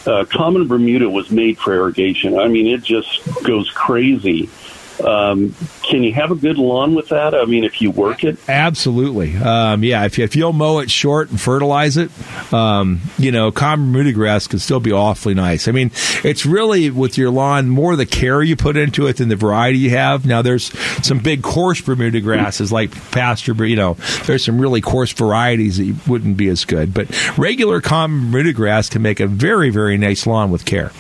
uh, 0.10 0.26
common 0.26 0.68
Bermuda 0.68 1.10
was 1.10 1.30
made 1.32 1.58
for 1.60 1.74
irrigation. 1.74 2.38
I 2.38 2.48
mean, 2.48 2.68
it 2.68 2.84
just 2.84 3.22
goes 3.44 3.70
crazy. 3.72 4.50
Um, 5.02 5.56
can 5.84 6.04
you 6.04 6.14
have 6.14 6.32
a 6.32 6.36
good 6.36 6.58
lawn 6.58 6.96
with 6.96 7.10
that? 7.10 7.34
I 7.34 7.46
mean, 7.46 7.64
if 7.64 7.82
you 7.82 7.92
work 7.92 8.24
it. 8.24 8.38
Absolutely. 8.48 9.36
Um, 9.38 9.84
yeah, 9.84 10.06
if, 10.06 10.20
if 10.20 10.36
you'll 10.36 10.54
mow 10.54 10.80
it 10.80 10.92
short 10.92 11.30
and 11.30 11.40
fertilize 11.40 11.98
it, 11.98 12.12
um, 12.54 13.02
you 13.18 13.32
know, 13.32 13.52
common 13.52 13.92
Bermuda 13.92 14.14
grass 14.14 14.48
can 14.48 14.60
still 14.60 14.80
be 14.80 14.92
awfully 14.92 15.34
nice. 15.34 15.68
I 15.68 15.72
mean, 15.72 15.92
it's 16.24 16.46
really 16.46 16.90
with 16.90 17.18
your 17.18 17.30
lawn 17.30 17.70
more 17.70 17.96
the 17.96 18.06
care 18.06 18.42
you 18.42 18.56
put 18.56 18.78
into 18.78 19.08
it 19.08 19.18
than 19.18 19.30
the 19.30 19.36
variety 19.36 19.80
you 19.80 19.92
have. 19.92 20.26
Now, 20.26 20.42
there's 20.42 20.72
some 21.06 21.20
big 21.20 21.42
coarse 21.42 21.82
Bermuda 21.82 22.22
grasses 22.22 22.72
like 22.72 22.92
pasture, 23.12 23.54
you 23.66 23.76
know, 23.76 23.96
there's 24.26 24.44
some 24.44 24.60
really 24.60 24.82
coarse 24.82 25.12
varieties 25.12 25.78
that 25.78 26.08
wouldn't 26.08 26.38
be 26.38 26.48
as 26.50 26.66
good. 26.66 26.94
But 26.94 27.38
regular 27.38 27.82
common 27.82 28.32
Bermuda 28.32 28.54
grass 28.54 28.90
can 28.90 29.02
make 29.02 29.20
a 29.20 29.28
very, 29.28 29.70
very 29.70 29.98
nice 29.98 30.28
lawn 30.28 30.52
with 30.52 30.66
care. 30.66 30.92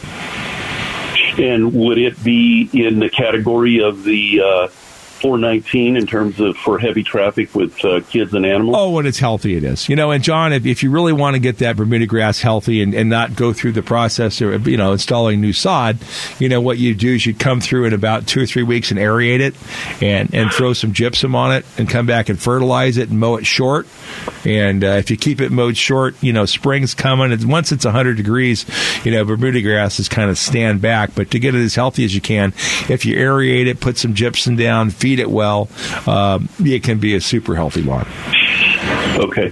And 1.39 1.73
would 1.73 1.97
it 1.97 2.21
be 2.23 2.69
in 2.73 2.99
the 2.99 3.09
category 3.09 3.81
of 3.81 4.03
the 4.03 4.41
uh, 4.41 4.67
419 5.19 5.97
in 5.97 6.07
terms 6.07 6.39
of 6.39 6.57
for 6.57 6.79
heavy 6.79 7.03
traffic 7.03 7.53
with 7.55 7.83
uh, 7.83 8.01
kids 8.09 8.33
and 8.33 8.45
animals? 8.45 8.75
Oh, 8.77 8.91
when 8.91 9.05
it's 9.05 9.19
healthy, 9.19 9.55
it 9.55 9.63
is. 9.63 9.89
You 9.89 9.95
know, 9.95 10.11
and 10.11 10.23
John, 10.23 10.53
if, 10.53 10.65
if 10.65 10.83
you 10.83 10.91
really 10.91 11.13
want 11.13 11.35
to 11.35 11.39
get 11.39 11.59
that 11.59 11.75
Bermuda 11.75 12.05
grass 12.05 12.41
healthy 12.41 12.81
and, 12.81 12.93
and 12.93 13.09
not 13.09 13.35
go 13.35 13.53
through 13.53 13.73
the 13.73 13.83
process 13.83 14.41
of, 14.41 14.67
you 14.67 14.77
know, 14.77 14.93
installing 14.93 15.41
new 15.41 15.53
sod, 15.53 15.97
you 16.39 16.49
know, 16.49 16.61
what 16.61 16.77
you 16.77 16.93
do 16.95 17.15
is 17.15 17.25
you 17.25 17.33
come 17.33 17.61
through 17.61 17.85
in 17.85 17.93
about 17.93 18.27
two 18.27 18.41
or 18.41 18.45
three 18.45 18.63
weeks 18.63 18.91
and 18.91 18.99
aerate 18.99 19.39
it 19.39 19.55
and, 20.01 20.33
and 20.33 20.51
throw 20.51 20.73
some 20.73 20.93
gypsum 20.93 21.35
on 21.35 21.53
it 21.53 21.65
and 21.77 21.89
come 21.89 22.05
back 22.05 22.29
and 22.29 22.39
fertilize 22.39 22.97
it 22.97 23.09
and 23.09 23.19
mow 23.19 23.35
it 23.35 23.45
short. 23.45 23.87
And 24.45 24.83
uh, 24.83 24.87
if 24.87 25.11
you 25.11 25.17
keep 25.17 25.41
it 25.41 25.51
mowed 25.51 25.77
short, 25.77 26.15
you 26.21 26.33
know, 26.33 26.45
spring's 26.45 26.93
coming. 26.93 27.31
And 27.31 27.49
once 27.49 27.71
it's 27.71 27.85
100 27.85 28.15
degrees, 28.17 28.65
you 29.03 29.11
know, 29.11 29.25
Bermuda 29.25 29.61
grass 29.61 29.99
is 29.99 30.07
kind 30.07 30.29
of 30.29 30.37
stand 30.37 30.81
back. 30.81 31.15
But 31.15 31.31
to 31.31 31.39
get 31.39 31.55
it 31.55 31.63
as 31.63 31.75
healthy 31.75 32.05
as 32.05 32.13
you 32.13 32.21
can, 32.21 32.53
if 32.89 33.05
you 33.05 33.15
aerate 33.15 33.67
it, 33.67 33.79
put 33.79 33.97
some 33.97 34.13
gypsum 34.13 34.55
down, 34.55 34.89
feed 34.89 35.08
it 35.17 35.31
well, 35.31 35.67
um, 36.05 36.47
it 36.59 36.83
can 36.83 36.99
be 36.99 37.15
a 37.15 37.21
super 37.21 37.55
healthy 37.55 37.81
lawn. 37.81 38.05
Okay. 39.15 39.51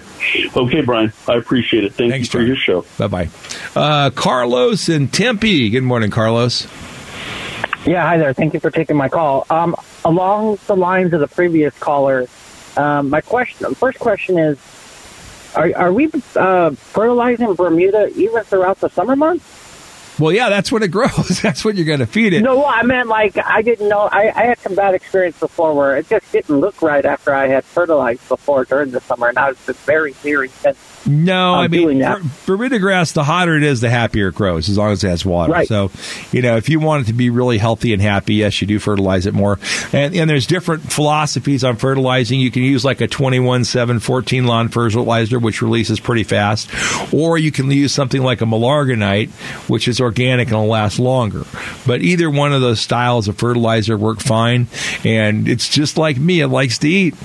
Okay, 0.56 0.82
Brian. 0.82 1.12
I 1.28 1.34
appreciate 1.36 1.84
it. 1.84 1.94
Thank 1.94 2.12
Thanks, 2.12 2.28
you 2.28 2.32
for 2.32 2.38
John. 2.40 2.48
your 2.48 2.56
show. 2.56 2.86
Bye 3.00 3.08
bye. 3.08 3.30
Uh, 3.76 4.10
Carlos 4.12 4.90
in 4.90 5.08
Tempe. 5.08 5.70
Good 5.70 5.84
morning, 5.84 6.12
Carlos. 6.12 6.68
Yeah, 7.86 8.04
hi 8.06 8.18
there. 8.18 8.34
Thank 8.34 8.54
you 8.54 8.60
for 8.60 8.70
taking 8.70 8.98
my 8.98 9.08
call. 9.10 9.46
Um, 9.50 9.76
along 10.04 10.60
the 10.68 10.76
lines 10.76 11.14
of 11.14 11.22
the 11.22 11.28
previous 11.28 11.78
caller, 11.80 12.28
um, 12.76 13.10
my 13.10 13.22
question, 13.22 13.74
first 13.76 13.98
question 14.00 14.38
is: 14.38 14.60
Are, 15.56 15.72
are 15.76 15.94
we 15.94 16.12
uh, 16.36 16.72
fertilizing 16.72 17.54
Bermuda 17.56 18.10
even 18.16 18.44
throughout 18.44 18.80
the 18.80 18.90
summer 18.90 19.16
months? 19.16 19.46
Well, 20.20 20.32
yeah, 20.32 20.50
that's 20.50 20.72
when 20.72 20.84
it 20.84 20.90
grows. 20.90 21.42
that's 21.42 21.64
when 21.64 21.76
you're 21.76 21.86
going 21.86 22.00
to 22.00 22.08
feed 22.08 22.34
it. 22.34 22.42
No, 22.42 22.66
I 22.66 22.84
meant 22.84 23.08
like 23.08 23.38
I 23.38 23.62
didn't 23.62 23.90
know. 23.90 24.10
I, 24.12 24.32
I 24.36 24.46
had 24.46 24.60
some 24.60 24.76
bad 24.76 24.96
experience 24.96 25.40
before 25.40 25.74
where 25.74 25.98
it 25.98 26.08
just 26.10 26.32
didn't 26.32 26.60
look 26.60 26.82
right 26.82 27.06
after 27.06 27.34
I 27.34 27.48
had 27.48 27.64
fertilized 27.64 28.28
before 28.28 28.66
during 28.66 28.92
the 28.92 29.02
summer, 29.02 29.28
and 29.28 29.38
I 29.38 29.50
was 29.50 29.58
very 29.58 30.16
leery 30.24 30.50
since 30.50 30.78
No, 31.08 31.56
I 31.56 31.68
mean 31.68 31.82
doing 31.82 32.00
that. 32.00 32.22
Ber- 32.22 32.58
Bermuda 32.58 32.80
grass. 32.80 33.12
The 33.12 33.24
hotter 33.24 33.56
it 33.56 33.64
is, 33.64 33.82
the 33.82 33.90
happier 33.90 34.30
it 34.30 34.36
grows, 34.36 34.70
as 34.70 34.78
long 34.78 34.92
as 34.92 35.04
it 35.04 35.10
has 35.10 35.26
water. 35.26 35.54
Right. 35.54 35.68
So, 35.68 35.92
you 36.32 36.42
know, 36.42 36.58
if 36.58 36.70
you 36.70 36.80
want 36.80 37.04
it 37.04 37.08
to 37.08 37.14
be 37.14 37.30
really 37.30 37.58
healthy 37.58 37.94
and 37.94 38.02
happy, 38.02 38.36
yes, 38.36 38.60
you 38.62 38.68
do 38.68 38.80
fertilize 38.80 39.26
it 39.26 39.34
more. 39.34 39.60
And, 39.94 40.16
and 40.16 40.30
there's 40.30 40.48
different 40.48 40.92
philosophies 40.92 41.64
on 41.64 41.78
fertilizing. 41.78 42.40
You 42.40 42.52
can 42.52 42.64
use 42.64 42.84
like 42.84 43.02
a 43.02 43.08
21 43.08 43.64
7 43.64 44.00
14 44.00 44.46
lawn 44.46 44.70
fertilizer, 44.70 45.40
which 45.40 45.62
releases 45.62 46.00
pretty 46.00 46.24
fast, 46.24 46.70
or 47.14 47.38
you 47.38 47.52
can 47.52 47.70
use 47.72 47.94
something 47.94 48.22
like 48.22 48.42
a 48.42 48.46
Milorganite, 48.46 49.30
which 49.70 49.88
is 49.88 50.02
organic 50.02 50.50
and 50.50 50.58
will 50.58 50.68
last 50.68 51.00
longer. 51.00 51.44
But 51.86 52.02
either 52.02 52.30
one 52.30 52.54
of 52.54 52.62
those 52.62 52.80
styles 52.80 53.28
of 53.28 53.38
fertilizer 53.38 53.98
work 53.98 54.20
fine, 54.20 54.68
and 55.04 55.48
it's 55.48 55.70
just 55.70 55.98
like 55.98 56.18
me; 56.18 56.42
it 56.42 56.48
likes 56.48 56.78
to 56.80 56.90
eat. 56.90 57.16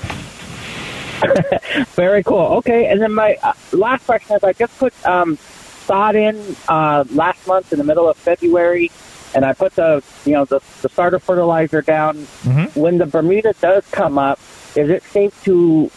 Very 1.95 2.23
cool. 2.23 2.57
Okay, 2.57 2.87
and 2.87 3.01
then 3.01 3.13
my 3.13 3.37
uh, 3.41 3.53
last 3.71 4.05
question 4.05 4.35
is: 4.35 4.43
I 4.43 4.53
just 4.53 4.77
put 4.77 4.93
um, 5.05 5.37
sod 5.37 6.15
in 6.15 6.55
uh, 6.67 7.03
last 7.11 7.45
month 7.47 7.71
in 7.71 7.79
the 7.79 7.85
middle 7.85 8.09
of 8.09 8.17
February, 8.17 8.91
and 9.35 9.45
I 9.45 9.53
put 9.53 9.75
the 9.75 10.03
you 10.25 10.33
know 10.33 10.45
the, 10.45 10.59
the 10.81 10.89
starter 10.89 11.19
fertilizer 11.19 11.81
down. 11.81 12.17
Mm-hmm. 12.17 12.79
When 12.79 12.97
the 12.97 13.05
Bermuda 13.05 13.53
does 13.59 13.85
come 13.91 14.17
up, 14.17 14.39
is 14.75 14.89
it 14.89 15.03
safe 15.03 15.43
to 15.43 15.91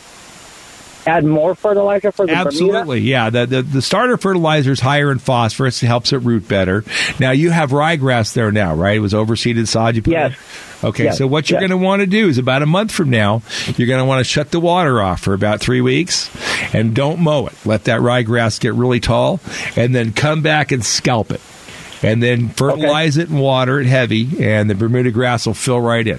add 1.06 1.24
more 1.24 1.54
fertilizer 1.54 2.10
for 2.10 2.26
the 2.26 2.32
Bermuda? 2.32 2.48
Absolutely, 2.48 3.00
yeah. 3.00 3.30
The, 3.30 3.46
the 3.46 3.62
the 3.62 3.82
starter 3.82 4.16
fertilizer 4.16 4.72
is 4.72 4.80
higher 4.80 5.10
in 5.10 5.18
phosphorus. 5.18 5.82
It 5.82 5.86
helps 5.86 6.12
it 6.12 6.18
root 6.18 6.48
better. 6.48 6.84
Now 7.20 7.30
you 7.30 7.50
have 7.50 7.70
ryegrass 7.70 8.32
there 8.34 8.52
now, 8.52 8.74
right? 8.74 8.96
It 8.96 9.00
was 9.00 9.12
overseeded 9.14 9.68
sod 9.68 9.96
you 9.96 10.02
put 10.02 10.12
Yes. 10.12 10.36
Okay, 10.86 11.04
Yes. 11.04 11.18
so 11.18 11.26
what 11.26 11.50
you're 11.50 11.60
Yes. 11.60 11.68
going 11.68 11.78
to 11.78 11.84
want 11.84 12.00
to 12.00 12.06
do 12.06 12.28
is 12.28 12.38
about 12.38 12.62
a 12.62 12.66
month 12.66 12.92
from 12.92 13.10
now, 13.10 13.42
you're 13.76 13.88
going 13.88 13.98
to 14.00 14.04
want 14.04 14.20
to 14.20 14.24
shut 14.24 14.50
the 14.52 14.60
water 14.60 15.02
off 15.02 15.20
for 15.20 15.34
about 15.34 15.60
three 15.60 15.80
weeks, 15.80 16.30
and 16.72 16.94
don't 16.94 17.18
mow 17.20 17.46
it. 17.48 17.54
Let 17.64 17.84
that 17.84 18.00
ryegrass 18.00 18.60
get 18.60 18.74
really 18.74 19.00
tall, 19.00 19.40
and 19.76 19.94
then 19.94 20.12
come 20.12 20.42
back 20.42 20.70
and 20.72 20.84
scalp 20.84 21.30
it, 21.32 21.40
and 22.02 22.22
then 22.22 22.48
fertilize 22.50 23.16
it 23.16 23.28
and 23.28 23.40
water 23.40 23.80
it 23.80 23.86
heavy, 23.86 24.28
and 24.42 24.70
the 24.70 24.74
Bermuda 24.74 25.10
grass 25.10 25.46
will 25.46 25.54
fill 25.54 25.80
right 25.80 26.06
in. 26.06 26.18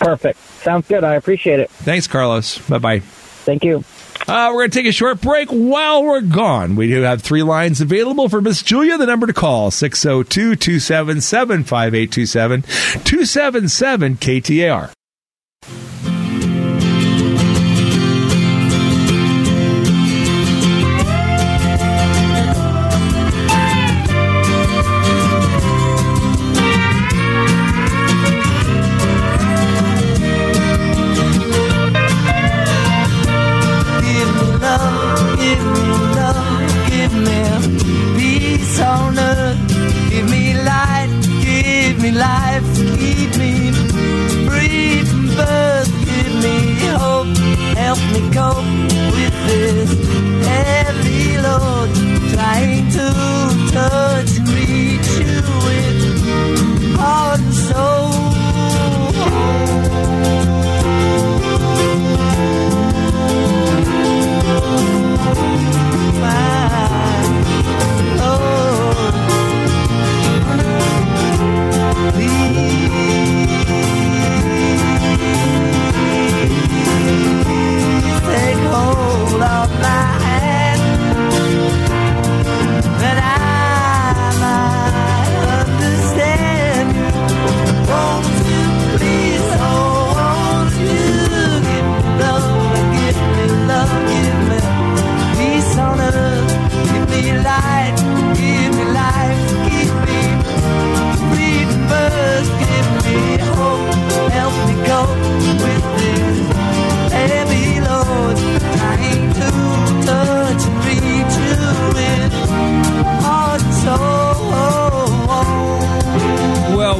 Perfect. 0.00 0.38
Sounds 0.62 0.86
good. 0.88 1.04
I 1.04 1.14
appreciate 1.14 1.60
it. 1.60 1.70
Thanks, 1.70 2.06
Carlos. 2.06 2.58
Bye 2.68 2.78
bye. 2.78 2.98
Thank 3.00 3.64
you. 3.64 3.84
Uh, 4.28 4.50
we're 4.52 4.60
going 4.60 4.70
to 4.70 4.78
take 4.78 4.86
a 4.86 4.92
short 4.92 5.22
break. 5.22 5.48
While 5.48 6.04
we're 6.04 6.20
gone, 6.20 6.76
we 6.76 6.86
do 6.86 7.00
have 7.00 7.22
three 7.22 7.42
lines 7.42 7.80
available 7.80 8.28
for 8.28 8.42
Miss 8.42 8.62
Julia. 8.62 8.98
The 8.98 9.06
number 9.06 9.26
to 9.26 9.32
call 9.32 9.70
602 9.70 10.54
277 10.54 11.64
5827 11.64 12.62
277 12.62 14.16
KTAR. 14.16 14.92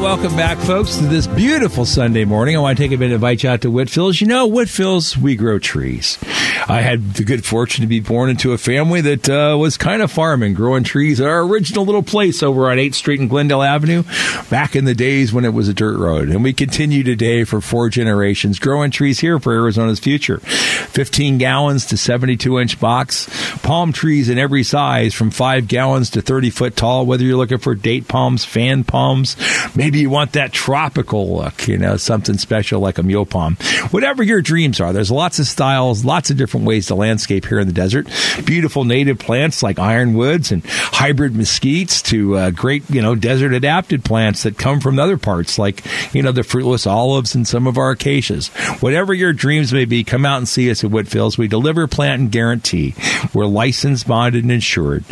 Welcome 0.08 0.36
back, 0.36 0.56
folks, 0.60 0.96
to 0.96 1.04
this 1.04 1.26
beautiful 1.26 1.84
Sunday 1.84 2.24
morning. 2.24 2.56
I 2.56 2.60
want 2.60 2.78
to 2.78 2.82
take 2.82 2.92
a 2.92 2.96
minute 2.96 3.10
to 3.10 3.14
invite 3.16 3.42
you 3.42 3.50
out 3.50 3.60
to 3.60 3.70
Whitfill's. 3.70 4.22
You 4.22 4.26
know, 4.26 4.48
Whitfill's, 4.48 5.18
we 5.18 5.36
grow 5.36 5.58
trees. 5.58 6.16
I 6.68 6.82
had 6.82 7.14
the 7.14 7.24
good 7.24 7.46
fortune 7.46 7.80
to 7.80 7.86
be 7.86 8.00
born 8.00 8.28
into 8.28 8.52
a 8.52 8.58
family 8.58 9.00
that 9.00 9.28
uh, 9.30 9.56
was 9.56 9.78
kind 9.78 10.02
of 10.02 10.12
farming, 10.12 10.52
growing 10.52 10.84
trees 10.84 11.18
at 11.18 11.26
our 11.26 11.40
original 11.40 11.86
little 11.86 12.02
place 12.02 12.42
over 12.42 12.70
on 12.70 12.76
8th 12.76 12.94
Street 12.94 13.20
and 13.20 13.30
Glendale 13.30 13.62
Avenue 13.62 14.02
back 14.50 14.76
in 14.76 14.84
the 14.84 14.94
days 14.94 15.32
when 15.32 15.46
it 15.46 15.54
was 15.54 15.68
a 15.68 15.74
dirt 15.74 15.96
road. 15.96 16.28
And 16.28 16.44
we 16.44 16.52
continue 16.52 17.02
today 17.02 17.44
for 17.44 17.62
four 17.62 17.88
generations 17.88 18.58
growing 18.58 18.90
trees 18.90 19.18
here 19.18 19.40
for 19.40 19.54
Arizona's 19.54 19.98
future. 19.98 20.40
15 20.40 21.38
gallons 21.38 21.86
to 21.86 21.96
72 21.96 22.58
inch 22.58 22.78
box, 22.78 23.28
palm 23.62 23.90
trees 23.90 24.28
in 24.28 24.36
every 24.36 24.62
size 24.62 25.14
from 25.14 25.30
5 25.30 25.68
gallons 25.68 26.10
to 26.10 26.20
30 26.20 26.50
foot 26.50 26.76
tall, 26.76 27.06
whether 27.06 27.24
you're 27.24 27.38
looking 27.38 27.56
for 27.56 27.74
date 27.74 28.08
palms, 28.08 28.44
fan 28.44 28.84
palms, 28.84 29.36
maybe 29.74 30.00
you 30.00 30.10
want 30.10 30.32
that 30.32 30.52
tropical 30.52 31.34
look, 31.34 31.66
you 31.66 31.78
know, 31.78 31.96
something 31.96 32.36
special 32.36 32.80
like 32.80 32.98
a 32.98 33.02
mule 33.02 33.24
palm. 33.24 33.56
Whatever 33.90 34.22
your 34.22 34.42
dreams 34.42 34.82
are, 34.82 34.92
there's 34.92 35.10
lots 35.10 35.38
of 35.38 35.46
styles, 35.46 36.04
lots 36.04 36.30
of 36.30 36.36
different 36.36 36.57
ways 36.64 36.86
to 36.86 36.94
landscape 36.94 37.46
here 37.46 37.60
in 37.60 37.66
the 37.66 37.72
desert. 37.72 38.08
Beautiful 38.44 38.84
native 38.84 39.18
plants 39.18 39.62
like 39.62 39.78
ironwoods 39.78 40.52
and 40.52 40.64
hybrid 40.66 41.34
mesquites 41.34 42.02
to 42.04 42.36
uh, 42.36 42.50
great, 42.50 42.88
you 42.90 43.02
know, 43.02 43.14
desert 43.14 43.52
adapted 43.52 44.04
plants 44.04 44.42
that 44.42 44.58
come 44.58 44.80
from 44.80 44.98
other 44.98 45.18
parts 45.18 45.58
like, 45.58 45.82
you 46.14 46.22
know, 46.22 46.32
the 46.32 46.42
fruitless 46.42 46.86
olives 46.86 47.34
and 47.34 47.46
some 47.46 47.66
of 47.66 47.78
our 47.78 47.92
acacias. 47.92 48.48
Whatever 48.80 49.14
your 49.14 49.32
dreams 49.32 49.72
may 49.72 49.84
be, 49.84 50.04
come 50.04 50.26
out 50.26 50.38
and 50.38 50.48
see 50.48 50.70
us 50.70 50.84
at 50.84 50.90
Whitfills. 50.90 51.38
We 51.38 51.48
deliver 51.48 51.86
plant 51.86 52.20
and 52.20 52.32
guarantee. 52.32 52.94
We're 53.32 53.46
licensed, 53.46 54.06
bonded, 54.06 54.44
and 54.44 54.52
insured. 54.52 55.04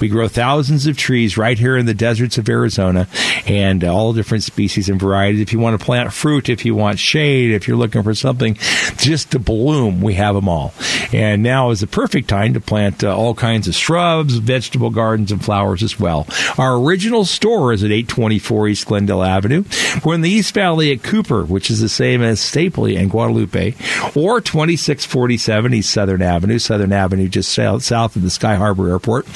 We 0.00 0.08
grow 0.08 0.28
thousands 0.28 0.86
of 0.86 0.96
trees 0.96 1.36
right 1.36 1.58
here 1.58 1.76
in 1.76 1.86
the 1.86 1.94
deserts 1.94 2.38
of 2.38 2.48
Arizona 2.48 3.08
and 3.46 3.84
all 3.84 4.12
different 4.12 4.44
species 4.44 4.88
and 4.88 5.00
varieties. 5.00 5.40
If 5.40 5.52
you 5.52 5.58
want 5.58 5.78
to 5.78 5.84
plant 5.84 6.12
fruit, 6.12 6.48
if 6.48 6.64
you 6.64 6.74
want 6.74 6.98
shade, 6.98 7.52
if 7.52 7.68
you're 7.68 7.76
looking 7.76 8.02
for 8.02 8.14
something 8.14 8.54
just 8.96 9.32
to 9.32 9.38
bloom, 9.38 10.00
we 10.00 10.14
have 10.14 10.34
them 10.34 10.48
all. 10.48 10.72
And 11.12 11.42
now 11.42 11.70
is 11.70 11.80
the 11.80 11.86
perfect 11.86 12.28
time 12.28 12.54
to 12.54 12.60
plant 12.60 13.04
uh, 13.04 13.16
all 13.16 13.34
kinds 13.34 13.68
of 13.68 13.74
shrubs, 13.74 14.36
vegetable 14.36 14.90
gardens, 14.90 15.30
and 15.32 15.44
flowers 15.44 15.82
as 15.82 15.98
well. 15.98 16.26
Our 16.58 16.76
original 16.76 17.24
store 17.24 17.72
is 17.72 17.84
at 17.84 17.90
824 17.90 18.68
East 18.68 18.86
Glendale 18.86 19.22
Avenue. 19.22 19.64
We're 20.04 20.14
in 20.14 20.22
the 20.22 20.30
East 20.30 20.54
Valley 20.54 20.92
at 20.92 21.02
Cooper, 21.02 21.44
which 21.44 21.70
is 21.70 21.80
the 21.80 21.88
same 21.88 22.22
as 22.22 22.40
Stapley 22.40 22.98
and 22.98 23.10
Guadalupe, 23.10 23.74
or 24.14 24.40
2647 24.40 25.74
East 25.74 25.90
Southern 25.90 26.22
Avenue, 26.22 26.58
Southern 26.58 26.92
Avenue 26.92 27.28
just 27.28 27.52
south, 27.52 27.82
south 27.82 28.16
of 28.16 28.22
the 28.22 28.30
Sky 28.30 28.56
Harbor 28.56 28.90
Airport. 28.90 29.26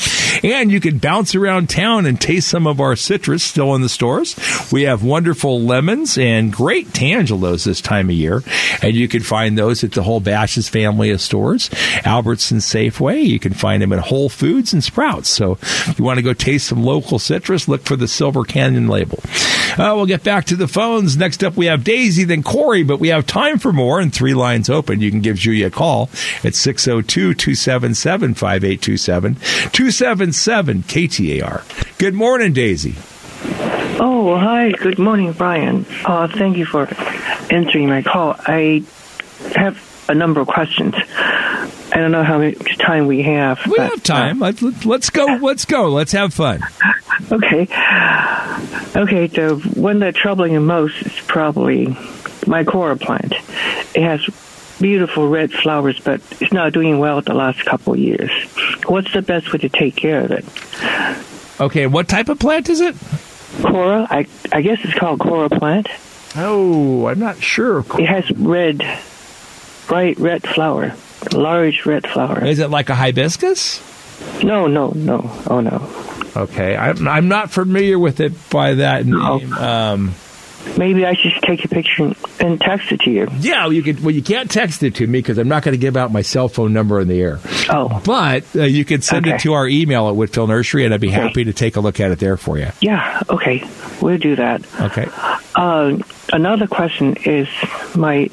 And 0.43 0.71
you 0.71 0.81
can 0.81 0.99
bounce 0.99 1.35
around 1.35 1.69
town 1.69 2.07
and 2.07 2.21
taste 2.21 2.49
some 2.49 2.67
of 2.67 2.81
our 2.81 2.97
citrus 2.97 3.43
still 3.43 3.75
in 3.75 3.83
the 3.83 3.89
stores. 3.89 4.37
We 4.73 4.83
have 4.83 5.03
wonderful 5.03 5.61
lemons 5.61 6.19
and 6.19 6.53
great 6.53 6.89
tangelos 6.89 7.65
this 7.65 7.81
time 7.81 8.09
of 8.09 8.15
year. 8.15 8.43
And 8.83 8.95
you 8.95 9.09
can 9.09 9.23
find 9.23 9.57
those 9.57 9.85
at 9.85 9.93
the 9.93 10.03
whole 10.03 10.21
Bashas' 10.21 10.69
family 10.69 11.11
of 11.11 11.21
stores. 11.21 11.71
Albertson 12.05 12.59
Safeway. 12.59 13.25
You 13.25 13.39
can 13.39 13.55
find 13.55 13.83
them 13.83 13.93
at 13.93 13.99
Whole 14.01 14.29
Foods 14.29 14.73
and 14.73 14.83
Sprouts. 14.83 15.29
So 15.29 15.53
if 15.63 15.99
you 15.99 16.05
want 16.05 16.19
to 16.19 16.23
go 16.23 16.33
taste 16.33 16.69
some 16.69 16.83
local 16.83 17.19
citrus, 17.19 17.69
look 17.69 17.83
for 17.83 17.97
the 17.97 18.09
Silver 18.09 18.45
Canyon 18.45 18.89
label. 18.89 19.21
Uh, 19.79 19.93
we'll 19.95 20.07
get 20.07 20.25
back 20.25 20.45
to 20.47 20.57
the 20.57 20.67
phones. 20.67 21.17
Next 21.17 21.45
up, 21.45 21.57
we 21.57 21.67
have 21.67 21.85
Daisy, 21.85 22.25
then 22.25 22.43
Corey, 22.43 22.83
but 22.83 22.99
we 22.99 23.09
have 23.09 23.27
time 23.27 23.59
for 23.59 23.73
more 23.73 24.01
and 24.01 24.13
three 24.13 24.35
lines 24.35 24.69
open. 24.69 25.01
You 25.01 25.11
can 25.11 25.21
give 25.21 25.37
Julia 25.37 25.69
a 25.69 25.71
call 25.71 26.11
at 26.43 26.55
602 26.55 27.35
277 27.35 28.35
5827 28.35 29.35
277 29.35 30.28
KTAR. 30.31 31.99
Good 31.99 32.15
morning, 32.15 32.53
Daisy. 32.53 32.95
Oh, 34.01 34.37
hi. 34.39 34.71
Good 34.73 34.99
morning, 34.99 35.33
Brian. 35.33 35.85
Uh, 36.05 36.29
thank 36.29 36.57
you 36.57 36.65
for 36.67 36.89
answering 37.53 37.89
my 37.89 38.03
call. 38.03 38.37
I 38.39 38.85
have 39.55 40.07
a 40.09 40.15
number 40.15 40.41
of 40.41 40.47
questions. 40.47 40.95
I 40.97 41.95
don't 41.95 42.13
know 42.13 42.23
how 42.23 42.39
much 42.39 42.79
time 42.79 43.07
we 43.07 43.23
have. 43.23 43.61
We 43.67 43.79
have 43.79 44.03
time. 44.03 44.39
Let's, 44.39 44.63
let's 44.85 45.11
go. 45.11 45.25
Let's 45.41 45.65
go. 45.65 45.89
Let's 45.91 46.13
have 46.13 46.35
fun. 46.35 46.61
Okay. 47.33 47.63
Okay, 48.97 49.27
the 49.27 49.61
one 49.75 49.99
that's 49.99 50.17
troubling 50.17 50.55
the 50.55 50.61
most 50.61 51.03
is 51.03 51.13
probably 51.27 51.97
my 52.47 52.65
coral 52.65 52.97
plant. 52.97 53.33
It 53.95 54.03
has 54.03 54.25
beautiful 54.81 55.29
red 55.29 55.53
flowers, 55.53 56.01
but 56.01 56.21
it's 56.41 56.53
not 56.53 56.73
doing 56.73 56.99
well 56.99 57.21
the 57.21 57.35
last 57.35 57.65
couple 57.65 57.95
of 57.95 57.99
years. 57.99 58.31
What's 58.87 59.13
the 59.13 59.23
best 59.23 59.53
way 59.53 59.59
to 59.61 59.69
take 59.69 59.97
care 59.97 60.25
of 60.25 60.31
it? 60.31 60.45
Okay, 61.61 61.87
what 61.87 62.09
type 62.09 62.29
of 62.29 62.39
plant 62.39 62.69
is 62.69 62.81
it? 62.81 62.95
Coral. 63.63 64.07
I 64.09 64.27
I 64.53 64.61
guess 64.63 64.79
it's 64.85 64.95
called 64.95 65.21
coral 65.21 65.49
plant. 65.49 65.89
Oh, 66.37 67.07
I'm 67.07 67.19
not 67.19 67.43
sure. 67.43 67.81
It 67.99 68.07
has 68.07 68.31
red, 68.33 68.79
bright 69.89 70.19
red 70.19 70.47
flower, 70.47 70.95
large 71.33 71.85
red 71.87 72.07
flower. 72.07 72.45
Is 72.45 72.59
it 72.59 72.71
like 72.71 72.91
a 72.91 72.95
hibiscus? 72.95 73.83
No, 74.43 74.67
no, 74.67 74.91
no. 74.95 75.31
Oh 75.49 75.61
no. 75.61 75.89
Okay, 76.37 76.77
I'm, 76.77 77.09
I'm 77.09 77.29
not 77.29 77.51
familiar 77.51 77.99
with 77.99 78.21
it 78.21 78.33
by 78.51 78.75
that 78.75 79.07
name. 79.07 79.53
Um, 79.55 80.15
Maybe 80.77 81.05
I 81.07 81.15
should 81.15 81.41
take 81.43 81.65
a 81.65 81.69
picture 81.69 82.13
and 82.41 82.61
text 82.61 82.93
it 82.93 83.01
to 83.01 83.11
you. 83.11 83.29
Yeah, 83.39 83.65
well, 83.65 83.73
you 83.73 83.83
could. 83.83 84.03
Well, 84.03 84.15
you 84.15 84.23
can't 84.23 84.51
text 84.51 84.83
it 84.83 84.95
to 84.97 85.07
me 85.07 85.19
because 85.21 85.39
I'm 85.39 85.49
not 85.49 85.63
going 85.63 85.73
to 85.73 85.79
give 85.81 85.97
out 85.97 86.13
my 86.13 86.23
cell 86.23 86.49
phone 86.49 86.73
number 86.73 87.01
in 87.01 87.09
the 87.09 87.21
air. 87.21 87.41
Oh, 87.71 88.01
but 88.05 88.45
uh, 88.55 88.63
you 88.65 88.85
can 88.85 89.03
send 89.03 89.27
it 89.27 89.41
to 89.41 89.55
our 89.55 89.67
email 89.67 90.09
at 90.09 90.15
Whitfill 90.15 90.47
Nursery, 90.49 90.85
and 90.85 90.95
I'd 90.95 91.01
be 91.01 91.11
happy 91.11 91.45
to 91.45 91.53
take 91.53 91.77
a 91.77 91.81
look 91.81 92.01
at 92.01 92.11
it 92.11 92.19
there 92.19 92.37
for 92.37 92.59
you. 92.59 92.69
Yeah, 92.81 93.23
okay. 93.31 93.65
We'll 94.01 94.19
do 94.19 94.37
that. 94.37 94.63
Okay. 94.81 95.09
Uh, 95.55 95.99
another 96.33 96.67
question 96.67 97.17
is 97.25 97.49
my 97.97 98.29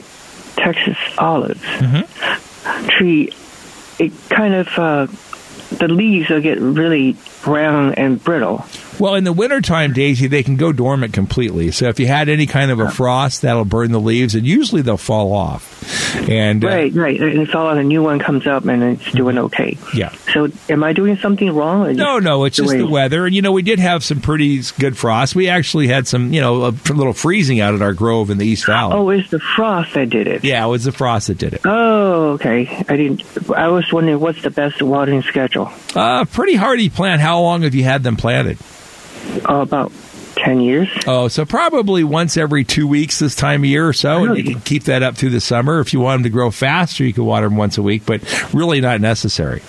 Texas 0.55 0.97
olive 1.17 1.57
Mm-hmm. 1.61 2.87
tree 2.89 3.33
it 3.99 4.11
kind 4.29 4.53
of 4.53 4.67
uh, 4.77 5.07
the 5.77 5.87
leaves 5.87 6.29
will 6.29 6.41
get 6.41 6.59
really 6.59 7.15
brown 7.43 7.93
and 7.95 8.23
brittle. 8.23 8.65
Well, 8.99 9.15
in 9.15 9.23
the 9.23 9.33
wintertime, 9.33 9.93
Daisy, 9.93 10.27
they 10.27 10.43
can 10.43 10.55
go 10.55 10.71
dormant 10.71 11.13
completely. 11.13 11.71
So 11.71 11.87
if 11.89 11.99
you 11.99 12.07
had 12.07 12.29
any 12.29 12.45
kind 12.45 12.71
of 12.71 12.79
a 12.79 12.89
frost, 12.89 13.41
that'll 13.41 13.65
burn 13.65 13.91
the 13.91 13.99
leaves, 13.99 14.35
and 14.35 14.45
usually 14.45 14.81
they'll 14.81 14.97
fall 14.97 15.33
off. 15.33 15.73
And 16.29 16.63
uh, 16.63 16.67
right, 16.67 16.93
right. 16.93 17.19
And 17.21 17.39
it's 17.41 17.53
all 17.53 17.69
and 17.69 17.79
a 17.79 17.83
new 17.83 18.01
one 18.01 18.19
comes 18.19 18.47
up 18.47 18.65
and 18.65 18.81
it's 18.81 19.11
doing 19.11 19.37
okay. 19.37 19.77
yeah. 19.93 20.09
So, 20.33 20.47
am 20.69 20.83
I 20.83 20.93
doing 20.93 21.17
something 21.17 21.51
wrong? 21.53 21.95
No, 21.95 22.19
no, 22.19 22.45
it's 22.45 22.57
just 22.57 22.69
way- 22.71 22.77
the 22.79 22.87
weather. 22.87 23.25
And, 23.25 23.35
you 23.35 23.41
know, 23.41 23.51
we 23.51 23.61
did 23.61 23.79
have 23.79 24.03
some 24.03 24.21
pretty 24.21 24.61
good 24.79 24.97
frost. 24.97 25.35
We 25.35 25.49
actually 25.49 25.87
had 25.87 26.07
some, 26.07 26.33
you 26.33 26.41
know, 26.41 26.65
a 26.67 26.71
little 26.93 27.13
freezing 27.13 27.59
out 27.59 27.75
at 27.75 27.81
our 27.81 27.93
grove 27.93 28.29
in 28.29 28.37
the 28.37 28.47
East 28.47 28.65
Valley. 28.65 28.93
Oh, 28.95 29.09
it's 29.09 29.29
the 29.29 29.39
frost 29.39 29.93
that 29.93 30.09
did 30.09 30.27
it. 30.27 30.43
Yeah, 30.43 30.65
it 30.65 30.69
was 30.69 30.85
the 30.85 30.91
frost 30.91 31.27
that 31.27 31.37
did 31.37 31.53
it. 31.53 31.61
Oh, 31.65 32.31
okay. 32.33 32.83
I 32.87 32.95
didn't. 32.97 33.23
I 33.51 33.67
was 33.67 33.91
wondering 33.91 34.19
what's 34.19 34.41
the 34.41 34.49
best 34.51 34.81
watering 34.81 35.21
schedule. 35.23 35.71
Uh, 35.93 36.25
pretty 36.25 36.55
hardy 36.55 36.89
plant. 36.89 37.21
How 37.21 37.41
long 37.41 37.61
have 37.63 37.75
you 37.75 37.83
had 37.83 38.01
them 38.03 38.15
planted? 38.15 38.57
Oh, 39.45 39.61
about 39.61 39.91
10 40.35 40.61
years. 40.61 40.89
Oh, 41.07 41.27
so 41.27 41.45
probably 41.45 42.03
once 42.03 42.37
every 42.37 42.63
two 42.63 42.87
weeks 42.87 43.19
this 43.19 43.35
time 43.35 43.61
of 43.61 43.69
year 43.69 43.87
or 43.87 43.93
so, 43.93 44.25
and 44.25 44.37
you 44.37 44.43
can 44.43 44.61
keep 44.61 44.83
that 44.83 45.03
up 45.03 45.15
through 45.15 45.31
the 45.31 45.41
summer. 45.41 45.79
If 45.79 45.93
you 45.93 45.99
want 45.99 46.19
them 46.19 46.23
to 46.23 46.29
grow 46.29 46.51
faster, 46.51 47.03
you 47.03 47.13
can 47.13 47.25
water 47.25 47.47
them 47.47 47.57
once 47.57 47.77
a 47.77 47.81
week, 47.81 48.03
but 48.05 48.21
really 48.53 48.81
not 48.81 49.01
necessary. 49.01 49.61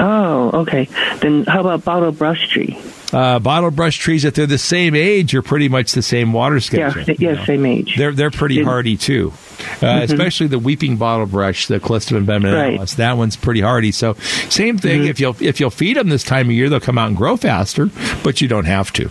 Oh, 0.00 0.50
okay. 0.54 0.88
Then 1.20 1.44
how 1.44 1.60
about 1.60 1.84
bottle 1.84 2.12
brush 2.12 2.48
tree? 2.50 2.78
Uh, 3.12 3.38
bottle 3.38 3.70
brush 3.70 3.96
trees, 3.96 4.24
if 4.24 4.34
they're 4.34 4.46
the 4.46 4.58
same 4.58 4.94
age, 4.94 5.34
are 5.34 5.40
pretty 5.42 5.68
much 5.68 5.92
the 5.92 6.02
same 6.02 6.32
water 6.32 6.60
schedule. 6.60 7.02
Yeah, 7.04 7.14
yeah, 7.34 7.44
same 7.46 7.64
age. 7.64 7.94
They're 7.96 8.12
they're 8.12 8.30
pretty 8.30 8.62
hardy 8.62 8.98
too, 8.98 9.32
uh, 9.80 10.00
Mhm. 10.00 10.02
especially 10.02 10.46
the 10.48 10.58
weeping 10.58 10.96
bottle 10.96 11.24
brush, 11.26 11.68
the 11.68 11.80
Callistemon 11.80 12.26
viminalis. 12.26 12.96
That 12.96 13.16
one's 13.16 13.36
pretty 13.36 13.62
hardy. 13.62 13.92
So 13.92 14.14
same 14.50 14.76
thing. 14.76 15.00
Mm-hmm. 15.00 15.08
If 15.10 15.20
you'll 15.20 15.36
if 15.40 15.58
you'll 15.58 15.70
feed 15.70 15.96
them 15.96 16.10
this 16.10 16.22
time 16.22 16.48
of 16.48 16.52
year, 16.52 16.68
they'll 16.68 16.80
come 16.80 16.98
out 16.98 17.08
and 17.08 17.16
grow 17.16 17.36
faster, 17.38 17.88
but 18.22 18.42
you 18.42 18.48
don't 18.48 18.66
have 18.66 18.92
to. 18.94 19.08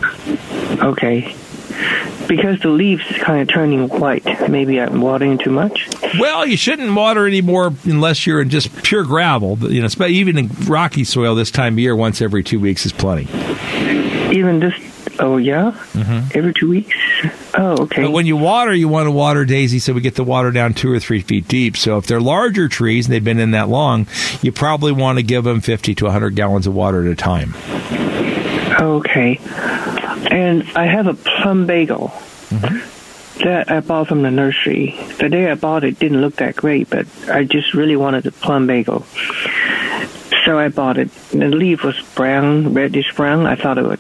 Okay. 0.83 1.33
Because 2.27 2.59
the 2.59 2.67
leaves 2.69 3.03
kind 3.21 3.41
of 3.41 3.47
turning 3.47 3.87
white. 3.87 4.25
Maybe 4.49 4.81
I'm 4.81 4.99
watering 4.99 5.37
too 5.37 5.49
much. 5.51 5.87
Well, 6.19 6.45
you 6.45 6.57
shouldn't 6.57 6.93
water 6.93 7.25
anymore 7.25 7.73
unless 7.85 8.27
you're 8.27 8.41
in 8.41 8.49
just 8.49 8.83
pure 8.83 9.03
gravel. 9.05 9.57
You 9.61 9.81
know, 9.81 10.05
even 10.07 10.37
in 10.37 10.49
rocky 10.65 11.05
soil 11.05 11.35
this 11.35 11.51
time 11.51 11.75
of 11.75 11.79
year, 11.79 11.95
once 11.95 12.21
every 12.21 12.43
two 12.43 12.59
weeks 12.59 12.85
is 12.85 12.91
plenty. 12.91 13.27
Even 14.37 14.61
just 14.61 14.79
Oh 15.19 15.37
yeah. 15.37 15.71
Mm-hmm. 15.93 16.37
Every 16.37 16.53
two 16.53 16.69
weeks. 16.69 16.95
Oh, 17.55 17.83
okay. 17.83 18.03
But 18.03 18.11
when 18.11 18.25
you 18.25 18.37
water, 18.37 18.73
you 18.73 18.87
want 18.87 19.07
to 19.07 19.11
water 19.11 19.45
daisy 19.45 19.79
so 19.79 19.93
we 19.93 20.01
get 20.01 20.15
the 20.15 20.23
water 20.23 20.51
down 20.51 20.73
two 20.73 20.91
or 20.91 20.99
three 20.99 21.21
feet 21.21 21.47
deep. 21.47 21.75
So 21.77 21.97
if 21.97 22.05
they're 22.05 22.21
larger 22.21 22.67
trees 22.67 23.07
and 23.07 23.13
they've 23.13 23.23
been 23.23 23.39
in 23.39 23.51
that 23.51 23.69
long, 23.69 24.07
you 24.41 24.51
probably 24.51 24.91
want 24.91 25.17
to 25.17 25.23
give 25.23 25.43
them 25.43 25.61
50 25.61 25.95
to 25.95 26.05
100 26.05 26.35
gallons 26.35 26.67
of 26.67 26.75
water 26.75 27.05
at 27.05 27.11
a 27.11 27.15
time. 27.15 27.55
Okay. 28.79 29.39
And 30.29 30.63
I 30.75 30.85
have 30.85 31.07
a 31.07 31.13
plumbago 31.13 32.11
that 33.43 33.71
I 33.71 33.79
bought 33.79 34.07
from 34.07 34.21
the 34.21 34.31
nursery. 34.31 34.95
The 35.19 35.29
day 35.29 35.49
I 35.49 35.55
bought 35.55 35.83
it 35.83 35.99
didn't 35.99 36.21
look 36.21 36.35
that 36.35 36.55
great, 36.55 36.89
but 36.89 37.07
I 37.29 37.43
just 37.43 37.73
really 37.73 37.95
wanted 37.95 38.25
a 38.25 38.31
plumbago. 38.31 39.03
So 40.45 40.59
I 40.59 40.69
bought 40.69 40.97
it. 40.97 41.09
The 41.31 41.47
leaf 41.47 41.83
was 41.83 41.99
brown, 42.15 42.73
reddish 42.73 43.13
brown. 43.15 43.45
I 43.45 43.55
thought 43.55 43.77
it 43.77 43.85
would 43.85 43.99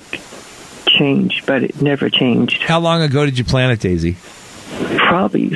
change, 0.97 1.43
but 1.45 1.63
it 1.63 1.81
never 1.81 2.09
changed. 2.09 2.63
How 2.63 2.79
long 2.79 3.01
ago 3.01 3.25
did 3.25 3.37
you 3.37 3.43
plant 3.43 3.71
it, 3.73 3.79
Daisy? 3.79 4.17
Probably 4.97 5.55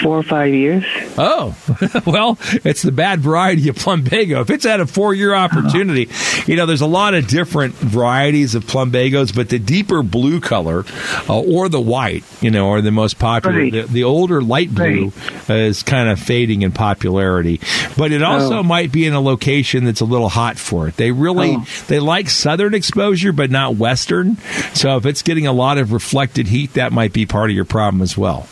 four 0.00 0.18
or 0.18 0.22
five 0.22 0.52
years. 0.52 0.84
Oh, 1.16 1.56
well, 2.06 2.38
it's 2.64 2.82
the 2.82 2.92
bad 2.92 3.20
variety 3.20 3.68
of 3.68 3.76
plumbago. 3.76 4.40
If 4.40 4.50
it's 4.50 4.64
had 4.64 4.80
a 4.80 4.86
four 4.86 5.14
year 5.14 5.34
opportunity, 5.34 6.08
you 6.46 6.56
know, 6.56 6.66
there's 6.66 6.80
a 6.80 6.86
lot 6.86 7.14
of 7.14 7.26
different 7.28 7.74
varieties 7.74 8.54
of 8.54 8.64
plumbagos, 8.64 9.34
but 9.34 9.48
the 9.48 9.58
deeper 9.58 10.02
blue 10.02 10.40
color 10.40 10.84
uh, 11.28 11.38
or 11.40 11.68
the 11.68 11.80
white, 11.80 12.24
you 12.40 12.50
know, 12.50 12.70
are 12.70 12.80
the 12.80 12.90
most 12.90 13.18
popular. 13.18 13.58
Right. 13.58 13.72
The, 13.72 13.82
the 13.82 14.04
older 14.04 14.40
light 14.42 14.74
blue 14.74 15.12
uh, 15.48 15.54
is 15.54 15.82
kind 15.82 16.08
of 16.08 16.18
fading 16.20 16.62
in 16.62 16.72
popularity, 16.72 17.60
but 17.96 18.12
it 18.12 18.22
also 18.22 18.58
Oh. 18.58 18.62
might 18.62 18.90
be 18.92 19.06
in 19.06 19.12
a 19.14 19.20
location 19.20 19.84
that's 19.84 20.00
a 20.00 20.04
little 20.04 20.28
hot 20.28 20.58
for 20.58 20.88
it. 20.88 20.96
They 20.96 21.10
really, 21.12 21.56
Oh. 21.58 21.66
they 21.88 21.98
like 22.00 22.28
southern 22.30 22.74
exposure, 22.74 23.32
but 23.32 23.50
not 23.50 23.76
western. 23.76 24.36
So 24.74 24.96
if 24.96 25.06
it's 25.06 25.22
getting 25.22 25.46
a 25.46 25.52
lot 25.52 25.78
of 25.78 25.92
reflected 25.92 26.48
heat, 26.48 26.74
that 26.74 26.92
might 26.92 27.12
be 27.12 27.26
part 27.26 27.50
of 27.50 27.56
your 27.56 27.64
problem 27.64 28.02
as 28.02 28.16
well. 28.16 28.46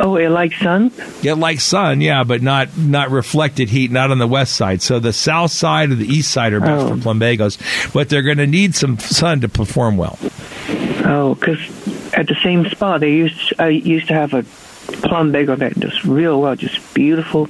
Oh, 0.00 0.16
it 0.16 0.28
likes 0.28 0.58
sun? 0.60 0.92
It 1.22 1.34
like 1.34 1.60
sun, 1.60 2.00
yeah, 2.00 2.24
but 2.24 2.42
not 2.42 2.76
not 2.76 3.10
reflected 3.10 3.68
heat, 3.68 3.90
not 3.90 4.10
on 4.10 4.18
the 4.18 4.26
west 4.26 4.54
side. 4.56 4.80
So 4.82 4.98
the 5.00 5.12
south 5.12 5.50
side 5.50 5.90
or 5.90 5.94
the 5.96 6.06
east 6.06 6.30
side 6.30 6.52
are 6.52 6.60
best 6.60 6.86
Oh. 6.86 6.88
for 6.96 6.96
plumbagos, 6.96 7.92
but 7.92 8.08
they're 8.08 8.22
going 8.22 8.38
to 8.38 8.46
need 8.46 8.74
some 8.74 8.98
sun 8.98 9.40
to 9.40 9.48
perform 9.48 9.96
well. 9.96 10.18
Oh, 11.04 11.34
because 11.34 11.58
at 12.14 12.26
the 12.28 12.36
same 12.42 12.68
spot 12.70 13.00
they 13.00 13.12
used 13.12 13.52
I 13.58 13.68
used 13.68 14.08
to 14.08 14.14
have 14.14 14.34
a 14.34 14.42
plumbago 15.02 15.56
that 15.58 15.78
just 15.78 16.04
real 16.04 16.40
well, 16.40 16.56
just 16.56 16.94
beautiful. 16.94 17.48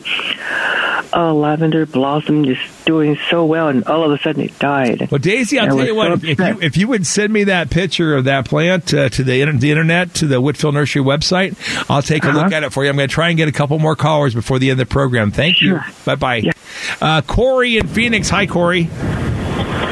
Uh, 1.11 1.33
lavender 1.33 1.87
blossom 1.87 2.45
just 2.45 2.63
doing 2.85 3.19
so 3.31 3.45
well, 3.47 3.69
and 3.69 3.83
all 3.85 4.05
of 4.05 4.13
a 4.13 4.23
sudden 4.23 4.43
it 4.43 4.59
died. 4.59 5.11
Well, 5.11 5.19
Daisy, 5.19 5.59
I'll 5.59 5.67
I 5.67 5.69
tell 5.69 5.87
you 5.87 5.95
what. 5.95 6.21
so 6.21 6.27
If, 6.27 6.39
you 6.39 6.59
if 6.61 6.77
you 6.77 6.89
would 6.89 7.07
send 7.07 7.33
me 7.33 7.45
that 7.45 7.71
picture 7.71 8.15
of 8.15 8.25
that 8.25 8.45
plant 8.47 8.93
uh, 8.93 9.09
to 9.09 9.23
the, 9.25 9.45
the 9.53 9.71
internet 9.71 10.13
to 10.15 10.27
the 10.27 10.37
Whitfill 10.43 10.73
Nursery 10.75 11.03
website, 11.03 11.57
I'll 11.91 12.03
take 12.03 12.25
a 12.25 12.29
look 12.29 12.37
Uh-huh. 12.47 12.55
at 12.57 12.63
it 12.65 12.73
for 12.75 12.85
you. 12.85 12.91
I'm 12.91 12.97
going 12.97 13.09
to 13.09 13.15
try 13.15 13.29
and 13.29 13.37
get 13.39 13.49
a 13.49 13.53
couple 13.53 13.79
more 13.79 13.97
callers 13.97 14.35
before 14.35 14.59
the 14.59 14.71
end 14.71 14.81
of 14.81 14.87
the 14.89 14.93
program. 14.93 15.31
Thank 15.31 15.63
you. 15.63 15.81
Bye 16.05 16.15
bye. 16.17 16.43
Uh, 17.01 17.23
Corey 17.23 17.79
in 17.79 17.87
Phoenix. 17.89 18.29
Hi, 18.29 18.47
Corey. 18.47 18.89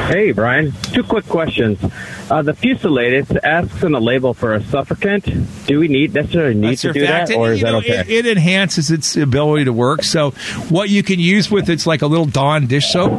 Hey, 0.07 0.31
Brian. 0.31 0.71
Two 0.93 1.03
quick 1.03 1.25
questions. 1.25 1.83
Uh, 2.31 2.41
the 2.41 2.53
fusilade, 2.53 3.37
asks 3.43 3.83
on 3.83 3.91
the 3.91 3.99
label 3.99 4.33
for 4.33 4.55
a 4.55 4.61
surfactant. 4.61 5.45
Do 5.65 5.79
we 5.79 5.89
need 5.89 6.13
necessarily 6.13 6.55
need 6.55 6.77
to 6.77 6.93
do 6.93 7.01
that, 7.01 7.29
or 7.33 7.51
is 7.51 7.59
that 7.59 7.71
know, 7.71 7.79
okay? 7.79 7.99
It, 7.99 8.09
it 8.09 8.25
enhances 8.25 8.89
its 8.89 9.17
ability 9.17 9.65
to 9.65 9.73
work. 9.73 10.03
So, 10.03 10.31
what 10.69 10.89
you 10.89 11.03
can 11.03 11.19
use 11.19 11.51
with 11.51 11.69
it's 11.69 11.85
like 11.85 12.03
a 12.03 12.07
little 12.07 12.25
Dawn 12.25 12.67
dish 12.67 12.87
soap. 12.87 13.11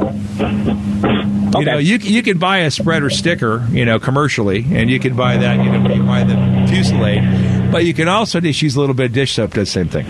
You 1.59 1.65
know, 1.65 1.77
you 1.77 1.99
you 1.99 2.23
can 2.23 2.39
buy 2.39 2.61
a 2.61 2.71
spreader 2.71 3.11
sticker, 3.11 3.67
you 3.71 3.85
know, 3.85 3.99
commercially, 3.99 4.65
and 4.71 4.89
you 4.89 4.99
can 4.99 5.15
buy 5.15 5.37
that, 5.37 5.63
you 5.63 5.71
know, 5.71 5.83
when 5.83 5.93
you 5.93 6.03
buy 6.05 6.25
the 6.25 6.35
Fusilade. 6.73 7.71
But 7.71 7.85
you 7.85 7.93
can 7.93 8.09
also 8.09 8.41
just 8.41 8.63
use 8.63 8.77
a 8.77 8.81
little 8.81 8.95
bit 8.95 9.07
of 9.07 9.13
dish 9.13 9.35
soap. 9.35 9.53
Does 9.53 9.69
the 9.69 9.85
same 9.85 9.89
thing. 9.89 10.07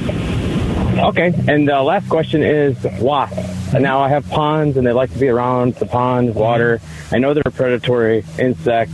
Okay. 0.97 1.35
And 1.49 1.67
the 1.67 1.83
last 1.83 2.09
question 2.09 2.45
is 2.45 2.77
wasps. 3.01 3.58
And 3.75 3.83
now 3.83 4.01
I 4.01 4.09
have 4.09 4.29
ponds, 4.29 4.77
and 4.77 4.87
they 4.87 4.93
like 4.93 5.13
to 5.13 5.19
be 5.19 5.29
around 5.29 5.75
the 5.75 5.87
pond 5.87 6.35
water. 6.35 6.81
I 7.13 7.19
know 7.19 7.35
they're 7.35 7.43
a 7.45 7.51
predatory 7.51 8.25
insect, 8.39 8.91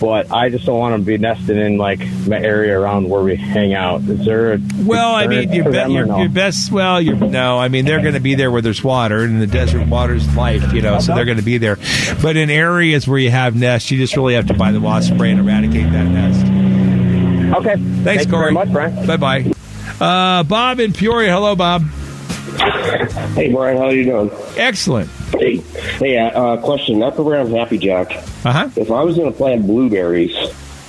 but 0.00 0.32
I 0.32 0.48
just 0.48 0.64
don't 0.64 0.78
want 0.78 0.92
them 0.94 1.02
to 1.02 1.06
be 1.06 1.18
nesting 1.18 1.58
in 1.58 1.76
like 1.76 1.98
my 2.26 2.38
area 2.38 2.80
around 2.80 3.10
where 3.10 3.22
we 3.22 3.36
hang 3.36 3.74
out. 3.74 4.00
Is 4.02 4.24
there? 4.24 4.54
A 4.54 4.60
Well, 4.78 5.14
I 5.14 5.26
mean, 5.26 5.52
your, 5.52 5.70
be, 5.70 5.78
your, 5.92 6.06
no? 6.06 6.18
your 6.20 6.30
best. 6.30 6.72
Well, 6.72 7.00
your, 7.02 7.16
no, 7.16 7.58
I 7.58 7.68
mean 7.68 7.84
they're 7.84 8.00
going 8.00 8.14
to 8.14 8.20
be 8.20 8.34
there 8.34 8.50
where 8.50 8.62
there's 8.62 8.82
water, 8.82 9.20
and 9.20 9.40
the 9.42 9.46
desert 9.46 9.86
water's 9.86 10.26
life, 10.34 10.72
you 10.72 10.80
know. 10.80 10.98
So 11.00 11.14
they're 11.14 11.26
going 11.26 11.36
to 11.36 11.44
be 11.44 11.58
there. 11.58 11.76
But 12.22 12.38
in 12.38 12.48
areas 12.48 13.06
where 13.06 13.18
you 13.18 13.30
have 13.30 13.54
nests, 13.54 13.90
you 13.90 13.98
just 13.98 14.16
really 14.16 14.34
have 14.34 14.46
to 14.46 14.54
buy 14.54 14.72
the 14.72 14.80
wasp 14.80 15.12
spray 15.12 15.30
and 15.32 15.40
eradicate 15.40 15.92
that 15.92 16.04
nest. 16.04 16.46
Okay. 17.58 17.74
Thanks, 17.74 18.04
Thank 18.04 18.20
you 18.22 18.30
Corey. 18.30 18.42
very 18.44 18.52
much, 18.54 18.72
Brian. 18.72 19.06
Bye 19.06 19.16
bye. 19.18 19.52
Uh, 20.00 20.42
Bob 20.44 20.80
in 20.80 20.94
Peoria. 20.94 21.30
Hello, 21.32 21.54
Bob. 21.54 21.84
Hey, 23.34 23.52
Brian, 23.52 23.76
how 23.78 23.84
are 23.84 23.94
you 23.94 24.04
doing? 24.04 24.30
Excellent. 24.56 25.08
Hey, 25.32 25.58
hey, 25.98 26.18
uh, 26.18 26.56
question. 26.58 27.02
Up 27.02 27.18
around 27.18 27.52
Happy 27.52 27.78
Jack. 27.78 28.12
Uh 28.44 28.52
huh. 28.52 28.70
If 28.76 28.90
I 28.90 29.02
was 29.02 29.16
going 29.16 29.30
to 29.30 29.36
plant 29.36 29.66
blueberries, 29.66 30.34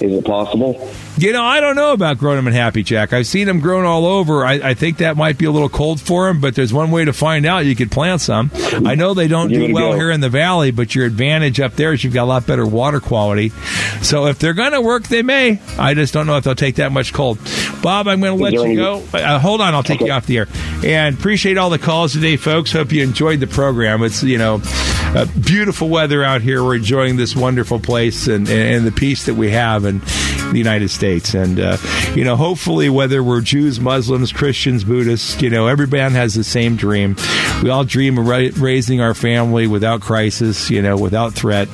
is 0.01 0.13
it 0.13 0.25
possible? 0.25 0.89
You 1.17 1.33
know, 1.33 1.43
I 1.43 1.59
don't 1.59 1.75
know 1.75 1.91
about 1.93 2.17
growing 2.17 2.37
them 2.37 2.47
in 2.47 2.53
Happy 2.53 2.83
Jack. 2.83 3.13
I've 3.13 3.27
seen 3.27 3.45
them 3.45 3.59
grown 3.59 3.85
all 3.85 4.05
over. 4.05 4.45
I, 4.45 4.53
I 4.53 4.73
think 4.73 4.97
that 4.97 5.17
might 5.17 5.37
be 5.37 5.45
a 5.45 5.51
little 5.51 5.69
cold 5.69 6.01
for 6.01 6.27
them, 6.27 6.41
but 6.41 6.55
there's 6.55 6.73
one 6.73 6.89
way 6.91 7.05
to 7.05 7.13
find 7.13 7.45
out. 7.45 7.65
You 7.65 7.75
could 7.75 7.91
plant 7.91 8.21
some. 8.21 8.49
I 8.85 8.95
know 8.95 9.13
they 9.13 9.27
don't 9.27 9.49
do 9.49 9.73
well 9.73 9.91
go. 9.91 9.97
here 9.97 10.09
in 10.11 10.21
the 10.21 10.29
valley, 10.29 10.71
but 10.71 10.95
your 10.95 11.05
advantage 11.05 11.59
up 11.59 11.75
there 11.75 11.93
is 11.93 12.03
you've 12.03 12.13
got 12.13 12.23
a 12.23 12.25
lot 12.25 12.47
better 12.47 12.65
water 12.65 12.99
quality. 12.99 13.49
So 14.01 14.25
if 14.27 14.39
they're 14.39 14.53
going 14.53 14.71
to 14.71 14.81
work, 14.81 15.03
they 15.03 15.21
may. 15.21 15.59
I 15.77 15.93
just 15.93 16.13
don't 16.13 16.25
know 16.27 16.37
if 16.37 16.43
they'll 16.43 16.55
take 16.55 16.75
that 16.75 16.91
much 16.91 17.13
cold. 17.13 17.37
Bob, 17.83 18.07
I'm 18.07 18.21
going 18.21 18.37
to 18.37 18.43
let 18.43 18.53
you 18.53 18.63
any- 18.63 18.75
go. 18.75 19.03
Uh, 19.13 19.39
hold 19.39 19.61
on, 19.61 19.73
I'll 19.75 19.83
take 19.83 20.01
you 20.01 20.11
off 20.11 20.25
the 20.25 20.39
air. 20.39 20.47
And 20.83 21.17
appreciate 21.17 21.57
all 21.57 21.69
the 21.69 21.79
calls 21.79 22.13
today, 22.13 22.37
folks. 22.37 22.71
Hope 22.71 22.91
you 22.91 23.03
enjoyed 23.03 23.39
the 23.39 23.47
program. 23.47 24.01
It's 24.03 24.23
you 24.23 24.37
know, 24.37 24.61
uh, 25.15 25.25
beautiful 25.41 25.89
weather 25.89 26.23
out 26.23 26.41
here. 26.41 26.63
We're 26.63 26.75
enjoying 26.75 27.17
this 27.17 27.35
wonderful 27.35 27.79
place 27.79 28.27
and, 28.27 28.47
and 28.49 28.85
the 28.85 28.91
peace 28.91 29.25
that 29.25 29.35
we 29.35 29.51
have 29.51 29.85
in 29.85 29.99
the 30.51 30.57
United 30.57 30.89
States. 30.89 31.33
And 31.33 31.59
uh, 31.59 31.77
you 32.15 32.23
know, 32.23 32.35
hopefully, 32.35 32.89
whether 32.89 33.23
we're 33.23 33.41
Jews, 33.41 33.79
Muslims, 33.79 34.31
Christians, 34.31 34.83
Buddhists, 34.83 35.41
you 35.41 35.49
know, 35.49 35.67
every 35.67 35.87
man 35.87 36.11
has 36.11 36.33
the 36.33 36.43
same 36.43 36.75
dream. 36.75 37.15
We 37.61 37.69
all 37.69 37.83
dream 37.83 38.17
of 38.17 38.27
ra- 38.27 38.49
raising 38.55 39.01
our 39.01 39.13
family 39.13 39.67
without 39.67 40.01
crisis, 40.01 40.69
you 40.69 40.81
know, 40.81 40.97
without 40.97 41.33
threat. 41.33 41.67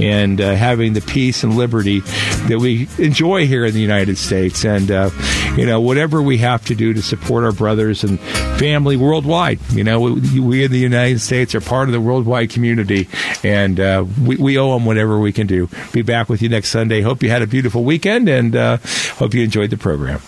And 0.00 0.40
uh, 0.40 0.54
having 0.54 0.94
the 0.94 1.02
peace 1.02 1.44
and 1.44 1.56
liberty 1.56 2.00
that 2.48 2.58
we 2.58 2.88
enjoy 2.96 3.46
here 3.46 3.66
in 3.66 3.74
the 3.74 3.80
United 3.80 4.16
States, 4.16 4.64
and 4.64 4.90
uh, 4.90 5.10
you 5.56 5.66
know, 5.66 5.80
whatever 5.80 6.22
we 6.22 6.38
have 6.38 6.64
to 6.66 6.74
do 6.74 6.92
to 6.92 7.02
support 7.02 7.44
our 7.44 7.52
brothers 7.52 8.04
and 8.04 8.20
family 8.58 8.96
worldwide. 8.96 9.58
You 9.70 9.84
know, 9.84 10.00
we, 10.00 10.40
we 10.40 10.64
in 10.64 10.70
the 10.70 10.78
United 10.78 11.20
States 11.20 11.54
are 11.54 11.60
part 11.60 11.88
of 11.88 11.92
the 11.92 12.00
worldwide 12.00 12.50
community, 12.50 13.08
and 13.42 13.78
uh, 13.78 14.04
we, 14.22 14.36
we 14.36 14.58
owe 14.58 14.74
them 14.74 14.86
whatever 14.86 15.18
we 15.18 15.32
can 15.32 15.46
do. 15.46 15.68
Be 15.92 16.02
back 16.02 16.28
with 16.28 16.42
you 16.42 16.48
next 16.48 16.70
Sunday. 16.70 17.00
Hope 17.00 17.22
you 17.22 17.30
had 17.30 17.42
a 17.42 17.46
beautiful 17.46 17.84
weekend, 17.84 18.28
and 18.28 18.54
uh, 18.54 18.78
hope 19.16 19.34
you 19.34 19.42
enjoyed 19.42 19.70
the 19.70 19.76
program. 19.76 20.20